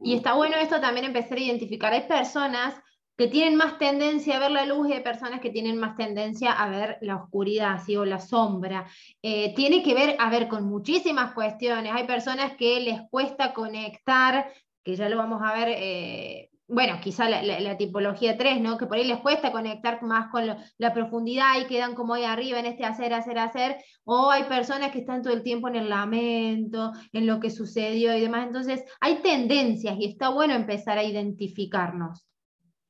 Y 0.00 0.14
está 0.14 0.34
bueno 0.34 0.56
esto 0.56 0.80
también 0.80 1.06
empezar 1.06 1.38
a 1.38 1.40
identificar. 1.40 1.92
Hay 1.92 2.06
personas 2.06 2.74
que 3.16 3.28
tienen 3.28 3.56
más 3.56 3.78
tendencia 3.78 4.36
a 4.36 4.40
ver 4.40 4.50
la 4.50 4.66
luz 4.66 4.88
y 4.88 4.92
hay 4.92 5.02
personas 5.02 5.40
que 5.40 5.50
tienen 5.50 5.78
más 5.78 5.96
tendencia 5.96 6.52
a 6.52 6.68
ver 6.68 6.98
la 7.00 7.16
oscuridad 7.16 7.80
o 7.96 8.04
la 8.04 8.18
sombra. 8.18 8.86
Eh, 9.22 9.54
tiene 9.54 9.82
que 9.82 9.94
ver, 9.94 10.16
a 10.18 10.28
ver, 10.28 10.48
con 10.48 10.64
muchísimas 10.64 11.32
cuestiones. 11.32 11.92
Hay 11.94 12.06
personas 12.06 12.56
que 12.56 12.78
les 12.80 13.00
cuesta 13.10 13.54
conectar, 13.54 14.52
que 14.84 14.96
ya 14.96 15.08
lo 15.08 15.16
vamos 15.16 15.40
a 15.42 15.54
ver 15.54 15.68
eh, 15.70 16.50
bueno, 16.68 16.98
quizá 17.00 17.28
la, 17.28 17.76
tipología 17.76 18.36
3, 18.36 18.60
¿no? 18.60 18.76
Que 18.76 18.86
por 18.86 18.96
ahí 18.96 19.06
les 19.06 19.20
cuesta 19.20 19.52
conectar 19.52 20.02
más 20.02 20.30
con 20.30 20.44
la 20.78 20.94
profundidad 20.94 21.60
y 21.60 21.66
quedan 21.66 21.94
como 21.94 22.14
ahí 22.14 22.24
arriba 22.24 22.58
en 22.58 22.66
este 22.66 22.84
hacer, 22.84 23.14
hacer, 23.14 23.38
hacer, 23.38 23.76
o 24.04 24.30
hay 24.30 24.44
personas 24.44 24.90
que 24.90 24.98
están 24.98 25.22
todo 25.22 25.32
el 25.32 25.44
tiempo 25.44 25.68
en 25.68 25.76
el 25.76 25.88
lamento, 25.88 26.92
en 27.12 27.26
lo 27.26 27.38
que 27.38 27.50
sucedió 27.50 28.16
y 28.16 28.20
demás. 28.20 28.48
Entonces, 28.48 28.84
hay 29.00 29.22
tendencias 29.22 29.96
y 29.98 30.06
está 30.06 30.30
bueno 30.30 30.54
empezar 30.54 30.98
a 30.98 31.04
identificarnos. 31.04 32.26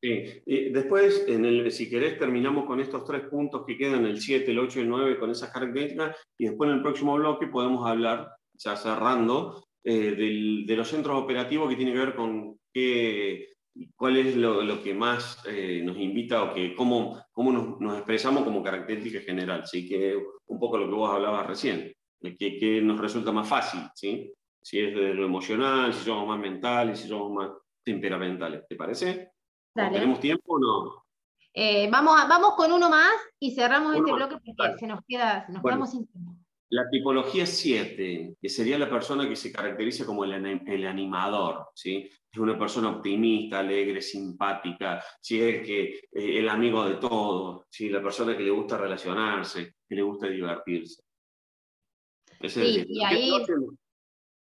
Sí, 0.03 0.43
y 0.47 0.70
después, 0.70 1.24
en 1.27 1.45
el, 1.45 1.70
si 1.70 1.91
querés, 1.91 2.18
terminamos 2.18 2.64
con 2.64 2.81
estos 2.81 3.05
tres 3.05 3.22
puntos 3.29 3.64
que 3.66 3.77
quedan, 3.77 4.07
el 4.07 4.20
7, 4.20 4.51
el 4.51 4.59
8 4.59 4.79
y 4.79 4.83
el 4.83 4.89
9, 4.89 5.18
con 5.18 5.31
esas 5.31 5.51
características, 5.51 6.16
y 6.39 6.47
después 6.47 6.70
en 6.70 6.77
el 6.77 6.83
próximo 6.83 7.14
bloque 7.14 7.49
podemos 7.49 7.87
hablar, 7.87 8.31
ya 8.55 8.77
cerrando, 8.77 9.66
eh, 9.85 10.64
de 10.66 10.77
los 10.77 10.89
centros 10.89 11.22
operativos 11.22 11.68
que 11.68 11.77
tiene 11.77 11.93
que 11.93 11.99
ver 11.99 12.14
con 12.14 12.59
qué 12.72 13.55
cuál 13.97 14.16
es 14.16 14.37
lo, 14.37 14.83
que 14.83 14.95
más 14.95 15.43
eh, 15.47 15.83
nos 15.85 15.97
invita 15.97 16.43
o 16.43 16.55
que, 16.55 16.74
cómo, 16.74 17.22
cómo 17.33 17.79
nos, 17.79 17.97
expresamos 17.97 18.45
como 18.45 18.62
característica 18.62 19.20
general, 19.20 19.66
¿sí? 19.66 19.89
que 19.89 20.16
un 20.47 20.59
poco 20.59 20.79
lo 20.79 20.87
que 20.87 20.95
vos 20.95 21.11
hablabas 21.11 21.47
recién, 21.47 21.93
que, 22.20 22.59
que 22.59 22.81
nos 22.81 23.01
resulta 23.01 23.33
más 23.33 23.49
fácil, 23.49 23.81
¿sí? 23.95 24.33
si 24.62 24.81
es 24.81 24.95
de 24.95 25.14
lo 25.14 25.24
emocional, 25.24 25.93
si 25.95 26.05
somos 26.05 26.27
más 26.27 26.41
mentales, 26.41 26.99
si 26.99 27.09
somos 27.09 27.31
más 27.33 27.51
temperamentales. 27.85 28.66
¿Te 28.68 28.74
parece? 28.74 29.33
¿Tenemos 29.72 30.18
tiempo 30.18 30.55
o 30.55 30.59
no? 30.59 31.05
Eh, 31.55 31.89
vamos, 31.91 32.16
vamos 32.29 32.55
con 32.55 32.72
uno 32.72 32.91
más 32.91 33.12
y 33.39 33.55
cerramos 33.55 33.95
este 33.95 34.12
bloque 34.12 34.37
porque 34.45 34.79
se 34.79 34.87
nos 34.87 35.01
queda, 35.07 35.47
nos 35.49 35.62
quedamos 35.62 35.91
sin 35.91 36.07
tiempo. 36.07 36.33
La 36.71 36.89
tipología 36.91 37.47
7, 37.47 38.35
que 38.41 38.49
sería 38.49 38.79
la 38.79 38.91
persona 38.91 39.29
que 39.29 39.37
se 39.37 39.53
caracteriza 39.53 40.05
como 40.05 40.25
el, 40.25 40.62
el 40.67 40.87
animador, 40.87 41.69
¿sí? 41.75 42.09
Es 42.37 42.41
una 42.41 42.59
persona 42.59 42.91
optimista, 42.91 43.61
alegre, 43.61 44.03
simpática, 44.03 45.03
¿sí? 45.23 45.41
es 45.41 45.67
que, 45.67 45.85
eh, 45.85 46.39
el 46.39 46.51
amigo 46.51 46.87
de 46.87 46.97
todos, 46.97 47.64
¿sí? 47.71 47.89
la 47.89 48.03
persona 48.03 48.37
que 48.37 48.43
le 48.43 48.51
gusta 48.51 48.77
relacionarse, 48.77 49.77
que 49.89 49.95
le 49.95 50.03
gusta 50.03 50.27
divertirse. 50.27 51.03
sí, 52.47 52.85
y 52.87 53.03
ahí 53.03 53.31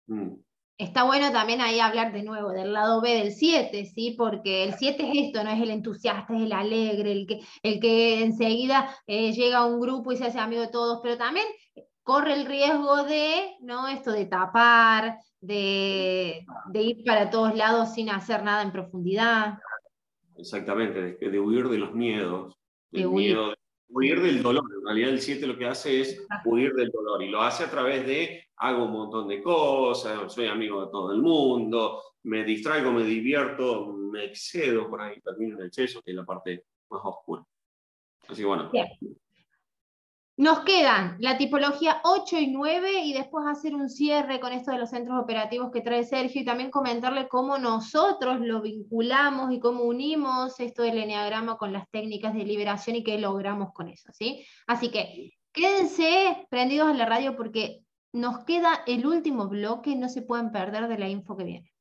mm. 0.08 0.30
está 0.76 1.04
bueno 1.04 1.32
también 1.32 1.62
ahí 1.62 1.80
hablar 1.80 2.12
de 2.12 2.22
nuevo 2.22 2.50
del 2.50 2.74
lado 2.74 3.00
B 3.00 3.14
del 3.14 3.32
7, 3.32 3.86
¿sí? 3.86 4.14
porque 4.18 4.64
el 4.64 4.74
7 4.74 5.10
es 5.10 5.28
esto, 5.28 5.42
no 5.42 5.50
es 5.50 5.62
el 5.62 5.70
entusiasta, 5.70 6.36
es 6.36 6.42
el 6.42 6.52
alegre, 6.52 7.12
el 7.12 7.26
que, 7.26 7.40
el 7.62 7.80
que 7.80 8.24
enseguida 8.24 8.94
eh, 9.06 9.32
llega 9.32 9.60
a 9.60 9.64
un 9.66 9.80
grupo 9.80 10.12
y 10.12 10.18
se 10.18 10.26
hace 10.26 10.38
amigo 10.38 10.60
de 10.60 10.68
todos, 10.68 11.00
pero 11.02 11.16
también 11.16 11.46
corre 12.06 12.34
el 12.34 12.46
riesgo 12.46 13.02
de, 13.02 13.56
¿no? 13.62 13.88
Esto 13.88 14.12
de 14.12 14.26
tapar, 14.26 15.18
de, 15.40 16.46
ir 16.72 17.04
para 17.04 17.30
todos 17.30 17.56
lados 17.56 17.94
sin 17.94 18.10
hacer 18.10 18.44
nada 18.44 18.62
en 18.62 18.70
profundidad. 18.70 19.58
Exactamente, 20.36 21.16
de, 21.16 21.40
huir 21.40 21.68
de 21.68 21.78
los 21.78 21.92
miedos, 21.92 22.54
de 22.92 23.08
huir. 23.08 23.36
huir 23.88 24.22
del 24.22 24.40
dolor. 24.40 24.62
En 24.78 24.84
realidad 24.84 25.10
el 25.10 25.20
7 25.20 25.48
lo 25.48 25.58
que 25.58 25.66
hace 25.66 26.00
es 26.00 26.24
huir 26.44 26.74
del 26.74 26.92
dolor 26.92 27.24
y 27.24 27.28
lo 27.28 27.42
hace 27.42 27.64
a 27.64 27.70
través 27.70 28.06
de 28.06 28.44
hago 28.58 28.84
un 28.84 28.92
montón 28.92 29.26
de 29.26 29.42
cosas, 29.42 30.32
soy 30.32 30.46
amigo 30.46 30.84
de 30.84 30.92
todo 30.92 31.10
el 31.12 31.20
mundo, 31.20 32.00
me 32.22 32.44
distraigo, 32.44 32.92
me 32.92 33.02
divierto, 33.02 33.92
me 33.92 34.26
excedo, 34.26 34.88
por 34.88 35.00
ahí 35.00 35.20
termino 35.20 35.58
en 35.58 35.66
exceso, 35.66 36.00
que 36.02 36.12
es 36.12 36.16
la 36.16 36.24
parte 36.24 36.66
más 36.88 37.00
oscura. 37.02 37.42
Así 38.28 38.42
que 38.42 38.46
bueno. 38.46 38.70
Nos 40.38 40.60
quedan 40.60 41.16
la 41.18 41.38
tipología 41.38 42.00
8 42.04 42.38
y 42.38 42.48
9 42.48 43.04
y 43.04 43.14
después 43.14 43.46
hacer 43.46 43.74
un 43.74 43.88
cierre 43.88 44.38
con 44.38 44.52
esto 44.52 44.70
de 44.70 44.78
los 44.78 44.90
centros 44.90 45.18
operativos 45.18 45.70
que 45.72 45.80
trae 45.80 46.04
Sergio 46.04 46.42
y 46.42 46.44
también 46.44 46.70
comentarle 46.70 47.26
cómo 47.26 47.56
nosotros 47.56 48.40
lo 48.40 48.60
vinculamos 48.60 49.50
y 49.50 49.60
cómo 49.60 49.84
unimos 49.84 50.60
esto 50.60 50.82
del 50.82 50.98
eneagrama 50.98 51.56
con 51.56 51.72
las 51.72 51.88
técnicas 51.90 52.34
de 52.34 52.44
liberación 52.44 52.96
y 52.96 53.02
qué 53.04 53.18
logramos 53.18 53.72
con 53.72 53.88
eso, 53.88 54.12
¿sí? 54.12 54.44
Así 54.66 54.90
que 54.90 55.32
quédense 55.52 56.46
prendidos 56.50 56.88
a 56.88 56.94
la 56.94 57.06
radio 57.06 57.34
porque 57.34 57.80
nos 58.12 58.44
queda 58.44 58.82
el 58.86 59.06
último 59.06 59.48
bloque, 59.48 59.96
no 59.96 60.08
se 60.10 60.22
pueden 60.22 60.52
perder 60.52 60.88
de 60.88 60.98
la 60.98 61.08
info 61.08 61.36
que 61.36 61.44
viene. 61.44 61.72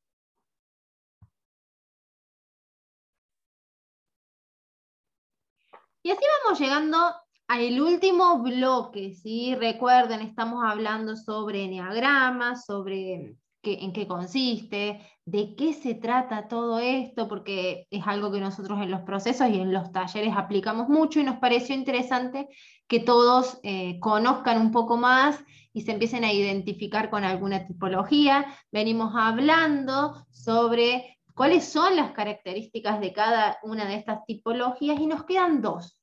Y 6.04 6.12
así 6.12 6.22
vamos 6.46 6.60
llegando 6.60 7.25
el 7.54 7.82
último 7.82 8.40
bloque, 8.40 9.14
¿sí? 9.14 9.56
Recuerden, 9.56 10.22
estamos 10.22 10.64
hablando 10.64 11.16
sobre 11.16 11.66
enneagramas, 11.66 12.66
sobre 12.66 13.36
qué, 13.62 13.80
en 13.82 13.94
qué 13.94 14.08
consiste, 14.08 15.00
de 15.26 15.56
qué 15.56 15.74
se 15.74 15.96
trata 15.96 16.48
todo 16.48 16.80
esto, 16.80 17.28
porque 17.28 17.88
es 17.92 18.06
algo 18.06 18.32
que 18.32 18.40
nosotros 18.40 18.82
en 18.82 18.92
los 18.92 19.02
procesos 19.02 19.50
y 19.50 19.60
en 19.60 19.74
los 19.74 19.92
talleres 19.92 20.34
aplicamos 20.36 20.90
mucho 20.90 21.20
y 21.20 21.24
nos 21.24 21.38
pareció 21.38 21.76
interesante 21.76 22.48
que 22.88 23.00
todos 23.00 23.60
eh, 23.64 24.00
conozcan 24.00 24.60
un 24.60 24.72
poco 24.72 24.98
más 24.98 25.44
y 25.74 25.82
se 25.82 25.92
empiecen 25.92 26.24
a 26.24 26.34
identificar 26.34 27.10
con 27.10 27.24
alguna 27.24 27.68
tipología. 27.68 28.46
Venimos 28.72 29.14
hablando 29.16 30.26
sobre 30.32 31.20
cuáles 31.34 31.66
son 31.66 31.96
las 31.96 32.12
características 32.12 33.00
de 33.00 33.14
cada 33.14 33.58
una 33.64 33.86
de 33.86 33.96
estas 33.96 34.26
tipologías 34.26 35.00
y 35.00 35.08
nos 35.08 35.26
quedan 35.26 35.62
dos. 35.62 35.98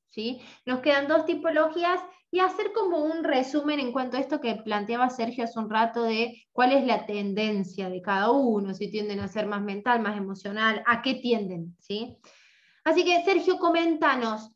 Nos 0.65 0.79
quedan 0.79 1.07
dos 1.07 1.25
tipologías 1.25 1.99
y 2.31 2.39
hacer 2.39 2.71
como 2.73 3.03
un 3.03 3.23
resumen 3.23 3.79
en 3.79 3.91
cuanto 3.91 4.17
a 4.17 4.19
esto 4.19 4.41
que 4.41 4.55
planteaba 4.55 5.09
Sergio 5.09 5.43
hace 5.43 5.59
un 5.59 5.69
rato 5.69 6.03
de 6.03 6.43
cuál 6.51 6.71
es 6.71 6.85
la 6.85 7.05
tendencia 7.05 7.89
de 7.89 8.01
cada 8.01 8.31
uno, 8.31 8.73
si 8.73 8.89
tienden 8.89 9.19
a 9.19 9.27
ser 9.27 9.45
más 9.45 9.61
mental, 9.61 10.01
más 10.01 10.17
emocional, 10.17 10.83
a 10.87 11.01
qué 11.01 11.15
tienden, 11.15 11.75
¿sí? 11.79 12.17
Así 12.83 13.05
que 13.05 13.23
Sergio, 13.23 13.57
coméntanos, 13.57 14.51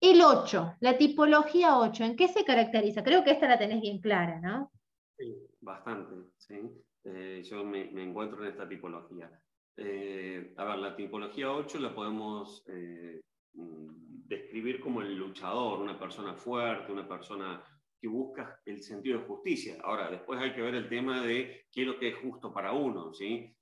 el 0.00 0.20
8, 0.22 0.76
la 0.80 0.96
tipología 0.96 1.78
8, 1.78 2.04
¿en 2.04 2.16
qué 2.16 2.28
se 2.28 2.44
caracteriza? 2.44 3.02
Creo 3.02 3.24
que 3.24 3.32
esta 3.32 3.48
la 3.48 3.58
tenés 3.58 3.80
bien 3.80 4.00
clara, 4.00 4.40
¿no? 4.40 4.70
Sí, 5.16 5.34
bastante, 5.60 6.30
sí. 6.36 6.60
Eh, 7.04 7.42
yo 7.44 7.64
me, 7.64 7.90
encuentro 8.02 8.42
en 8.42 8.50
esta 8.50 8.68
tipología. 8.68 9.30
Eh, 9.76 10.54
a 10.56 10.64
ver, 10.64 10.78
la 10.78 10.94
tipología 10.96 11.52
8 11.52 11.80
la 11.80 11.94
podemos 11.94 12.64
eh, 12.68 13.20
describir 13.54 14.80
como 14.80 15.02
el 15.02 15.16
luchador, 15.16 15.80
una 15.80 15.98
persona 15.98 16.34
fuerte, 16.34 16.92
una 16.92 17.06
persona 17.06 17.62
que 18.00 18.08
busca 18.08 18.60
el 18.66 18.82
sentido 18.82 19.18
de 19.18 19.26
justicia. 19.26 19.78
Ahora, 19.82 20.10
después 20.10 20.40
hay 20.40 20.52
que 20.52 20.62
ver 20.62 20.74
el 20.74 20.88
tema 20.88 21.22
de 21.22 21.66
qué 21.70 21.82
es 21.82 21.86
lo 21.86 21.98
que 21.98 22.08
es 22.08 22.16
justo 22.16 22.52
para 22.52 22.72
uno, 22.72 23.12
¿sí? 23.14 23.54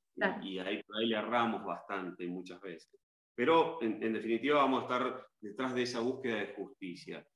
Y, 0.42 0.58
ahí, 0.58 0.82
ahí 0.94 1.06
le 1.06 1.16
erramos 1.16 1.64
bastante 1.64 2.26
muchas 2.26 2.60
veces. 2.60 2.98
Pero 3.34 3.80
en, 3.82 4.12
definitiva 4.12 4.58
vamos 4.58 4.80
a 4.80 4.82
estar 4.82 5.26
detrás 5.40 5.74
de 5.74 5.82
esa 5.82 6.00
búsqueda 6.00 6.36
de 6.36 6.54
justicia. 6.54 7.26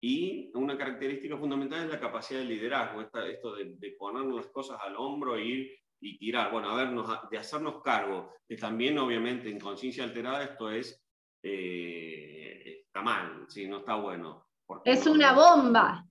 Y 0.00 0.50
una 0.54 0.76
característica 0.76 1.36
fundamental 1.36 1.84
es 1.84 1.90
la 1.90 2.00
capacidad 2.00 2.40
de 2.40 2.46
liderazgo, 2.46 3.02
esto 3.02 3.54
de, 3.54 3.76
de 3.76 3.90
ponernos 3.98 4.36
las 4.36 4.48
cosas 4.48 4.78
al 4.80 4.96
hombro 4.96 5.36
e 5.36 5.44
ir 5.44 5.72
y 6.00 6.18
tirar, 6.18 6.50
bueno, 6.50 6.70
a 6.70 6.76
ver, 6.76 6.90
de 7.30 7.38
hacernos 7.38 7.80
cargo, 7.82 8.34
que 8.48 8.56
también 8.56 8.98
obviamente 8.98 9.48
en 9.48 9.60
conciencia 9.60 10.02
alterada 10.02 10.42
esto 10.42 10.70
es 10.70 11.01
eh, 11.42 12.82
está 12.86 13.02
mal, 13.02 13.46
sí, 13.48 13.66
no 13.66 13.78
está 13.78 13.96
bueno. 13.96 14.46
Es 14.84 15.06
una 15.06 15.32
bomba. 15.32 16.06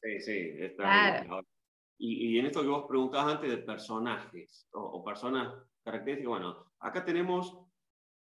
Sí, 0.00 0.20
sí, 0.20 0.52
está 0.58 1.26
y, 1.98 2.38
en 2.38 2.46
esto 2.46 2.62
que 2.62 2.68
vos 2.68 2.84
preguntabas 2.86 3.36
antes 3.36 3.50
de 3.50 3.58
personajes 3.58 4.68
o, 4.72 5.02
personas 5.02 5.54
características, 5.82 6.28
bueno, 6.28 6.72
acá 6.80 7.04
tenemos 7.04 7.58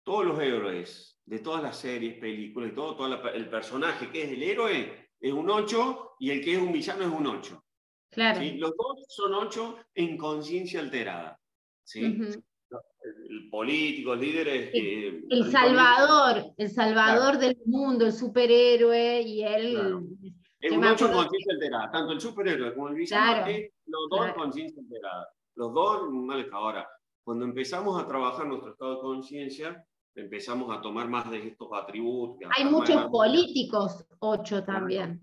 todos 0.03 0.25
los 0.25 0.39
héroes 0.39 1.19
de 1.25 1.39
todas 1.39 1.63
las 1.63 1.77
series, 1.77 2.19
películas 2.19 2.71
y 2.71 2.75
todo, 2.75 2.95
todo 2.95 3.31
el 3.31 3.49
personaje 3.49 4.11
que 4.11 4.23
es 4.23 4.31
el 4.31 4.43
héroe 4.43 5.09
es 5.19 5.33
un 5.33 5.49
8 5.49 6.15
y 6.19 6.31
el 6.31 6.43
que 6.43 6.53
es 6.53 6.59
un 6.59 6.71
villano 6.71 7.03
es 7.03 7.11
un 7.11 7.25
8. 7.25 7.63
Claro. 8.11 8.41
Los 8.55 8.75
dos 8.75 9.05
son 9.07 9.33
8 9.33 9.79
en 9.95 10.17
conciencia 10.17 10.79
alterada. 10.79 11.39
¿sí? 11.83 12.19
Políticos, 13.49 14.19
líderes. 14.19 14.69
el 14.73 15.51
Salvador, 15.51 16.53
el 16.57 16.69
Salvador 16.69 17.37
del 17.37 17.57
mundo, 17.65 18.05
el 18.05 18.13
superhéroe 18.13 19.21
y 19.21 19.43
él. 19.43 20.07
Es 20.59 20.71
un 20.71 20.83
ocho 20.85 21.11
conciencia 21.11 21.53
alterada, 21.53 21.91
tanto 21.91 22.13
el 22.13 22.21
superhéroe 22.21 22.73
como 22.73 22.89
el 22.89 22.95
villano, 22.95 23.45
los 23.85 24.09
dos 24.09 24.33
conciencia 24.33 24.81
alterada. 24.81 25.27
Los 25.55 25.73
dos 25.73 26.09
mal 26.09 26.47
ahora. 26.51 26.87
Cuando 27.23 27.45
empezamos 27.45 28.01
a 28.01 28.07
trabajar 28.07 28.47
nuestro 28.47 28.71
estado 28.71 28.95
de 28.95 29.01
conciencia, 29.01 29.85
empezamos 30.15 30.75
a 30.75 30.81
tomar 30.81 31.07
más 31.07 31.29
de 31.29 31.47
estos 31.47 31.67
atributos. 31.73 32.49
Hay 32.57 32.65
muchos 32.65 33.05
políticos, 33.05 34.05
ocho 34.19 34.63
también. 34.63 35.21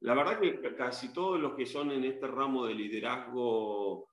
La 0.00 0.14
verdad 0.14 0.40
que 0.40 0.74
casi 0.76 1.12
todos 1.12 1.38
los 1.38 1.54
que 1.54 1.66
son 1.66 1.90
en 1.90 2.04
este 2.04 2.26
ramo 2.26 2.66
de 2.66 2.74
liderazgo 2.74 4.08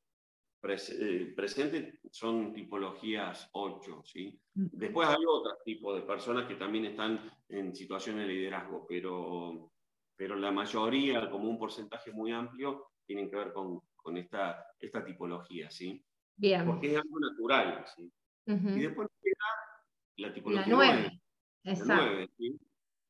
eh, 0.63 1.33
presente 1.35 1.99
son 2.11 2.53
tipologías 2.53 3.49
8, 3.53 4.01
¿sí? 4.03 4.39
Después 4.53 5.07
hay 5.07 5.23
otros 5.27 5.63
tipos 5.63 5.95
de 5.95 6.01
personas 6.01 6.47
que 6.47 6.55
también 6.55 6.85
están 6.85 7.31
en 7.47 7.75
situaciones 7.75 8.27
de 8.27 8.33
liderazgo, 8.33 8.85
pero, 8.87 9.71
pero 10.15 10.35
la 10.35 10.51
mayoría, 10.51 11.29
como 11.29 11.49
un 11.49 11.59
porcentaje 11.59 12.11
muy 12.11 12.31
amplio, 12.31 12.91
tienen 13.05 13.29
que 13.29 13.35
ver 13.35 13.53
con, 13.53 13.81
con 13.95 14.17
esta, 14.17 14.65
esta 14.79 15.05
tipología, 15.05 15.69
¿sí? 15.69 16.03
Bien. 16.35 16.65
Porque 16.65 16.91
es 16.91 16.97
algo 16.97 17.19
natural, 17.19 17.85
¿sí? 17.95 18.11
Y 18.45 18.79
después 18.79 19.09
queda 19.21 20.27
la 20.27 20.33
tipología 20.33 20.73
9. 20.73 21.21
Exacto. 21.63 22.33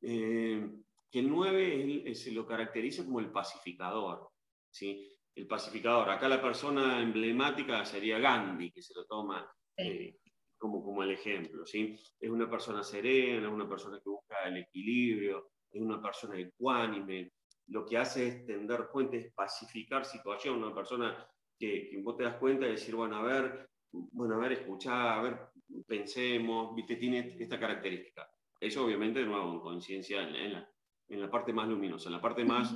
Eh, 0.02 0.70
que 1.10 1.20
el 1.20 1.30
9 1.30 2.16
se 2.16 2.32
lo 2.32 2.46
caracteriza 2.46 3.06
como 3.06 3.20
el 3.20 3.32
pacificador, 3.32 4.30
¿sí? 4.70 5.17
El 5.38 5.46
pacificador. 5.46 6.10
Acá 6.10 6.28
la 6.28 6.42
persona 6.42 7.00
emblemática 7.00 7.86
sería 7.86 8.18
Gandhi, 8.18 8.72
que 8.72 8.82
se 8.82 8.94
lo 8.96 9.06
toma 9.06 9.48
eh, 9.78 10.18
como, 10.58 10.84
como 10.84 11.04
el 11.04 11.12
ejemplo. 11.12 11.64
¿sí? 11.66 11.96
Es 12.20 12.30
una 12.30 12.50
persona 12.50 12.84
serena, 12.84 13.48
es 13.48 13.54
una 13.54 13.70
persona 13.70 14.00
que 14.04 14.10
busca 14.10 14.48
el 14.48 14.58
equilibrio, 14.58 15.52
es 15.72 15.80
una 15.80 16.02
persona 16.02 16.40
ecuánime. 16.40 17.34
Lo 17.68 17.86
que 17.86 17.98
hace 17.98 18.28
es 18.28 18.46
tender 18.48 18.88
puentes, 18.92 19.32
pacificar 19.34 20.06
situación, 20.06 20.64
una 20.64 20.74
persona 20.74 21.28
que, 21.58 21.88
que 21.88 22.02
vos 22.02 22.18
te 22.18 22.24
das 22.24 22.38
cuenta 22.38 22.66
y 22.66 22.72
decir, 22.72 22.96
bueno, 22.96 23.18
a 23.18 23.22
ver, 23.22 23.70
bueno, 23.92 24.36
a 24.36 24.38
ver, 24.40 24.54
escuchá, 24.54 25.20
a 25.20 25.22
ver, 25.22 25.38
pensemos, 25.86 26.76
¿viste? 26.76 26.96
tiene 26.96 27.36
esta 27.40 27.60
característica. 27.60 28.28
Eso 28.60 28.86
obviamente, 28.86 29.20
de 29.20 29.28
nuevo, 29.28 29.54
en 29.54 29.60
conciencia, 29.60 30.24
en, 30.24 30.54
la, 30.54 30.68
en 31.10 31.22
la 31.22 31.30
parte 31.30 31.54
más 31.54 31.68
luminosa, 31.68 32.10
en 32.10 32.16
la 32.16 32.22
parte 32.22 32.44
más 32.44 32.74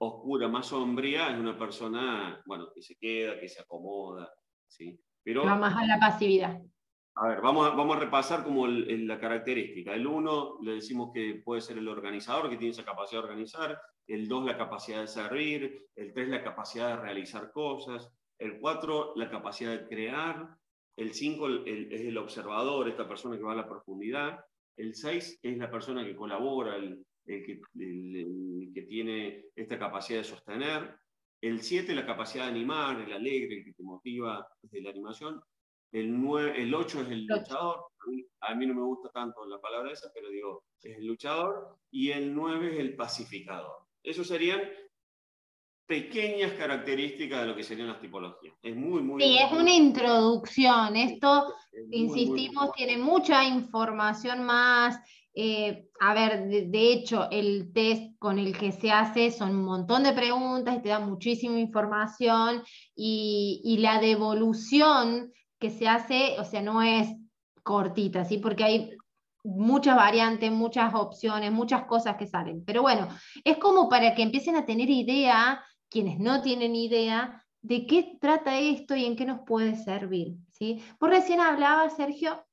oscura, 0.00 0.48
más 0.48 0.66
sombría, 0.66 1.30
es 1.30 1.38
una 1.38 1.58
persona, 1.58 2.42
bueno, 2.46 2.68
que 2.74 2.80
se 2.80 2.96
queda, 2.96 3.38
que 3.38 3.48
se 3.48 3.60
acomoda, 3.60 4.32
¿sí? 4.66 4.98
Pero, 5.22 5.44
va 5.44 5.56
más 5.56 5.76
a 5.76 5.84
la 5.84 5.98
pasividad. 5.98 6.58
A 7.16 7.28
ver, 7.28 7.42
vamos 7.42 7.66
a, 7.66 7.74
vamos 7.74 7.96
a 7.96 8.00
repasar 8.00 8.42
como 8.42 8.66
la 8.66 9.20
característica. 9.20 9.92
El 9.92 10.06
1 10.06 10.58
le 10.62 10.72
decimos 10.72 11.10
que 11.12 11.42
puede 11.44 11.60
ser 11.60 11.76
el 11.76 11.88
organizador, 11.88 12.48
que 12.48 12.56
tiene 12.56 12.70
esa 12.70 12.84
capacidad 12.84 13.20
de 13.20 13.28
organizar. 13.28 13.78
El 14.06 14.26
2 14.26 14.46
la 14.46 14.56
capacidad 14.56 15.02
de 15.02 15.06
servir. 15.06 15.86
El 15.96 16.14
3 16.14 16.28
la 16.28 16.42
capacidad 16.42 16.96
de 16.96 17.02
realizar 17.02 17.52
cosas. 17.52 18.10
El 18.38 18.58
4 18.58 19.12
la 19.16 19.28
capacidad 19.28 19.72
de 19.72 19.86
crear. 19.86 20.48
El 20.96 21.12
5 21.12 21.48
es 21.66 22.00
el 22.00 22.16
observador, 22.16 22.88
esta 22.88 23.06
persona 23.06 23.36
que 23.36 23.42
va 23.42 23.52
a 23.52 23.56
la 23.56 23.68
profundidad. 23.68 24.40
El 24.78 24.94
6 24.94 25.40
es 25.42 25.58
la 25.58 25.70
persona 25.70 26.04
que 26.04 26.16
colabora, 26.16 26.76
el, 26.76 27.04
que, 27.38 27.60
que, 28.74 28.82
tiene 28.82 29.46
esta 29.54 29.78
capacidad 29.78 30.18
de 30.18 30.24
sostener. 30.24 30.96
El 31.40 31.62
7, 31.62 31.94
la 31.94 32.04
capacidad 32.04 32.44
de 32.44 32.50
animar, 32.50 33.00
el 33.00 33.12
alegre, 33.12 33.58
el 33.58 33.64
que 33.64 33.72
te 33.72 33.82
motiva 33.82 34.46
desde 34.60 34.82
la 34.82 34.90
animación. 34.90 35.40
El, 35.92 36.20
9, 36.20 36.62
el 36.62 36.74
8 36.74 37.02
es 37.02 37.08
el 37.08 37.26
luchador. 37.26 37.86
A 38.40 38.54
mí, 38.54 38.66
no 38.66 38.74
me 38.74 38.82
gusta 38.82 39.10
tanto 39.10 39.44
la 39.46 39.60
palabra 39.60 39.92
esa, 39.92 40.10
pero 40.14 40.28
digo, 40.28 40.64
es 40.82 40.96
el 40.96 41.06
luchador. 41.06 41.76
Y 41.90 42.10
el 42.10 42.34
9 42.34 42.74
es 42.74 42.80
el 42.80 42.96
pacificador. 42.96 43.86
Esos 44.02 44.26
serían 44.26 44.60
pequeñas 45.86 46.52
características 46.52 47.40
de 47.40 47.46
lo 47.48 47.56
que 47.56 47.64
serían 47.64 47.88
las 47.88 48.00
tipologías. 48.00 48.54
Es 48.62 48.76
muy, 48.76 49.02
muy... 49.02 49.20
Sí, 49.20 49.38
es 49.38 49.50
una 49.50 49.72
introducción. 49.72 50.94
Esto, 50.94 51.52
insistimos, 51.90 52.72
tiene 52.74 52.96
mucha 52.96 53.44
información 53.44 54.44
más. 54.44 55.00
Eh, 55.34 55.88
a 56.00 56.14
ver, 56.14 56.48
de, 56.48 56.92
hecho, 56.92 57.28
el 57.30 57.72
test 57.72 58.18
con 58.18 58.38
el 58.38 58.56
que 58.56 58.72
se 58.72 58.90
hace 58.90 59.30
son 59.30 59.50
un 59.50 59.64
montón 59.64 60.02
de 60.02 60.12
preguntas 60.12 60.76
y 60.76 60.82
te 60.82 60.88
da 60.88 60.98
muchísima 60.98 61.58
información 61.58 62.62
y, 62.94 63.60
y 63.64 63.78
la 63.78 64.00
devolución 64.00 65.32
que 65.58 65.70
se 65.70 65.88
hace, 65.88 66.36
o 66.38 66.44
sea, 66.44 66.62
no 66.62 66.82
es 66.82 67.08
cortita, 67.62 68.24
¿sí? 68.24 68.38
Porque 68.38 68.64
hay 68.64 68.90
muchas 69.44 69.96
variantes, 69.96 70.50
muchas 70.50 70.94
opciones, 70.94 71.52
muchas 71.52 71.84
cosas 71.84 72.16
que 72.16 72.26
salen. 72.26 72.64
Pero 72.64 72.82
bueno, 72.82 73.08
es 73.44 73.58
como 73.58 73.88
para 73.88 74.14
que 74.14 74.22
empiecen 74.22 74.56
a 74.56 74.66
tener 74.66 74.90
idea 74.90 75.62
quienes 75.88 76.18
no 76.18 76.40
tienen 76.40 76.74
idea 76.76 77.44
de 77.62 77.86
qué 77.86 78.16
trata 78.20 78.58
esto 78.58 78.96
y 78.96 79.04
en 79.04 79.16
qué 79.16 79.26
nos 79.26 79.40
puede 79.40 79.76
servir. 79.76 80.34
¿sí? 80.52 80.82
Por 80.98 81.10
recién 81.10 81.40
hablaba, 81.40 81.90
Sergio, 81.90 82.44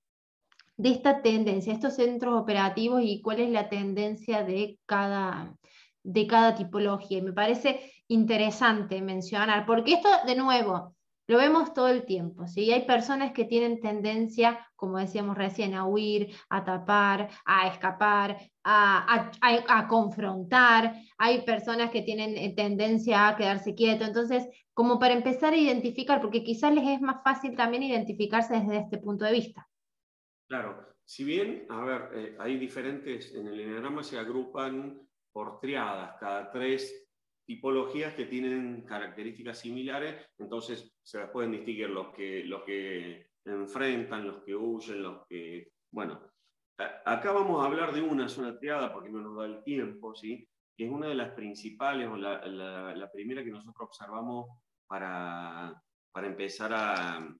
de 0.78 0.90
esta 0.90 1.22
tendencia, 1.22 1.74
estos 1.74 1.96
centros 1.96 2.40
operativos 2.40 3.02
y 3.04 3.22
cuál 3.22 3.40
es 3.40 3.50
la 3.50 3.70
tendencia 3.70 4.44
de 4.44 4.80
cada, 4.86 5.56
de 6.04 6.28
cada 6.28 6.56
tipología. 6.56 7.18
Y 7.18 7.24
me 7.24 7.34
parece 7.34 7.92
interesante 8.08 9.02
mencionar, 9.02 9.66
porque 9.66 9.94
esto, 9.94 10.10
de 10.26 10.36
nuevo, 10.36 10.96
lo 11.28 11.38
vemos 11.40 11.74
todo 11.74 11.90
el 11.90 12.06
tiempo, 12.06 12.48
¿sí? 12.48 12.72
Hay 12.72 12.86
personas 12.86 13.34
que 13.34 13.44
tienen 13.44 13.82
tendencia, 13.82 14.66
como 14.78 14.98
decíamos 14.98 15.38
recién, 15.38 15.74
a 15.74 15.86
huir, 15.86 16.34
a 16.50 16.64
tapar, 16.64 17.30
a 17.46 17.68
escapar, 17.68 18.38
a, 18.64 19.88
confrontar. 19.90 20.96
Hay 21.18 21.42
personas 21.42 21.92
que 21.92 22.02
tienen 22.02 22.38
eh, 22.38 22.54
tendencia 22.56 23.28
a 23.28 23.36
quedarse 23.36 23.76
quieto. 23.76 24.06
Entonces, 24.06 24.48
como 24.74 25.00
para 25.00 25.16
empezar 25.16 25.52
a 25.52 25.58
identificar, 25.58 26.22
porque 26.22 26.44
quizás 26.44 26.74
les 26.74 26.88
es 26.88 27.02
más 27.02 27.18
fácil 27.24 27.58
también 27.58 27.84
identificarse 27.84 28.54
desde 28.54 28.78
este 28.78 28.98
punto 28.98 29.26
de 29.26 29.34
vista. 29.34 29.68
Claro, 30.48 30.96
si 31.04 31.24
bien, 31.24 31.66
a 31.70 31.84
ver, 31.84 32.10
eh, 32.14 32.36
hay 32.40 32.58
diferentes, 32.58 33.34
en 33.34 33.48
el 33.48 33.60
enneagrama 33.60 34.04
se 34.04 34.18
agrupan 34.18 35.02
por 35.32 35.60
triadas, 35.60 36.18
cada 36.20 36.52
tres 36.52 37.08
tipologías 37.46 38.14
que 38.14 38.26
tienen 38.26 38.82
características 38.84 39.60
similares, 39.60 40.16
entonces 40.38 40.94
se 41.04 41.20
las 41.20 41.30
pueden 41.30 41.52
distinguir 41.52 41.90
los 41.90 42.14
que, 42.14 42.44
los 42.44 42.64
que 42.64 43.28
enfrentan, 43.46 44.28
los 44.28 44.44
que 44.44 44.56
huyen, 44.56 45.04
los 45.04 45.26
que... 45.28 45.72
Bueno, 45.92 46.22
acá 46.78 47.32
vamos 47.32 47.62
a 47.62 47.68
hablar 47.68 47.94
de 47.94 48.02
una 48.02 48.28
sola 48.28 48.58
triada 48.60 48.94
porque 48.94 49.10
no 49.10 49.22
nos 49.22 49.38
da 49.38 49.46
el 49.46 49.64
tiempo, 49.64 50.14
¿sí? 50.16 50.48
que 50.78 50.86
es 50.86 50.92
una 50.92 51.08
de 51.08 51.16
las 51.16 51.32
principales 51.32 52.08
o 52.08 52.16
la, 52.16 52.46
la, 52.46 53.12
primera 53.12 53.44
que 53.44 53.50
nosotros 53.50 53.76
observamos 53.80 54.48
para, 54.86 55.74
para 56.12 56.28
empezar 56.28 56.72
a, 56.74 57.36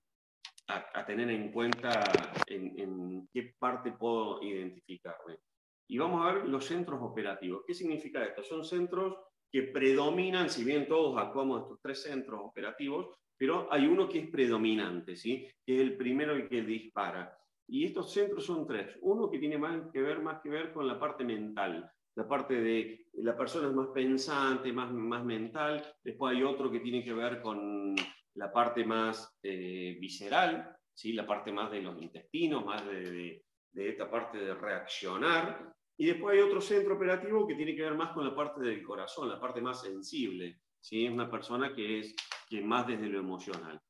a, 0.68 1.04
tener 1.06 1.30
en 1.30 1.50
cuenta 1.50 2.02
en, 2.46 3.28
qué 3.32 3.54
parte 3.58 3.92
puedo 3.92 4.42
identificarme. 4.42 5.38
Y 5.88 5.98
vamos 5.98 6.24
a 6.24 6.32
ver 6.32 6.48
los 6.48 6.66
centros 6.66 7.00
operativos. 7.02 7.62
¿Qué 7.66 7.74
significa 7.74 8.24
esto? 8.24 8.42
Son 8.42 8.64
centros 8.64 9.16
que 9.50 9.62
predominan, 9.62 10.50
si 10.50 10.64
bien 10.64 10.86
todos 10.86 11.16
actuamos 11.16 11.58
en 11.58 11.62
estos 11.62 11.80
tres 11.80 12.02
centros 12.02 12.40
operativos, 12.44 13.08
pero 13.36 13.72
hay 13.72 13.86
uno 13.86 14.08
que 14.08 14.18
es 14.18 14.30
predominante, 14.30 15.16
¿sí? 15.16 15.48
que 15.64 15.76
es 15.76 15.80
el 15.80 15.96
primero 15.96 16.34
el 16.34 16.48
que 16.48 16.62
dispara. 16.62 17.34
Y 17.66 17.86
estos 17.86 18.12
centros 18.12 18.44
son 18.44 18.66
tres. 18.66 18.98
Uno 19.00 19.30
que 19.30 19.38
tiene 19.38 19.56
más 19.56 19.90
que 19.92 20.02
ver, 20.02 20.20
más 20.20 20.40
que 20.42 20.50
ver 20.50 20.72
con 20.72 20.86
la 20.86 20.98
parte 20.98 21.24
mental, 21.24 21.90
la 22.16 22.26
parte 22.26 22.60
de 22.60 23.06
la 23.14 23.36
persona 23.36 23.68
es 23.68 23.74
más 23.74 23.88
pensante, 23.94 24.72
más, 24.72 24.92
más 24.92 25.24
mental. 25.24 25.84
Después 26.02 26.34
hay 26.34 26.42
otro 26.42 26.70
que 26.70 26.80
tiene 26.80 27.04
que 27.04 27.12
ver 27.12 27.40
con 27.40 27.94
la 28.38 28.52
parte 28.52 28.84
más 28.84 29.36
eh, 29.42 29.96
visceral, 30.00 30.76
¿sí? 30.94 31.12
la 31.12 31.26
parte 31.26 31.52
más 31.52 31.70
de 31.72 31.82
los 31.82 32.00
intestinos, 32.00 32.64
más 32.64 32.86
de, 32.86 33.42
de 33.72 33.88
esta 33.88 34.08
parte 34.08 34.38
de 34.38 34.54
reaccionar. 34.54 35.74
Y 35.96 36.06
después 36.06 36.34
hay 36.34 36.42
otro 36.42 36.60
centro 36.60 36.94
operativo 36.94 37.46
que 37.46 37.56
tiene 37.56 37.74
que 37.74 37.82
ver 37.82 37.94
más 37.94 38.12
con 38.12 38.24
la 38.24 38.34
parte 38.34 38.60
del 38.60 38.82
corazón, 38.84 39.28
la 39.28 39.40
parte 39.40 39.60
más 39.60 39.82
sensible. 39.82 40.60
¿sí? 40.80 41.06
Es 41.06 41.12
una 41.12 41.28
persona 41.28 41.74
que 41.74 41.98
es 41.98 42.14
que 42.48 42.62
más 42.62 42.86
desde 42.86 43.08
lo 43.08 43.18
emocional. 43.18 43.80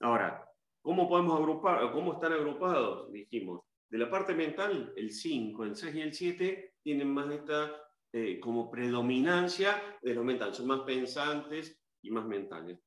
Ahora, 0.00 0.48
¿cómo 0.80 1.08
podemos 1.08 1.38
agrupar, 1.38 1.90
cómo 1.90 2.12
están 2.14 2.32
agrupados? 2.32 3.10
Dijimos, 3.10 3.62
de 3.88 3.98
la 3.98 4.08
parte 4.08 4.34
mental, 4.34 4.92
el 4.96 5.10
5, 5.10 5.64
el 5.64 5.74
6 5.74 5.94
y 5.96 6.00
el 6.00 6.14
7 6.14 6.74
tienen 6.80 7.12
más 7.12 7.28
esta 7.30 7.72
eh, 8.12 8.38
como 8.38 8.70
predominancia 8.70 9.98
de 10.00 10.14
lo 10.14 10.22
mental, 10.22 10.54
son 10.54 10.68
más 10.68 10.80
pensantes 10.82 11.76
y 12.02 12.10
más 12.10 12.24
mentales. 12.24 12.78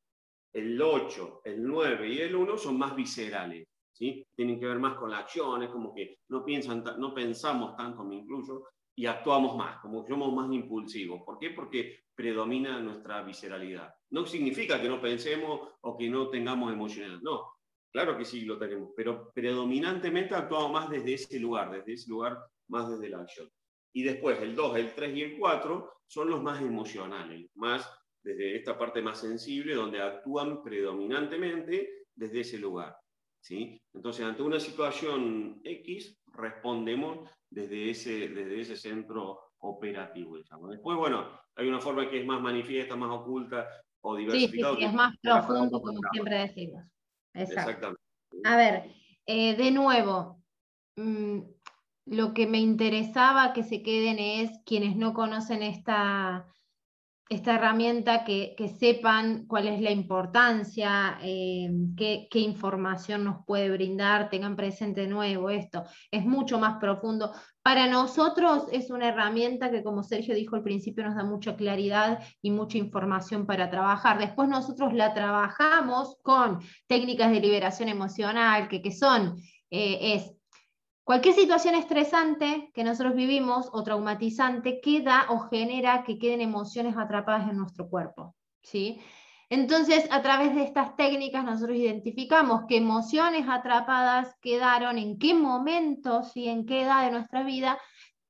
El 0.53 0.81
8, 0.81 1.41
el 1.43 1.63
9 1.63 2.09
y 2.09 2.19
el 2.19 2.35
1 2.35 2.57
son 2.57 2.77
más 2.77 2.95
viscerales. 2.95 3.67
Tienen 3.93 4.59
que 4.59 4.65
ver 4.65 4.79
más 4.79 4.95
con 4.95 5.11
las 5.11 5.21
acciones, 5.21 5.69
como 5.69 5.93
que 5.93 6.19
no, 6.29 6.45
piensan, 6.45 6.83
no 6.97 7.13
pensamos 7.13 7.75
tanto, 7.75 8.03
me 8.05 8.15
incluyo, 8.15 8.63
y 8.95 9.05
actuamos 9.05 9.57
más, 9.57 9.79
como 9.79 10.03
que 10.03 10.11
somos 10.11 10.33
más 10.33 10.51
impulsivos. 10.51 11.21
¿Por 11.25 11.37
qué? 11.37 11.49
Porque 11.51 11.99
predomina 12.15 12.79
nuestra 12.79 13.21
visceralidad. 13.23 13.93
No 14.11 14.25
significa 14.25 14.81
que 14.81 14.87
no 14.87 15.01
pensemos 15.01 15.69
o 15.81 15.97
que 15.97 16.09
no 16.09 16.29
tengamos 16.29 16.71
emocionalidad, 16.71 17.21
no. 17.21 17.53
Claro 17.91 18.17
que 18.17 18.23
sí 18.23 18.41
lo 18.41 18.57
tenemos, 18.57 18.91
pero 18.95 19.31
predominantemente 19.33 20.35
actuamos 20.35 20.71
más 20.71 20.89
desde 20.89 21.13
ese 21.13 21.39
lugar, 21.39 21.71
desde 21.71 21.93
ese 21.93 22.09
lugar 22.09 22.37
más 22.69 22.89
desde 22.89 23.09
la 23.09 23.21
acción. 23.21 23.49
Y 23.93 24.03
después 24.03 24.39
el 24.41 24.55
2, 24.55 24.77
el 24.77 24.93
3 24.93 25.17
y 25.17 25.21
el 25.23 25.39
4 25.39 25.91
son 26.07 26.29
los 26.29 26.41
más 26.41 26.61
emocionales, 26.61 27.49
más 27.55 27.89
desde 28.23 28.55
esta 28.55 28.77
parte 28.77 29.01
más 29.01 29.19
sensible, 29.19 29.75
donde 29.75 30.01
actúan 30.01 30.61
predominantemente 30.61 32.05
desde 32.15 32.41
ese 32.41 32.57
lugar. 32.57 32.95
¿sí? 33.41 33.81
Entonces, 33.93 34.25
ante 34.25 34.43
una 34.43 34.59
situación 34.59 35.61
X, 35.63 36.17
respondemos 36.33 37.29
desde 37.49 37.89
ese, 37.89 38.29
desde 38.29 38.61
ese 38.61 38.75
centro 38.75 39.53
operativo. 39.59 40.37
Después, 40.37 40.97
bueno, 40.97 41.39
hay 41.55 41.67
una 41.67 41.79
forma 41.79 42.09
que 42.09 42.21
es 42.21 42.25
más 42.25 42.41
manifiesta, 42.41 42.95
más 42.95 43.11
oculta 43.11 43.67
o 44.01 44.15
diversificada. 44.15 44.75
Sí, 44.75 44.79
sí, 44.79 44.85
es 44.85 44.93
más 44.93 45.15
profundo, 45.21 45.81
como 45.81 45.99
siempre 46.11 46.39
decimos. 46.39 46.85
Exactamente. 47.33 48.01
A 48.43 48.55
ver, 48.55 48.83
eh, 49.25 49.55
de 49.55 49.71
nuevo, 49.71 50.41
mm, 50.95 51.39
lo 52.05 52.33
que 52.33 52.47
me 52.47 52.59
interesaba 52.59 53.53
que 53.53 53.63
se 53.63 53.83
queden 53.83 54.19
es 54.19 54.51
quienes 54.65 54.95
no 54.95 55.13
conocen 55.13 55.63
esta, 55.63 56.47
esta 57.29 57.53
herramienta, 57.55 58.23
que, 58.23 58.55
sepan 58.79 59.45
cuál 59.45 59.67
es 59.67 59.79
la 59.81 59.91
importancia, 59.91 61.19
eh, 61.21 61.69
qué, 61.95 62.39
información 62.39 63.23
nos 63.23 63.45
puede 63.45 63.69
brindar, 63.69 64.31
tengan 64.31 64.55
presente 64.55 65.05
nuevo 65.05 65.51
esto. 65.51 65.83
Es 66.09 66.25
mucho 66.25 66.57
más 66.57 66.79
profundo. 66.79 67.31
Para 67.61 67.85
nosotros 67.85 68.65
es 68.71 68.89
una 68.89 69.09
herramienta 69.09 69.69
que, 69.69 69.83
como 69.83 70.01
Sergio 70.01 70.33
dijo 70.33 70.55
al 70.55 70.63
principio, 70.63 71.03
nos 71.03 71.15
da 71.15 71.23
mucha 71.23 71.55
claridad 71.55 72.19
y 72.41 72.49
mucha 72.49 72.79
información 72.79 73.45
para 73.45 73.69
trabajar. 73.69 74.17
Después 74.17 74.49
nosotros 74.49 74.91
la 74.93 75.13
trabajamos 75.13 76.17
con 76.23 76.59
técnicas 76.87 77.29
de 77.31 77.41
liberación 77.41 77.89
emocional, 77.89 78.67
que, 78.67 78.81
que 78.81 78.91
son, 78.91 79.37
eh, 79.69 80.15
es 80.15 80.38
Cualquier 81.09 81.33
situación 81.33 81.73
estresante 81.73 82.69
que 82.71 82.83
nosotros 82.83 83.15
vivimos 83.15 83.67
o 83.71 83.81
traumatizante 83.81 84.79
queda 84.79 85.25
o 85.29 85.39
genera 85.39 86.03
que 86.03 86.19
queden 86.19 86.39
emociones 86.39 86.95
atrapadas 86.95 87.49
en 87.49 87.57
nuestro 87.57 87.89
cuerpo. 87.89 88.35
¿sí? 88.61 89.01
Entonces, 89.49 90.07
a 90.11 90.21
través 90.21 90.53
de 90.53 90.61
estas 90.61 90.95
técnicas 90.97 91.43
nosotros 91.43 91.77
identificamos 91.77 92.65
qué 92.67 92.77
emociones 92.77 93.47
atrapadas 93.49 94.35
quedaron, 94.39 94.99
en 94.99 95.17
qué 95.17 95.33
momentos 95.33 96.37
y 96.37 96.47
en 96.47 96.67
qué 96.67 96.83
edad 96.83 97.05
de 97.05 97.11
nuestra 97.11 97.41
vida, 97.41 97.79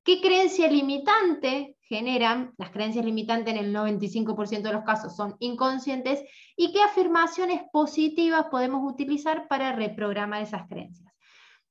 qué 0.02 0.22
creencia 0.22 0.66
limitante 0.70 1.76
generan, 1.82 2.54
las 2.56 2.70
creencias 2.70 3.04
limitantes 3.04 3.52
en 3.52 3.62
el 3.62 3.74
95% 3.74 4.62
de 4.62 4.72
los 4.72 4.84
casos 4.84 5.14
son 5.14 5.36
inconscientes, 5.40 6.22
y 6.56 6.72
qué 6.72 6.80
afirmaciones 6.82 7.60
positivas 7.70 8.46
podemos 8.50 8.90
utilizar 8.90 9.48
para 9.48 9.72
reprogramar 9.72 10.40
esas 10.40 10.66
creencias. 10.66 11.09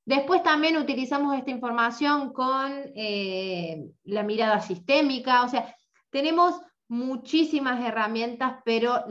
Después 0.10 0.42
también 0.42 0.76
utilizamos 0.76 1.38
esta 1.38 1.52
información 1.52 2.34
con 2.34 2.72
eh, 2.96 3.92
la 4.06 4.24
mirada 4.24 4.60
sistémica, 4.60 5.44
o 5.44 5.48
sea, 5.48 5.76
tenemos 6.10 6.60
muchísimas 6.88 7.80
herramientas, 7.86 8.56
pero 8.66 9.06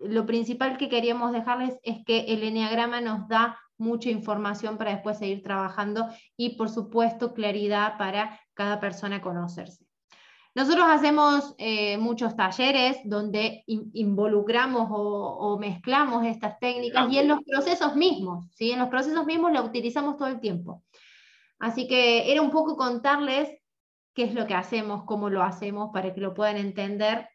lo 0.00 0.26
principal 0.26 0.76
que 0.76 0.88
queríamos 0.88 1.30
dejarles 1.30 1.78
es 1.84 2.04
que 2.04 2.22
el 2.34 2.42
enneagrama 2.42 3.00
nos 3.00 3.28
da 3.28 3.56
mucha 3.78 4.10
información 4.10 4.76
para 4.76 4.90
después 4.90 5.18
seguir 5.18 5.44
trabajando 5.44 6.08
y, 6.36 6.56
por 6.56 6.68
supuesto, 6.68 7.32
claridad 7.32 7.96
para 7.96 8.40
cada 8.54 8.80
persona 8.80 9.22
conocerse. 9.22 9.86
Nosotros 10.54 10.86
hacemos 10.88 11.54
eh, 11.58 11.98
muchos 11.98 12.36
talleres 12.36 12.98
donde 13.04 13.64
involucramos 13.66 14.88
o, 14.88 15.58
mezclamos 15.58 16.24
estas 16.24 16.60
técnicas 16.60 17.10
y 17.10 17.18
en 17.18 17.26
los 17.26 17.40
procesos 17.42 17.96
mismos, 17.96 18.46
¿sí? 18.52 18.70
en 18.70 18.78
los 18.78 18.88
procesos 18.88 19.26
mismos 19.26 19.52
la 19.52 19.62
utilizamos 19.62 20.16
todo 20.16 20.28
el 20.28 20.40
tiempo. 20.40 20.84
Así 21.58 21.88
que 21.88 22.30
era 22.30 22.40
un 22.40 22.50
poco 22.50 22.76
contarles 22.76 23.48
qué 24.14 24.24
es 24.24 24.34
lo 24.34 24.46
que 24.46 24.54
hacemos, 24.54 25.04
cómo 25.04 25.28
lo 25.28 25.42
hacemos, 25.42 25.90
para 25.92 26.14
que 26.14 26.20
lo 26.20 26.34
puedan 26.34 26.56
entender. 26.56 27.28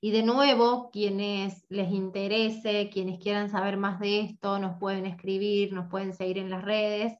Y 0.00 0.10
de 0.10 0.22
nuevo, 0.22 0.90
quienes 0.90 1.64
les 1.68 1.90
interese, 1.92 2.90
quienes 2.92 3.20
quieran 3.20 3.48
saber 3.48 3.76
más 3.76 4.00
de 4.00 4.20
esto, 4.20 4.58
nos 4.58 4.78
pueden 4.78 5.06
escribir, 5.06 5.72
nos 5.72 5.88
pueden 5.88 6.12
seguir 6.12 6.38
en 6.38 6.50
las 6.50 6.64
redes 6.64 7.14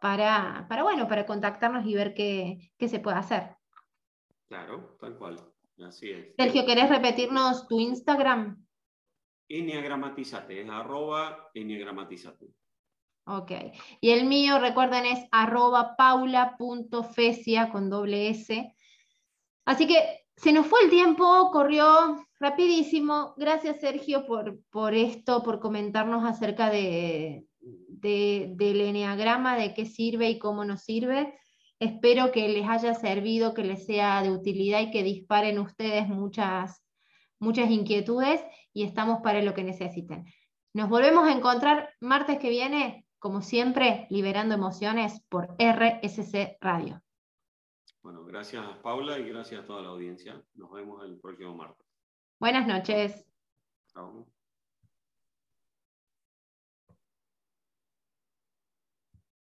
para, 0.00 0.66
para 0.68 0.84
bueno, 0.84 1.08
para 1.08 1.26
contactarnos 1.26 1.84
y 1.86 1.94
ver 1.94 2.14
qué, 2.14 2.70
qué 2.78 2.88
se 2.88 3.00
puede 3.00 3.16
hacer. 3.16 3.56
Claro, 4.48 4.96
tal 5.00 5.16
cual. 5.16 5.40
Así 5.84 6.10
es. 6.10 6.34
Sergio, 6.36 6.64
¿querés 6.64 6.88
repetirnos 6.88 7.66
tu 7.66 7.80
Instagram? 7.80 8.64
Enneagramatizate, 9.48 10.62
es 10.62 10.68
arroba 10.68 11.50
enneagramatizate. 11.54 12.46
Ok. 13.26 13.52
Y 14.00 14.10
el 14.10 14.26
mío, 14.26 14.58
recuerden, 14.58 15.06
es 15.06 15.26
arroba 15.30 15.96
paula.fesia 15.96 17.70
con 17.70 17.90
doble 17.90 18.28
S. 18.30 18.74
Así 19.64 19.86
que 19.86 20.24
se 20.36 20.52
nos 20.52 20.66
fue 20.66 20.80
el 20.84 20.90
tiempo, 20.90 21.50
corrió 21.50 22.24
rapidísimo. 22.38 23.34
Gracias, 23.36 23.80
Sergio, 23.80 24.26
por, 24.26 24.60
por 24.70 24.94
esto, 24.94 25.42
por 25.42 25.60
comentarnos 25.60 26.24
acerca 26.24 26.68
de, 26.68 27.46
del 27.60 28.80
enneagrama, 28.80 29.56
de 29.56 29.72
qué 29.72 29.86
sirve 29.86 30.28
y 30.28 30.38
cómo 30.38 30.64
nos 30.64 30.82
sirve. 30.82 31.38
Espero 31.84 32.32
que 32.32 32.48
les 32.48 32.66
haya 32.66 32.94
servido, 32.94 33.52
que 33.52 33.62
les 33.62 33.84
sea 33.84 34.22
de 34.22 34.30
utilidad 34.30 34.80
y 34.80 34.90
que 34.90 35.02
disparen 35.02 35.58
ustedes 35.58 36.08
muchas, 36.08 36.82
muchas 37.38 37.70
inquietudes 37.70 38.42
y 38.72 38.84
estamos 38.84 39.20
para 39.22 39.42
lo 39.42 39.52
que 39.52 39.64
necesiten. 39.64 40.24
Nos 40.72 40.88
volvemos 40.88 41.28
a 41.28 41.32
encontrar 41.32 41.90
martes 42.00 42.38
que 42.38 42.48
viene, 42.48 43.06
como 43.18 43.42
siempre, 43.42 44.06
liberando 44.08 44.54
emociones 44.54 45.22
por 45.28 45.54
RSC 45.58 46.56
Radio. 46.58 47.02
Bueno, 48.02 48.24
gracias 48.24 48.64
Paula 48.82 49.18
y 49.18 49.28
gracias 49.28 49.62
a 49.62 49.66
toda 49.66 49.82
la 49.82 49.88
audiencia. 49.88 50.42
Nos 50.54 50.72
vemos 50.72 51.04
el 51.04 51.20
próximo 51.20 51.54
martes. 51.54 51.86
Buenas 52.40 52.66
noches. 52.66 53.26
Chao. 53.92 54.26